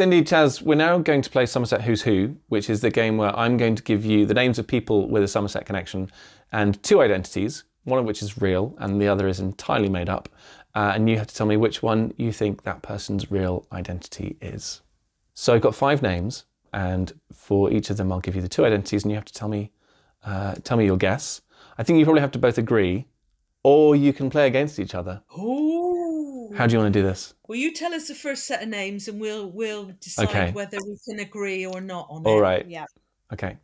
Cindy, 0.01 0.23
Chaz, 0.23 0.63
we're 0.63 0.77
now 0.77 0.97
going 0.97 1.21
to 1.21 1.29
play 1.29 1.45
Somerset 1.45 1.83
Who's 1.83 2.01
Who, 2.01 2.35
which 2.49 2.71
is 2.71 2.81
the 2.81 2.89
game 2.89 3.19
where 3.19 3.39
I'm 3.39 3.59
going 3.59 3.75
to 3.75 3.83
give 3.83 4.03
you 4.03 4.25
the 4.25 4.33
names 4.33 4.59
of 4.59 4.67
people 4.67 5.07
with 5.11 5.23
a 5.23 5.29
Somerset 5.29 5.67
connection 5.67 6.11
and 6.53 6.83
two 6.83 7.03
identities, 7.03 7.65
one 7.85 7.99
of 7.99 8.07
which 8.07 8.23
is 8.23 8.41
real 8.41 8.75
and 8.79 8.99
the 8.99 9.09
other 9.09 9.29
is 9.29 9.41
entirely 9.41 9.91
made 9.91 10.09
up. 10.09 10.31
Uh, 10.75 10.93
and 10.95 11.11
you 11.11 11.19
have 11.19 11.27
to 11.27 11.35
tell 11.35 11.47
me 11.47 11.59
which 11.59 11.83
one 11.83 12.15
you 12.17 12.33
think 12.33 12.63
that 12.63 12.81
person's 12.81 13.31
real 13.31 13.67
identity 13.73 14.39
is. 14.41 14.81
So 15.35 15.53
I've 15.55 15.61
got 15.61 15.75
five 15.75 16.01
names, 16.01 16.47
and 16.73 17.13
for 17.31 17.71
each 17.71 17.91
of 17.91 17.99
them, 17.99 18.11
I'll 18.11 18.21
give 18.21 18.35
you 18.35 18.41
the 18.41 18.49
two 18.49 18.65
identities, 18.65 19.03
and 19.03 19.11
you 19.11 19.17
have 19.17 19.27
to 19.27 19.35
tell 19.35 19.49
me, 19.51 19.71
uh, 20.25 20.55
tell 20.65 20.79
me 20.79 20.87
your 20.87 20.97
guess. 20.97 21.43
I 21.77 21.83
think 21.83 21.99
you 21.99 22.07
probably 22.07 22.23
have 22.23 22.33
to 22.33 22.39
both 22.39 22.57
agree, 22.57 23.05
or 23.63 23.95
you 23.95 24.15
can 24.15 24.31
play 24.31 24.47
against 24.47 24.79
each 24.79 24.95
other. 24.95 25.21
Ooh. 25.39 25.70
How 26.57 26.67
do 26.67 26.73
you 26.75 26.79
want 26.81 26.93
to 26.93 26.99
do 27.01 27.07
this? 27.07 27.35
Well, 27.49 27.59
you 27.59 27.73
tell 27.73 27.95
us 27.95 28.09
the 28.09 28.15
first 28.15 28.45
set 28.47 28.63
of 28.63 28.69
names 28.69 29.09
and 29.09 29.21
we'll 29.21 29.49
we'll 29.51 29.93
decide 30.01 30.29
Okay. 30.29 30.53
whether 30.53 30.79
we 30.87 30.97
can 31.09 31.21
agree 31.21 31.67
or 31.67 31.81
not 31.81 32.07
on 32.11 32.25
All 32.27 32.39
it. 32.39 32.43
right. 32.43 32.67
Yeah. 32.69 32.87
Okay. 33.33 33.57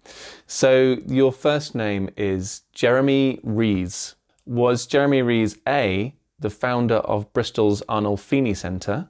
So 0.46 0.96
your 1.06 1.32
first 1.32 1.74
name 1.74 2.10
is 2.16 2.62
Jeremy 2.72 3.40
Rees. 3.42 4.14
Was 4.44 4.86
Jeremy 4.86 5.22
Rees 5.22 5.58
A, 5.66 6.14
the 6.38 6.50
founder 6.50 6.96
of 6.96 7.32
Bristol's 7.32 7.82
Arnolfini 7.88 8.56
Centre, 8.56 9.08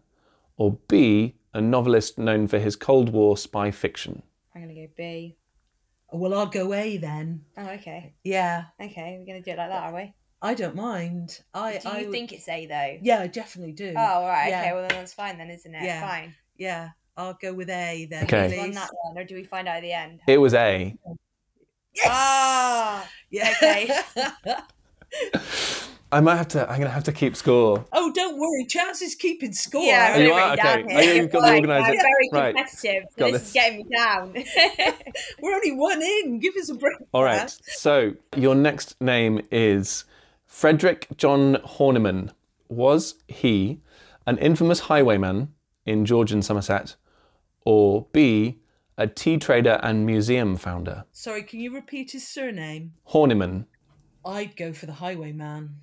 or 0.57 0.79
B, 0.89 1.35
a 1.53 1.61
novelist 1.61 2.17
known 2.19 2.47
for 2.49 2.59
his 2.59 2.77
Cold 2.77 3.11
War 3.11 3.37
spy 3.37 3.71
fiction? 3.71 4.23
I'm 4.55 4.63
gonna 4.63 4.75
go 4.75 4.87
B. 4.97 5.37
Oh, 6.11 6.19
well, 6.19 6.33
I'll 6.35 6.47
go 6.47 6.73
A 6.73 6.97
then. 6.97 7.45
Oh, 7.59 7.69
okay. 7.71 8.15
Yeah, 8.25 8.67
Okay, 8.81 9.17
we're 9.19 9.27
gonna 9.27 9.43
do 9.43 9.51
it 9.51 9.59
like 9.59 9.69
that, 9.69 9.83
are 9.83 9.95
we? 9.95 10.15
I 10.43 10.55
don't 10.55 10.75
mind. 10.77 11.41
I 11.55 11.79
Do 11.79 11.89
I 11.89 11.99
you 12.01 12.07
would- 12.07 12.13
think 12.13 12.33
it's 12.33 12.49
A 12.49 12.67
though? 12.67 12.99
Yeah, 13.03 13.21
I 13.21 13.27
definitely 13.27 13.73
do. 13.73 13.95
Oh, 13.97 14.01
all 14.01 14.29
right. 14.29 14.49
Yeah. 14.51 14.61
Okay. 14.61 14.73
Well, 14.73 14.83
then 14.83 14.99
that's 14.99 15.15
fine 15.15 15.39
then, 15.39 15.51
isn't 15.51 15.75
it? 15.75 15.83
Yeah. 15.83 16.01
Fine. 16.07 16.35
Yeah, 16.57 16.91
I'll 17.17 17.35
go 17.41 17.53
with 17.55 17.69
A 17.71 18.07
then. 18.11 18.25
Okay. 18.25 18.49
Do 18.49 18.55
please. 18.55 18.63
on 18.65 18.71
that 18.73 18.91
one, 19.05 19.19
or 19.19 19.25
do 19.25 19.35
we 19.35 19.45
find 19.45 19.67
out 19.69 19.77
at 19.77 19.83
the 19.83 19.93
end? 19.93 20.21
It 20.27 20.39
was 20.39 20.55
A. 20.55 20.97
Yes. 21.95 22.07
Ah. 22.11 23.09
yeah. 23.31 23.51
okay. 23.57 23.91
I 26.13 26.21
might 26.21 26.37
have 26.37 26.49
to. 26.49 26.61
I'm 26.63 26.77
going 26.79 26.83
to 26.89 26.95
have 26.95 27.05
to 27.05 27.13
keep 27.13 27.35
score. 27.35 27.85
oh, 27.93 28.13
don't 28.13 28.39
worry. 28.39 28.65
Chaz 28.69 29.03
is 29.03 29.15
keeping 29.17 29.53
score. 29.53 29.83
Yeah, 29.83 30.15
Oh, 30.17 30.21
you 30.21 30.33
I've 30.33 30.53
are? 30.53 30.57
down 30.57 30.79
Okay. 30.85 30.89
here. 30.93 30.99
Oh, 30.99 31.03
yeah, 31.03 31.13
you've 31.23 31.33
got 31.33 31.41
the 31.41 31.47
Fine, 31.49 31.57
organiser. 31.67 31.91
I'm 31.91 31.97
very 31.97 32.29
Right. 32.33 32.55
competitive. 32.55 33.05
So 33.19 33.25
this 33.25 33.33
this. 33.33 33.47
is 33.49 33.53
getting 33.53 33.77
me 33.79 33.85
down. 33.97 34.33
We're 35.43 35.55
only 35.55 35.73
one 35.73 36.01
in. 36.03 36.39
Give 36.39 36.55
us 36.57 36.69
a 36.71 36.75
break. 36.75 36.97
All 37.13 37.25
right. 37.25 37.51
So 37.65 38.13
your 38.37 38.55
next 38.55 38.95
name 39.01 39.41
is 39.51 40.05
Frederick 40.47 41.07
John 41.17 41.57
Horniman. 41.57 42.31
Was 42.69 43.17
he 43.29 43.81
an 44.27 44.39
infamous 44.39 44.81
highwayman 44.81 45.53
in 45.85 46.05
Georgian 46.05 46.43
Somerset, 46.43 46.97
or 47.65 48.07
B, 48.13 48.59
a 48.99 49.07
tea 49.07 49.37
trader 49.39 49.79
and 49.83 50.05
museum 50.07 50.57
founder? 50.57 51.05
Sorry, 51.13 51.43
can 51.43 51.61
you 51.61 51.75
repeat 51.75 52.13
his 52.13 52.27
surname? 52.27 52.95
Horniman. 53.11 53.67
I'd 54.25 54.57
go 54.57 54.73
for 54.73 54.87
the 54.87 54.95
highwayman. 54.95 55.77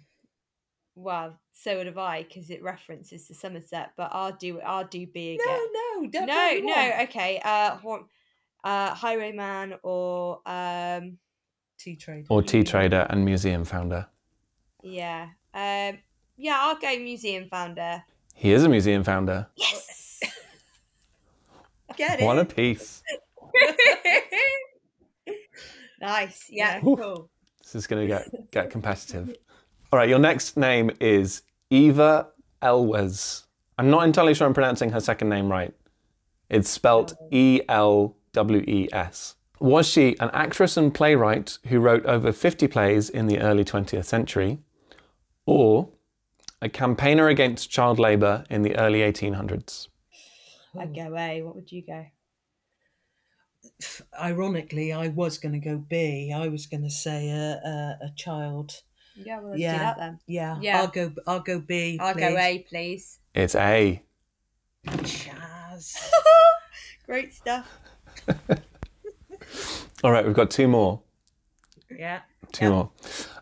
well, 0.96 1.40
so 1.54 1.78
would 1.78 1.86
have 1.88 1.98
I, 1.98 2.24
because 2.24 2.50
it 2.50 2.62
references 2.62 3.28
to 3.28 3.34
Somerset. 3.36 3.92
But 3.96 4.10
I'll 4.12 4.34
do. 4.34 4.60
I'll 4.60 4.86
do 4.88 5.06
B 5.08 5.40
No, 5.46 5.54
again. 5.54 5.68
no, 5.74 6.08
don't. 6.10 6.66
no, 6.66 6.74
no. 6.74 6.92
Okay. 7.04 7.40
Uh, 7.44 7.78
Horn, 7.78 8.06
uh, 8.64 8.94
Highwayman 8.94 9.76
or 9.84 10.42
um, 10.46 11.18
Tea 11.80 11.96
trader 11.96 12.26
Or 12.30 12.42
tea 12.42 12.64
trader 12.64 13.06
and 13.10 13.24
museum 13.24 13.64
founder. 13.66 14.08
Yeah, 14.84 15.30
um, 15.54 15.98
yeah. 16.38 16.58
I'll 16.60 16.80
go 16.80 16.98
museum 17.00 17.48
founder. 17.48 18.04
He 18.36 18.52
is 18.52 18.64
a 18.64 18.70
museum 18.70 19.04
founder. 19.04 19.48
Yes. 19.56 20.22
Get 21.98 22.20
it. 22.20 22.26
One 22.26 22.40
it. 22.40 22.52
apiece. 22.52 23.04
nice. 26.02 26.48
Yeah. 26.50 26.80
Whew. 26.82 26.98
Cool. 26.98 27.30
This 27.62 27.76
is 27.76 27.88
going 27.88 28.02
to 28.02 28.08
get, 28.08 28.52
get 28.52 28.70
competitive. 28.70 29.36
All 29.92 30.00
right, 30.00 30.10
your 30.10 30.20
next 30.20 30.58
name 30.58 30.92
is 31.00 31.44
Eva 31.70 32.28
Elwes. 32.62 33.46
I'm 33.78 33.90
not 33.90 34.04
entirely 34.04 34.34
sure 34.34 34.48
I'm 34.48 34.54
pronouncing 34.54 34.92
her 34.92 35.00
second 35.00 35.30
name 35.30 35.50
right. 35.50 35.74
It's 36.50 36.70
spelt 36.70 37.14
E 37.32 37.62
L 37.70 38.16
W 38.34 38.64
E 38.68 38.90
S. 38.92 39.36
Was 39.60 39.88
she 39.88 40.18
an 40.20 40.30
actress 40.34 40.78
and 40.78 40.94
playwright 40.94 41.58
who 41.68 41.80
wrote 41.80 42.06
over 42.06 42.32
50 42.32 42.68
plays 42.68 43.10
in 43.10 43.28
the 43.28 43.40
early 43.40 43.64
20th 43.64 44.06
century, 44.06 44.60
or 45.46 45.90
a 46.62 46.70
campaigner 46.70 47.28
against 47.28 47.70
child 47.70 48.00
labour 48.00 48.46
in 48.50 48.62
the 48.62 48.76
early 48.78 49.00
1800s? 49.00 49.88
I'd 50.80 50.96
go 50.96 51.16
A. 51.18 51.42
What 51.42 51.56
would 51.56 51.72
you 51.72 51.84
go? 51.86 52.06
Ironically, 54.22 54.92
I 54.94 55.08
was 55.10 55.38
going 55.38 55.54
to 55.54 55.60
go 55.60 55.78
B. 55.78 56.32
I 56.36 56.48
was 56.48 56.66
going 56.66 56.84
to 56.84 56.90
say 56.90 57.30
a, 57.30 57.62
a, 57.66 58.06
a 58.06 58.12
child. 58.16 58.82
Yeah. 59.16 59.40
Well, 59.40 59.50
let's 59.52 59.62
Yeah. 59.62 59.74
do 59.74 59.80
that 59.80 59.98
then. 59.98 60.20
Yeah, 60.28 60.58
Yeah. 60.62 60.80
I'll 60.82 60.88
go. 60.88 61.12
I'll 61.28 61.40
go 61.42 61.60
B. 61.60 61.98
I'll 62.02 62.16
go 62.16 62.36
A, 62.38 62.66
please. 62.68 63.20
It's 63.36 63.56
A. 63.56 64.02
Chaz. 64.88 65.98
Great 67.06 67.34
stuff. 67.34 67.70
All 70.04 70.12
right, 70.12 70.26
we've 70.26 70.36
got 70.36 70.50
two 70.52 70.68
more. 70.68 71.02
yeah. 71.96 72.22
Two 72.52 72.66
Yeah. 72.66 72.72
more. 72.72 72.92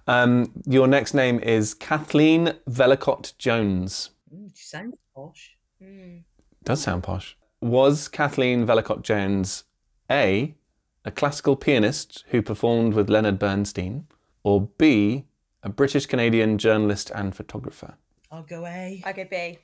Um, 0.08 0.52
your 0.66 0.88
next 0.88 1.14
name 1.14 1.40
is 1.40 1.74
Kathleen 1.74 2.54
Velicott 2.70 3.38
Jones. 3.38 4.12
Mm, 4.34 4.52
she 4.56 4.66
sounds 4.66 4.96
posh. 5.16 5.56
Mm. 5.82 6.24
Does 6.64 6.82
sound 6.82 7.04
posh. 7.04 7.38
Was 7.62 8.08
Kathleen 8.08 8.66
Velicott 8.66 9.04
Jones 9.04 9.66
A, 10.10 10.56
a 11.06 11.12
classical 11.12 11.56
pianist 11.56 12.24
who 12.30 12.42
performed 12.42 12.94
with 12.94 13.10
Leonard 13.10 13.38
Bernstein, 13.38 14.08
or 14.44 14.70
B, 14.78 15.26
a 15.62 15.70
British 15.70 16.08
Canadian 16.08 16.58
journalist 16.58 17.12
and 17.14 17.36
photographer? 17.36 17.96
I'll 18.32 18.44
go 18.44 18.66
A. 18.66 19.02
I'll 19.06 19.14
go 19.14 19.26
B. 19.30 19.60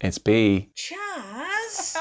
It's 0.00 0.18
B. 0.18 0.70
Chaz. 0.74 1.96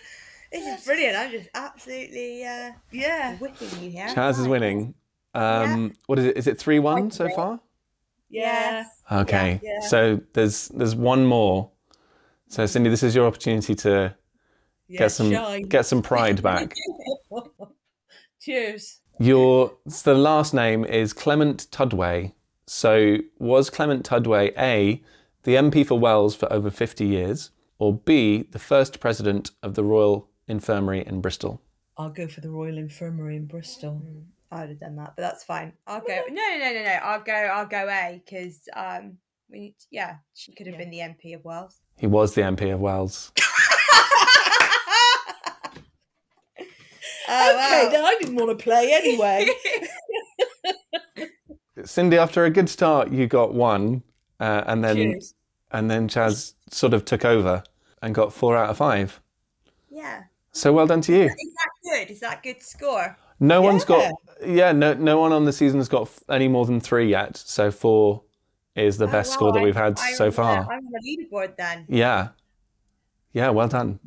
this 0.52 0.78
is 0.78 0.84
brilliant. 0.84 1.16
I'm 1.16 1.30
just 1.32 1.48
absolutely 1.54 2.44
uh, 2.44 2.70
yeah. 2.92 3.36
whipping 3.38 3.82
you 3.82 3.90
here. 3.90 4.08
Chaz 4.08 4.38
is 4.38 4.46
winning. 4.46 4.94
Um, 5.34 5.92
What 6.06 6.18
is 6.18 6.24
it? 6.26 6.36
Is 6.36 6.46
it 6.46 6.58
3 6.58 6.78
1 6.78 7.10
so 7.10 7.28
far? 7.30 7.60
Yeah. 8.28 8.42
Yes. 8.82 9.02
Okay. 9.10 9.60
Yeah. 9.62 9.80
So 9.80 10.20
there's 10.34 10.68
there's 10.68 10.94
one 10.94 11.24
more. 11.26 11.70
So 12.48 12.66
Cindy, 12.66 12.90
this 12.90 13.02
is 13.02 13.14
your 13.14 13.26
opportunity 13.26 13.74
to 13.76 14.14
Yeah. 14.88 14.98
get 14.98 15.08
some 15.12 15.30
shine. 15.32 15.62
get 15.62 15.86
some 15.86 16.02
pride 16.02 16.42
back. 16.50 16.74
Cheers. 18.40 19.00
Your 19.18 19.72
so 19.88 20.14
the 20.14 20.18
last 20.20 20.54
name 20.54 20.84
is 20.84 21.12
Clement 21.12 21.66
Tudway. 21.70 22.32
So 22.66 23.18
was 23.38 23.68
Clement 23.68 24.08
Tudway 24.08 24.52
A, 24.56 25.02
the 25.42 25.56
MP 25.56 25.84
for 25.84 25.98
Wells 25.98 26.34
for 26.36 26.50
over 26.52 26.70
50 26.70 27.04
years, 27.04 27.50
or 27.78 27.94
B, 27.94 28.44
the 28.52 28.58
first 28.58 29.00
president 29.00 29.50
of 29.62 29.74
the 29.74 29.82
Royal 29.84 30.28
Infirmary 30.46 31.04
in 31.06 31.20
Bristol? 31.20 31.60
I'll 31.98 32.10
go 32.10 32.26
for 32.28 32.40
the 32.40 32.48
Royal 32.50 32.78
Infirmary 32.78 33.36
in 33.36 33.46
Bristol. 33.46 34.00
I 34.06 34.10
would 34.60 34.68
have 34.70 34.80
done 34.80 34.96
that, 34.96 35.14
but 35.16 35.22
that's 35.22 35.44
fine. 35.44 35.72
I'll 35.86 36.00
go. 36.00 36.22
No, 36.28 36.34
no, 36.34 36.58
no, 36.58 36.72
no, 36.72 36.82
no. 36.82 36.98
I'll 37.02 37.20
go. 37.22 37.32
I'll 37.32 37.66
go 37.66 37.88
A 37.88 38.20
because 38.24 38.60
um, 38.74 39.16
we 39.48 39.60
need. 39.60 39.74
yeah, 39.92 40.16
she 40.34 40.52
could 40.52 40.66
have 40.66 40.74
Yeah. 40.74 40.80
been 40.80 40.90
the 40.90 40.98
MP 40.98 41.34
of 41.36 41.44
Wells. 41.44 41.80
He 41.98 42.06
was 42.08 42.34
the 42.34 42.40
MP 42.42 42.72
of 42.74 42.80
Wells. 42.80 43.30
Oh, 47.32 47.50
okay, 47.52 47.84
wow. 47.84 47.90
then 47.92 48.04
I 48.04 48.16
didn't 48.18 48.34
want 48.34 48.58
to 48.58 48.62
play 48.62 48.92
anyway. 48.92 49.46
Cindy, 51.84 52.18
after 52.18 52.44
a 52.44 52.50
good 52.50 52.68
start, 52.68 53.10
you 53.12 53.28
got 53.28 53.54
one, 53.54 54.02
uh, 54.40 54.64
and 54.66 54.82
then 54.82 54.96
Cheers. 54.96 55.34
and 55.70 55.88
then 55.88 56.08
Chaz 56.08 56.54
sort 56.70 56.92
of 56.92 57.04
took 57.04 57.24
over 57.24 57.62
and 58.02 58.16
got 58.16 58.32
four 58.32 58.56
out 58.56 58.70
of 58.70 58.76
five. 58.78 59.20
yeah. 59.90 60.22
So 60.52 60.72
well 60.72 60.88
done 60.88 61.00
to 61.02 61.12
you. 61.12 61.22
Is 61.26 61.30
that 61.36 61.70
good? 61.84 62.10
Is 62.10 62.18
that 62.20 62.42
good 62.42 62.60
score? 62.60 63.16
No 63.40 63.62
one's 63.62 63.84
got 63.84 64.12
yeah 64.44 64.72
no 64.72 64.94
no 64.94 65.18
one 65.18 65.32
on 65.32 65.44
the 65.44 65.52
season 65.52 65.80
has 65.80 65.88
got 65.88 66.08
any 66.28 66.46
more 66.48 66.66
than 66.66 66.80
three 66.80 67.08
yet. 67.08 67.36
So 67.36 67.70
four 67.70 68.22
is 68.76 68.98
the 68.98 69.06
Oh, 69.08 69.10
best 69.10 69.30
wow, 69.30 69.34
score 69.34 69.52
that 69.52 69.62
we've 69.62 69.74
had 69.76 69.98
I'm 69.98 70.14
so 70.14 70.24
on 70.24 70.30
the- 70.30 70.36
far. 70.36 70.58
I'm 70.62 70.68
on 70.68 70.92
the 70.92 71.00
leaderboard 71.32 71.56
then. 71.56 71.86
Yeah, 71.88 72.28
yeah, 73.32 73.50
well 73.50 73.68
done. 73.68 73.98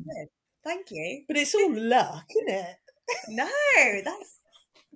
Thank 0.64 0.86
you. 0.90 1.24
But 1.28 1.36
it's 1.36 1.54
all 1.54 1.74
luck, 1.76 2.24
isn't 2.36 2.48
it? 2.54 2.76
No, 3.28 3.46
that's 4.02 4.38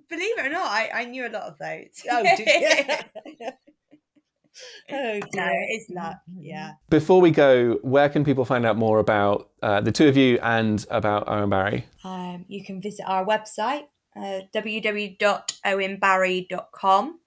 believe 0.09 0.39
it 0.39 0.47
or 0.47 0.49
not, 0.49 0.65
I, 0.65 0.89
I 0.91 1.05
knew 1.05 1.27
a 1.27 1.29
lot 1.29 1.43
of 1.43 1.57
those. 1.59 2.03
Oh, 2.09 2.23
did 2.23 2.39
you? 2.39 3.47
oh, 4.91 5.19
no, 5.35 5.47
it's 5.69 5.89
luck. 5.91 6.15
Yeah. 6.39 6.71
Before 6.89 7.21
we 7.21 7.29
go, 7.31 7.73
where 7.83 8.09
can 8.09 8.25
people 8.25 8.45
find 8.45 8.65
out 8.65 8.77
more 8.77 8.97
about 8.99 9.49
uh, 9.61 9.81
the 9.81 9.91
two 9.91 10.07
of 10.07 10.17
you 10.17 10.39
and 10.41 10.83
about 10.89 11.27
Owen 11.29 11.49
Barry? 11.51 11.85
Um, 12.03 12.45
you 12.47 12.63
can 12.65 12.81
visit 12.81 13.05
our 13.07 13.23
website, 13.25 13.83
uh, 14.15 14.41
www.owenbarry.com, 14.53 17.19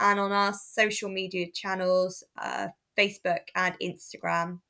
and 0.00 0.20
on 0.20 0.32
our 0.32 0.52
social 0.52 1.08
media 1.08 1.46
channels, 1.52 2.24
uh, 2.40 2.68
Facebook 2.98 3.48
and 3.54 3.76
Instagram. 3.80 4.60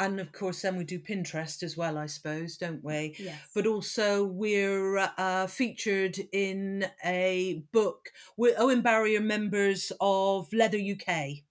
And 0.00 0.18
of 0.18 0.32
course, 0.32 0.62
then 0.62 0.76
we 0.76 0.84
do 0.84 0.98
Pinterest 0.98 1.62
as 1.62 1.76
well, 1.76 1.96
I 1.96 2.06
suppose, 2.06 2.56
don't 2.56 2.82
we? 2.82 3.14
Yes. 3.18 3.38
But 3.54 3.68
also, 3.68 4.24
we're 4.24 4.98
uh, 4.98 5.46
featured 5.46 6.18
in 6.32 6.86
a 7.04 7.62
book. 7.72 8.10
We're 8.36 8.56
Owen 8.58 8.80
Barry 8.80 9.16
are 9.16 9.20
members 9.20 9.92
of 10.00 10.52
Leather 10.52 10.78
UK, 10.78 11.44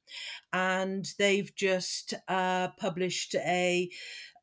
and 0.51 1.09
they've 1.17 1.55
just 1.55 2.13
uh, 2.27 2.69
published 2.77 3.35
a 3.35 3.89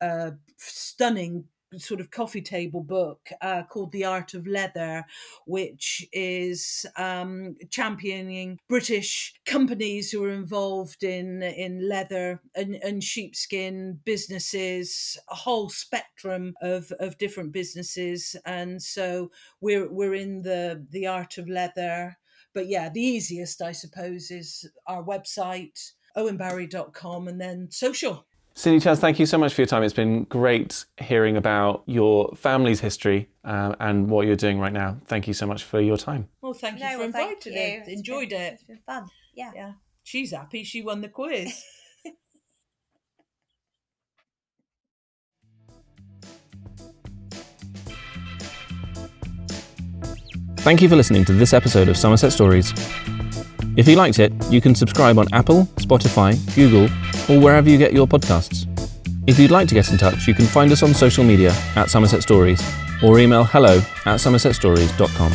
uh, 0.01 0.31
stunning 0.57 1.45
sort 1.77 2.01
of 2.01 2.11
coffee 2.11 2.41
table 2.41 2.81
book 2.81 3.29
uh, 3.41 3.63
called 3.63 3.91
The 3.91 4.05
Art 4.05 4.33
of 4.33 4.47
Leather, 4.47 5.05
which 5.45 6.07
is 6.11 6.85
um, 6.95 7.55
championing 7.69 8.59
British 8.67 9.33
companies 9.45 10.11
who 10.11 10.23
are 10.23 10.31
involved 10.31 11.03
in 11.03 11.43
in 11.43 11.87
leather 11.87 12.41
and, 12.55 12.75
and 12.75 13.03
sheepskin 13.03 13.99
businesses, 14.03 15.17
a 15.29 15.35
whole 15.35 15.69
spectrum 15.69 16.55
of, 16.61 16.91
of 16.99 17.17
different 17.17 17.51
businesses. 17.51 18.35
And 18.45 18.81
so 18.81 19.31
we're 19.61 19.91
we're 19.91 20.15
in 20.15 20.41
the 20.41 20.85
the 20.89 21.07
art 21.07 21.37
of 21.37 21.47
leather. 21.47 22.17
But 22.53 22.67
yeah, 22.67 22.89
the 22.89 23.01
easiest 23.01 23.61
I 23.61 23.73
suppose 23.73 24.31
is 24.31 24.67
our 24.87 25.03
website, 25.03 25.91
owenbarry.com 26.17 27.27
and 27.27 27.39
then 27.39 27.69
social. 27.69 28.25
Cindy 28.53 28.79
Chaz, 28.85 28.97
thank 28.99 29.19
you 29.19 29.25
so 29.25 29.37
much 29.37 29.53
for 29.53 29.61
your 29.61 29.67
time. 29.67 29.83
It's 29.83 29.93
been 29.93 30.25
great 30.25 30.83
hearing 30.97 31.37
about 31.37 31.83
your 31.85 32.35
family's 32.35 32.81
history 32.81 33.29
um, 33.45 33.75
and 33.79 34.09
what 34.09 34.27
you're 34.27 34.35
doing 34.35 34.59
right 34.59 34.73
now. 34.73 34.97
Thank 35.05 35.27
you 35.27 35.33
so 35.33 35.45
much 35.47 35.63
for 35.63 35.79
your 35.79 35.95
time. 35.97 36.27
Well, 36.41 36.53
thank 36.53 36.79
you 36.79 36.85
No, 36.85 36.91
for 36.93 36.97
well, 36.99 37.11
thank 37.11 37.31
inviting 37.45 37.53
you. 37.53 37.59
it. 37.59 37.79
It's 37.87 37.99
Enjoyed 37.99 38.29
been- 38.29 38.41
it. 38.41 38.53
It's 38.55 38.63
been 38.63 38.79
fun. 38.85 39.07
Yeah. 39.33 39.51
Yeah. 39.55 39.71
She's 40.03 40.31
happy 40.31 40.63
she 40.63 40.81
won 40.81 41.01
the 41.01 41.07
quiz. 41.09 41.63
Thank 50.57 50.81
you 50.81 50.89
for 50.89 50.95
listening 50.95 51.25
to 51.25 51.33
this 51.33 51.53
episode 51.53 51.87
of 51.87 51.97
Somerset 51.97 52.33
Stories. 52.33 52.73
If 53.79 53.87
you 53.87 53.95
liked 53.95 54.19
it, 54.19 54.33
you 54.49 54.59
can 54.59 54.75
subscribe 54.75 55.17
on 55.17 55.27
Apple, 55.31 55.63
Spotify, 55.77 56.35
Google, 56.53 56.93
or 57.33 57.41
wherever 57.41 57.69
you 57.69 57.77
get 57.77 57.93
your 57.93 58.05
podcasts. 58.05 58.67
If 59.25 59.39
you'd 59.39 59.51
like 59.51 59.69
to 59.69 59.73
get 59.73 59.89
in 59.89 59.97
touch, 59.97 60.27
you 60.27 60.33
can 60.33 60.47
find 60.47 60.69
us 60.73 60.83
on 60.83 60.93
social 60.93 61.23
media 61.23 61.53
at 61.77 61.89
Somerset 61.89 62.21
Stories 62.21 62.61
or 63.01 63.19
email 63.19 63.45
hello 63.45 63.77
at 64.05 64.19
somersetstories.com. 64.19 65.31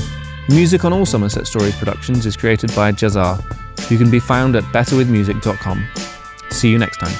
Music 0.54 0.84
on 0.84 0.92
all 0.92 1.06
Somerset 1.06 1.46
Stories 1.46 1.74
productions 1.76 2.26
is 2.26 2.36
created 2.36 2.68
by 2.76 2.92
Jazar, 2.92 3.40
who 3.88 3.96
can 3.96 4.10
be 4.10 4.20
found 4.20 4.56
at 4.56 4.64
betterwithmusic.com. 4.64 5.88
See 6.50 6.68
you 6.68 6.76
next 6.76 6.98
time. 6.98 7.16